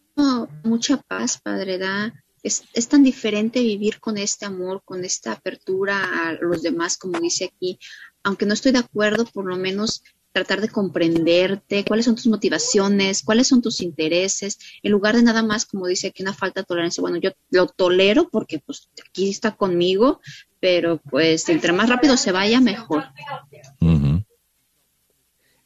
mucha 0.64 0.98
paz, 0.98 1.40
Padre, 1.42 1.78
da, 1.78 2.12
es, 2.42 2.64
es, 2.72 2.88
tan 2.88 3.02
diferente 3.02 3.60
vivir 3.60 4.00
con 4.00 4.16
este 4.16 4.46
amor, 4.46 4.82
con 4.84 5.04
esta 5.04 5.32
apertura 5.32 6.28
a 6.28 6.32
los 6.34 6.62
demás, 6.62 6.96
como 6.96 7.18
dice 7.20 7.46
aquí, 7.46 7.78
aunque 8.22 8.46
no 8.46 8.54
estoy 8.54 8.72
de 8.72 8.78
acuerdo, 8.78 9.24
por 9.26 9.46
lo 9.46 9.56
menos 9.56 10.02
tratar 10.32 10.60
de 10.60 10.68
comprenderte, 10.68 11.84
cuáles 11.84 12.04
son 12.04 12.14
tus 12.14 12.26
motivaciones, 12.26 13.22
cuáles 13.22 13.48
son 13.48 13.62
tus 13.62 13.80
intereses, 13.80 14.58
en 14.82 14.92
lugar 14.92 15.16
de 15.16 15.22
nada 15.22 15.42
más, 15.42 15.66
como 15.66 15.86
dice 15.86 16.08
aquí, 16.08 16.22
una 16.22 16.34
falta 16.34 16.60
de 16.60 16.66
tolerancia. 16.66 17.00
Bueno, 17.00 17.16
yo 17.18 17.30
lo 17.50 17.66
tolero 17.66 18.28
porque 18.30 18.60
pues 18.64 18.88
aquí 19.06 19.30
está 19.30 19.56
conmigo, 19.56 20.20
pero 20.60 21.00
pues 21.10 21.48
entre 21.48 21.72
más 21.72 21.88
rápido 21.88 22.16
se 22.16 22.32
vaya, 22.32 22.60
mejor. 22.60 23.04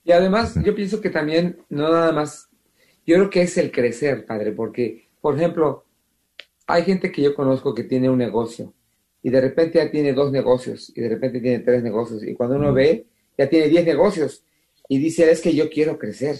Y 0.04 0.10
además, 0.10 0.54
yo 0.64 0.74
pienso 0.74 1.00
que 1.00 1.10
también, 1.10 1.64
no 1.68 1.90
nada 1.90 2.12
más, 2.12 2.48
yo 3.06 3.16
creo 3.16 3.30
que 3.30 3.42
es 3.42 3.56
el 3.56 3.70
crecer, 3.70 4.26
padre, 4.26 4.52
porque, 4.52 5.08
por 5.20 5.36
ejemplo, 5.36 5.84
hay 6.66 6.84
gente 6.84 7.12
que 7.12 7.22
yo 7.22 7.34
conozco 7.34 7.74
que 7.74 7.84
tiene 7.84 8.08
un 8.08 8.18
negocio 8.18 8.72
y 9.22 9.30
de 9.30 9.40
repente 9.40 9.78
ya 9.78 9.90
tiene 9.90 10.12
dos 10.12 10.32
negocios 10.32 10.92
y 10.94 11.00
de 11.00 11.08
repente 11.08 11.40
tiene 11.40 11.60
tres 11.60 11.82
negocios 11.82 12.24
y 12.24 12.34
cuando 12.34 12.56
uno 12.56 12.72
ve, 12.72 13.06
ya 13.38 13.48
tiene 13.48 13.68
diez 13.68 13.84
negocios 13.84 14.44
y 14.92 14.98
dice, 14.98 15.30
es 15.30 15.40
que 15.40 15.54
yo 15.54 15.70
quiero 15.70 15.98
crecer. 15.98 16.36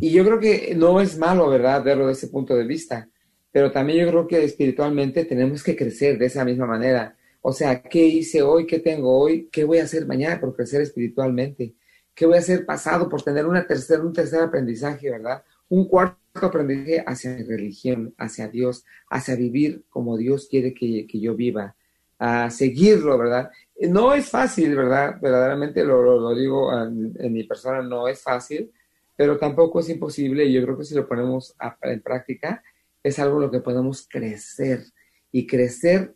Y 0.00 0.10
yo 0.10 0.24
creo 0.24 0.40
que 0.40 0.74
no 0.74 1.02
es 1.02 1.18
malo, 1.18 1.50
¿verdad?, 1.50 1.84
verlo 1.84 2.06
desde 2.06 2.24
ese 2.24 2.32
punto 2.32 2.54
de 2.54 2.64
vista, 2.64 3.10
pero 3.50 3.70
también 3.70 4.06
yo 4.06 4.10
creo 4.10 4.26
que 4.26 4.42
espiritualmente 4.42 5.26
tenemos 5.26 5.62
que 5.62 5.76
crecer 5.76 6.18
de 6.18 6.26
esa 6.26 6.46
misma 6.46 6.64
manera. 6.64 7.14
O 7.42 7.52
sea, 7.52 7.82
¿qué 7.82 8.02
hice 8.06 8.40
hoy? 8.40 8.66
¿Qué 8.66 8.78
tengo 8.78 9.18
hoy? 9.18 9.50
¿Qué 9.52 9.64
voy 9.64 9.78
a 9.78 9.84
hacer 9.84 10.06
mañana 10.06 10.40
por 10.40 10.56
crecer 10.56 10.80
espiritualmente? 10.80 11.74
¿Qué 12.14 12.24
voy 12.24 12.36
a 12.36 12.38
hacer 12.38 12.64
pasado 12.64 13.06
por 13.06 13.20
tener 13.20 13.44
una 13.46 13.66
tercera, 13.66 14.02
un 14.02 14.14
tercer 14.14 14.40
aprendizaje, 14.40 15.10
¿verdad? 15.10 15.42
Un 15.68 15.86
cuarto 15.88 16.46
aprendizaje 16.46 17.04
hacia 17.06 17.36
mi 17.36 17.42
religión, 17.42 18.14
hacia 18.16 18.48
Dios, 18.48 18.86
hacia 19.10 19.36
vivir 19.36 19.84
como 19.90 20.16
Dios 20.16 20.48
quiere 20.50 20.72
que, 20.72 21.06
yo 21.20 21.34
viva, 21.34 21.76
a 22.18 22.48
seguirlo, 22.48 23.18
¿verdad? 23.18 23.50
No 23.88 24.14
es 24.14 24.28
fácil, 24.28 24.76
¿verdad? 24.76 25.16
Verdaderamente 25.20 25.84
lo, 25.84 26.02
lo, 26.02 26.34
digo 26.34 26.72
en, 26.78 27.32
mi 27.32 27.44
persona, 27.44 27.82
no 27.82 28.08
es 28.08 28.22
fácil, 28.22 28.70
pero 29.16 29.38
tampoco 29.38 29.80
es 29.80 29.88
imposible 29.88 30.44
y 30.44 30.52
yo 30.52 30.62
creo 30.62 30.78
que 30.78 30.84
si 30.84 30.94
lo 30.94 31.08
ponemos 31.08 31.54
en 31.82 32.00
práctica, 32.00 32.62
es 33.02 33.18
algo 33.18 33.36
en 33.36 33.42
lo 33.42 33.50
que 33.50 33.60
podemos 33.60 34.06
crecer 34.08 34.84
y 35.30 35.46
crecer 35.46 36.14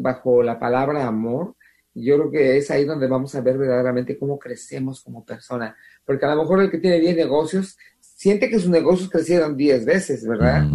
bajo 0.00 0.42
la 0.42 0.58
palabra 0.58 1.06
amor 1.06 1.54
yo 1.94 2.16
creo 2.16 2.30
que 2.30 2.56
es 2.56 2.70
ahí 2.70 2.84
donde 2.84 3.06
vamos 3.06 3.34
a 3.34 3.40
ver 3.40 3.58
verdaderamente 3.58 4.18
cómo 4.18 4.38
crecemos 4.38 5.02
como 5.02 5.24
persona. 5.24 5.76
Porque 6.04 6.24
a 6.24 6.34
lo 6.34 6.42
mejor 6.42 6.62
el 6.62 6.70
que 6.70 6.78
tiene 6.78 7.00
10 7.00 7.16
negocios 7.16 7.76
siente 8.00 8.48
que 8.48 8.58
sus 8.58 8.70
negocios 8.70 9.10
crecieron 9.10 9.56
10 9.56 9.84
veces, 9.84 10.26
¿verdad? 10.26 10.66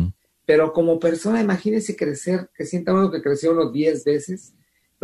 Pero 0.45 0.73
como 0.73 0.99
persona, 0.99 1.41
imagínese 1.41 1.95
crecer, 1.95 2.49
que 2.53 2.65
sienta 2.65 2.93
uno 2.93 3.11
que 3.11 3.21
creció 3.21 3.51
unos 3.51 3.71
10 3.71 4.03
veces, 4.03 4.53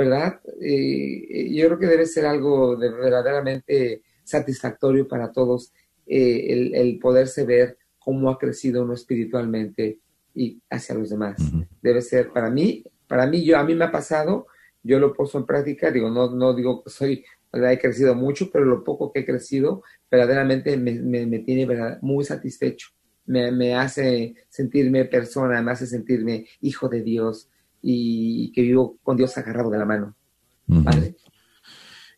¿verdad? 0.02 0.40
yo 0.44 1.68
creo 1.68 1.80
que 1.80 1.88
debe 1.88 2.06
ser 2.06 2.26
algo 2.26 2.76
de 2.76 2.90
verdaderamente 2.90 4.02
satisfactorio 4.24 5.08
para 5.08 5.32
todos 5.32 5.74
eh, 6.08 6.48
el, 6.50 6.76
el, 6.76 7.00
poderse 7.00 7.46
ver 7.46 7.78
cómo 8.00 8.30
ha 8.30 8.38
crecido 8.38 8.84
uno 8.84 8.94
espiritualmente 8.94 10.00
y 10.34 10.62
hacia 10.70 10.96
los 10.96 11.10
demás. 11.10 11.38
Debe 11.82 12.02
ser 12.02 12.32
para 12.32 12.50
mí, 12.50 12.84
para 13.08 13.28
mí, 13.28 13.44
yo, 13.44 13.58
a 13.58 13.64
mí 13.64 13.76
me 13.76 13.86
ha 13.86 13.92
pasado 13.92 14.48
yo 14.84 15.00
lo 15.00 15.14
puesto 15.14 15.38
en 15.38 15.46
práctica, 15.46 15.92
digo, 15.92 16.10
no, 16.10 16.32
no 16.32 16.54
digo 16.54 16.84
que 16.84 16.90
soy, 16.90 17.24
he 17.54 17.80
crecido 17.80 18.16
mucho, 18.16 18.50
pero 18.52 18.66
lo 18.66 18.84
poco 18.84 19.12
que 19.12 19.20
he 19.20 19.26
crecido 19.26 19.84
verdaderamente 20.10 20.76
me, 20.78 20.94
me, 20.94 21.40
tiene 21.40 21.68
muy 22.02 22.24
satisfecho, 22.26 22.90
me, 23.26 23.52
me, 23.52 23.76
hace 23.76 24.36
sentirme 24.50 25.06
persona, 25.06 25.62
me 25.62 25.72
hace 25.72 25.86
sentirme 25.86 26.48
hijo 26.62 26.90
de 26.90 27.02
Dios 27.02 27.50
y 27.82 28.52
que 28.54 28.62
vivo 28.62 28.98
con 29.04 29.18
Dios 29.18 29.38
agarrado 29.38 29.70
de 29.70 29.78
la 29.78 29.86
mano. 29.86 30.16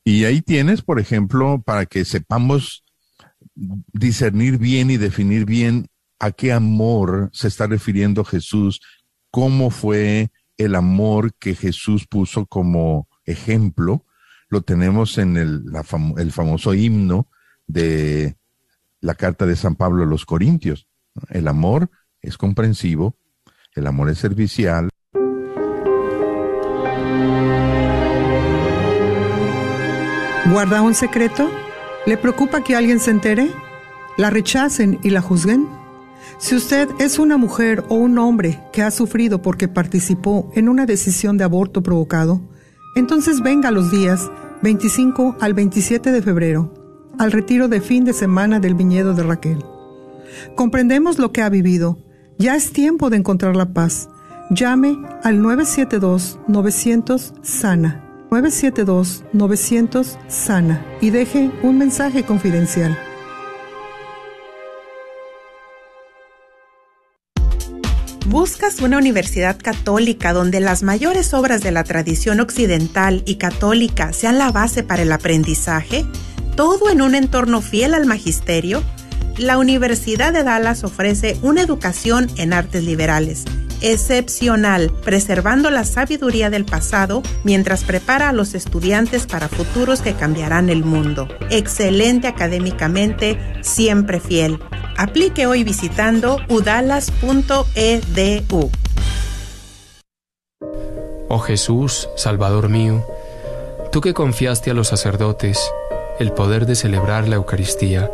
Y 0.03 0.25
ahí 0.25 0.41
tienes, 0.41 0.81
por 0.81 0.99
ejemplo, 0.99 1.61
para 1.65 1.85
que 1.85 2.05
sepamos 2.05 2.83
discernir 3.55 4.57
bien 4.57 4.89
y 4.89 4.97
definir 4.97 5.45
bien 5.45 5.87
a 6.19 6.31
qué 6.31 6.51
amor 6.51 7.29
se 7.33 7.47
está 7.47 7.67
refiriendo 7.67 8.23
Jesús, 8.23 8.81
cómo 9.31 9.69
fue 9.69 10.31
el 10.57 10.75
amor 10.75 11.33
que 11.35 11.55
Jesús 11.55 12.07
puso 12.07 12.45
como 12.45 13.07
ejemplo, 13.25 14.05
lo 14.49 14.61
tenemos 14.61 15.17
en 15.17 15.37
el, 15.37 15.63
el 16.17 16.31
famoso 16.31 16.73
himno 16.73 17.27
de 17.67 18.37
la 19.01 19.15
carta 19.15 19.45
de 19.45 19.55
San 19.55 19.75
Pablo 19.75 20.03
a 20.03 20.07
los 20.07 20.25
Corintios. 20.25 20.87
El 21.29 21.47
amor 21.47 21.89
es 22.21 22.37
comprensivo, 22.37 23.17
el 23.73 23.87
amor 23.87 24.09
es 24.09 24.19
servicial. 24.19 24.89
¿Guarda 30.51 30.81
un 30.81 30.93
secreto? 30.93 31.49
¿Le 32.05 32.17
preocupa 32.17 32.65
que 32.65 32.75
alguien 32.75 32.99
se 32.99 33.11
entere? 33.11 33.49
¿La 34.17 34.29
rechacen 34.29 34.99
y 35.01 35.09
la 35.09 35.21
juzguen? 35.21 35.69
Si 36.37 36.53
usted 36.53 36.89
es 36.99 37.17
una 37.17 37.37
mujer 37.37 37.85
o 37.87 37.95
un 37.95 38.17
hombre 38.17 38.59
que 38.73 38.81
ha 38.81 38.91
sufrido 38.91 39.41
porque 39.41 39.69
participó 39.69 40.51
en 40.53 40.67
una 40.67 40.85
decisión 40.85 41.37
de 41.37 41.45
aborto 41.45 41.81
provocado, 41.81 42.41
entonces 42.97 43.39
venga 43.39 43.71
los 43.71 43.89
días 43.89 44.29
25 44.63 45.37
al 45.39 45.53
27 45.53 46.11
de 46.11 46.21
febrero, 46.21 46.73
al 47.17 47.31
retiro 47.31 47.69
de 47.69 47.79
fin 47.79 48.03
de 48.03 48.11
semana 48.11 48.59
del 48.59 48.75
viñedo 48.75 49.13
de 49.13 49.23
Raquel. 49.23 49.63
Comprendemos 50.55 51.19
lo 51.19 51.31
que 51.31 51.41
ha 51.41 51.49
vivido. 51.49 51.99
Ya 52.37 52.55
es 52.57 52.73
tiempo 52.73 53.09
de 53.09 53.15
encontrar 53.17 53.55
la 53.55 53.71
paz. 53.73 54.09
Llame 54.49 54.97
al 55.23 55.39
972-900 55.39 57.33
Sana. 57.41 58.02
972-900 58.33 60.17
Sana 60.27 60.83
y 61.01 61.11
deje 61.11 61.51
un 61.61 61.77
mensaje 61.77 62.23
confidencial. 62.23 62.97
¿Buscas 68.25 68.79
una 68.81 68.97
universidad 68.97 69.59
católica 69.61 70.33
donde 70.33 70.59
las 70.59 70.81
mayores 70.81 71.35
obras 71.35 71.61
de 71.61 71.71
la 71.71 71.83
tradición 71.83 72.39
occidental 72.39 73.21
y 73.27 73.35
católica 73.35 74.11
sean 74.11 74.39
la 74.39 74.51
base 74.51 74.81
para 74.81 75.03
el 75.03 75.11
aprendizaje? 75.11 76.03
¿Todo 76.55 76.89
en 76.89 77.03
un 77.03 77.13
entorno 77.13 77.61
fiel 77.61 77.93
al 77.93 78.07
magisterio? 78.07 78.81
La 79.37 79.57
Universidad 79.57 80.33
de 80.33 80.43
Dallas 80.43 80.83
ofrece 80.83 81.37
una 81.41 81.61
educación 81.61 82.29
en 82.37 82.53
artes 82.53 82.83
liberales 82.83 83.45
excepcional, 83.83 84.91
preservando 85.03 85.69
la 85.69 85.83
sabiduría 85.83 86.49
del 86.49 86.65
pasado 86.65 87.21
mientras 87.43 87.83
prepara 87.83 88.29
a 88.29 88.33
los 88.33 88.55
estudiantes 88.55 89.27
para 89.27 89.49
futuros 89.49 90.01
que 90.01 90.13
cambiarán 90.13 90.69
el 90.69 90.83
mundo. 90.83 91.27
Excelente 91.51 92.27
académicamente, 92.27 93.37
siempre 93.61 94.19
fiel. 94.19 94.59
Aplique 94.97 95.45
hoy 95.45 95.63
visitando 95.63 96.39
udalas.edu. 96.49 97.11
Oh 101.29 101.39
Jesús, 101.39 102.09
Salvador 102.15 102.69
mío, 102.69 103.05
tú 103.91 104.01
que 104.01 104.13
confiaste 104.13 104.71
a 104.71 104.73
los 104.73 104.87
sacerdotes 104.87 105.59
el 106.19 106.31
poder 106.31 106.65
de 106.65 106.75
celebrar 106.75 107.27
la 107.27 107.35
Eucaristía, 107.35 108.09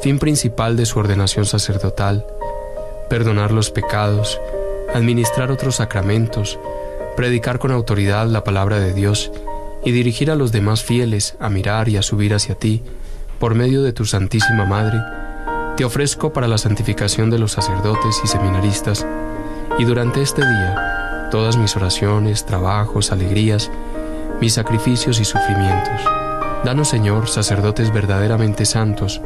fin 0.00 0.18
principal 0.18 0.76
de 0.76 0.86
su 0.86 0.98
ordenación 0.98 1.46
sacerdotal, 1.46 2.26
perdonar 3.08 3.52
los 3.52 3.70
pecados, 3.70 4.40
administrar 4.94 5.50
otros 5.50 5.76
sacramentos, 5.76 6.58
predicar 7.16 7.58
con 7.58 7.70
autoridad 7.70 8.26
la 8.26 8.44
palabra 8.44 8.80
de 8.80 8.92
Dios 8.92 9.32
y 9.84 9.92
dirigir 9.92 10.30
a 10.30 10.34
los 10.34 10.52
demás 10.52 10.82
fieles 10.82 11.36
a 11.40 11.48
mirar 11.48 11.88
y 11.88 11.96
a 11.96 12.02
subir 12.02 12.34
hacia 12.34 12.54
ti 12.54 12.82
por 13.38 13.54
medio 13.54 13.82
de 13.82 13.92
tu 13.92 14.04
Santísima 14.04 14.64
Madre, 14.64 14.98
te 15.76 15.84
ofrezco 15.84 16.32
para 16.32 16.48
la 16.48 16.58
santificación 16.58 17.30
de 17.30 17.38
los 17.38 17.52
sacerdotes 17.52 18.20
y 18.22 18.28
seminaristas 18.28 19.06
y 19.78 19.84
durante 19.84 20.22
este 20.22 20.42
día 20.42 21.28
todas 21.30 21.56
mis 21.56 21.74
oraciones, 21.76 22.46
trabajos, 22.46 23.10
alegrías, 23.10 23.70
mis 24.40 24.54
sacrificios 24.54 25.20
y 25.20 25.24
sufrimientos. 25.24 26.00
Danos, 26.64 26.88
Señor, 26.88 27.28
sacerdotes 27.28 27.92
verdaderamente 27.92 28.64
santos, 28.64 29.20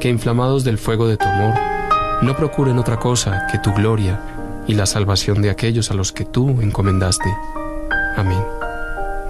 que 0.00 0.08
inflamados 0.08 0.64
del 0.64 0.78
fuego 0.78 1.06
de 1.06 1.16
tu 1.16 1.24
amor, 1.24 1.54
no 2.22 2.36
procuren 2.36 2.78
otra 2.78 2.98
cosa 2.98 3.46
que 3.50 3.58
tu 3.58 3.72
gloria 3.72 4.20
y 4.66 4.74
la 4.74 4.86
salvación 4.86 5.42
de 5.42 5.50
aquellos 5.50 5.90
a 5.90 5.94
los 5.94 6.12
que 6.12 6.24
tú 6.24 6.60
encomendaste. 6.60 7.34
Amén. 8.16 8.42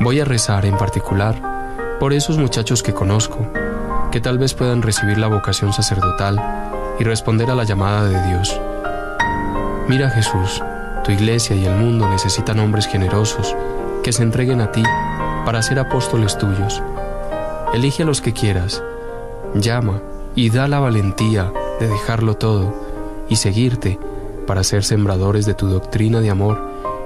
Voy 0.00 0.20
a 0.20 0.24
rezar 0.24 0.66
en 0.66 0.76
particular 0.76 1.96
por 1.98 2.12
esos 2.12 2.38
muchachos 2.38 2.82
que 2.82 2.94
conozco, 2.94 3.50
que 4.10 4.20
tal 4.20 4.38
vez 4.38 4.54
puedan 4.54 4.82
recibir 4.82 5.18
la 5.18 5.28
vocación 5.28 5.72
sacerdotal 5.72 6.40
y 6.98 7.04
responder 7.04 7.50
a 7.50 7.54
la 7.54 7.64
llamada 7.64 8.04
de 8.04 8.28
Dios. 8.28 8.60
Mira 9.88 10.10
Jesús, 10.10 10.62
tu 11.04 11.12
iglesia 11.12 11.56
y 11.56 11.64
el 11.64 11.74
mundo 11.76 12.08
necesitan 12.08 12.58
hombres 12.58 12.86
generosos 12.86 13.54
que 14.02 14.12
se 14.12 14.22
entreguen 14.22 14.60
a 14.60 14.70
ti 14.70 14.82
para 15.44 15.62
ser 15.62 15.78
apóstoles 15.78 16.38
tuyos. 16.38 16.82
Elige 17.72 18.02
a 18.02 18.06
los 18.06 18.20
que 18.20 18.32
quieras, 18.32 18.82
llama 19.54 20.00
y 20.35 20.51
da 20.51 20.68
la 20.68 20.80
valentía 20.80 21.53
de 21.80 21.89
dejarlo 21.89 22.37
todo 22.37 22.74
y 23.28 23.37
seguirte 23.37 23.99
para 24.47 24.64
ser 24.64 24.85
sembradores 24.85 25.47
de 25.47 25.55
tu 25.55 25.66
doctrina 25.68 26.20
de 26.20 26.30
amor 26.30 26.61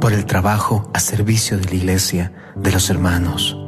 por 0.00 0.12
el 0.12 0.24
trabajo 0.24 0.88
a 0.94 1.00
servicio 1.00 1.58
de 1.58 1.64
la 1.66 1.74
iglesia, 1.74 2.32
de 2.54 2.70
los 2.72 2.88
hermanos. 2.90 3.58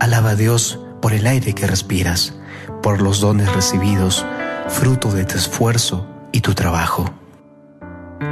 Alaba 0.00 0.30
a 0.30 0.34
Dios 0.34 0.80
por 1.00 1.12
el 1.12 1.26
aire 1.26 1.54
que 1.54 1.66
respiras, 1.66 2.34
por 2.82 3.00
los 3.00 3.20
dones 3.20 3.54
recibidos, 3.54 4.26
fruto 4.68 5.12
de 5.12 5.24
tu 5.24 5.36
esfuerzo 5.36 6.06
y 6.32 6.40
tu 6.40 6.54
trabajo. 6.54 7.14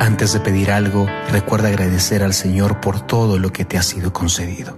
Antes 0.01 0.32
de 0.32 0.40
pedir 0.40 0.72
algo, 0.72 1.07
recuerda 1.30 1.68
agradecer 1.68 2.24
al 2.24 2.34
Señor 2.34 2.80
por 2.80 3.01
todo 3.01 3.38
lo 3.38 3.53
que 3.53 3.64
te 3.64 3.78
ha 3.78 3.82
sido 3.82 4.12
concedido. 4.12 4.76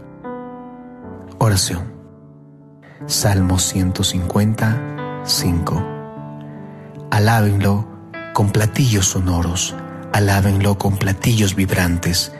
Oración. 1.38 1.94
Salmo 3.06 3.58
155. 3.58 5.82
Alábenlo 7.10 7.93
con 8.34 8.50
platillos 8.50 9.06
sonoros, 9.06 9.74
alábenlo 10.12 10.76
con 10.76 10.98
platillos 10.98 11.54
vibrantes, 11.54 12.32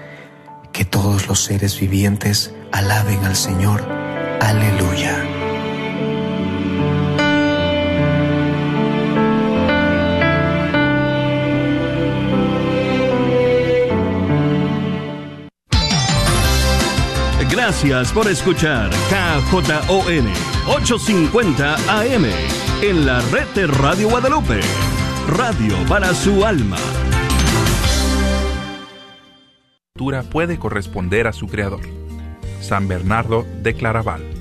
que 0.73 0.85
todos 0.85 1.29
los 1.29 1.43
seres 1.43 1.79
vivientes 1.79 2.53
alaben 2.73 3.25
al 3.25 3.37
Señor. 3.37 3.81
Aleluya. 4.41 5.25
Gracias 17.49 18.13
por 18.13 18.29
escuchar 18.29 18.91
KJON 18.91 20.27
850 20.67 21.77
AM 22.01 22.27
en 22.83 23.07
la 23.07 23.21
red 23.31 23.47
de 23.55 23.69
Radio 23.69 24.11
Guadalupe. 24.11 24.61
Radio 25.29 25.75
para 25.89 26.13
su 26.15 26.45
alma. 26.45 26.77
Puede 30.31 30.59
corresponder 30.59 31.27
a 31.27 31.33
su 31.33 31.47
creador. 31.47 31.81
San 32.61 32.89
Bernardo 32.89 33.45
de 33.63 33.75
Claraval. 33.75 34.34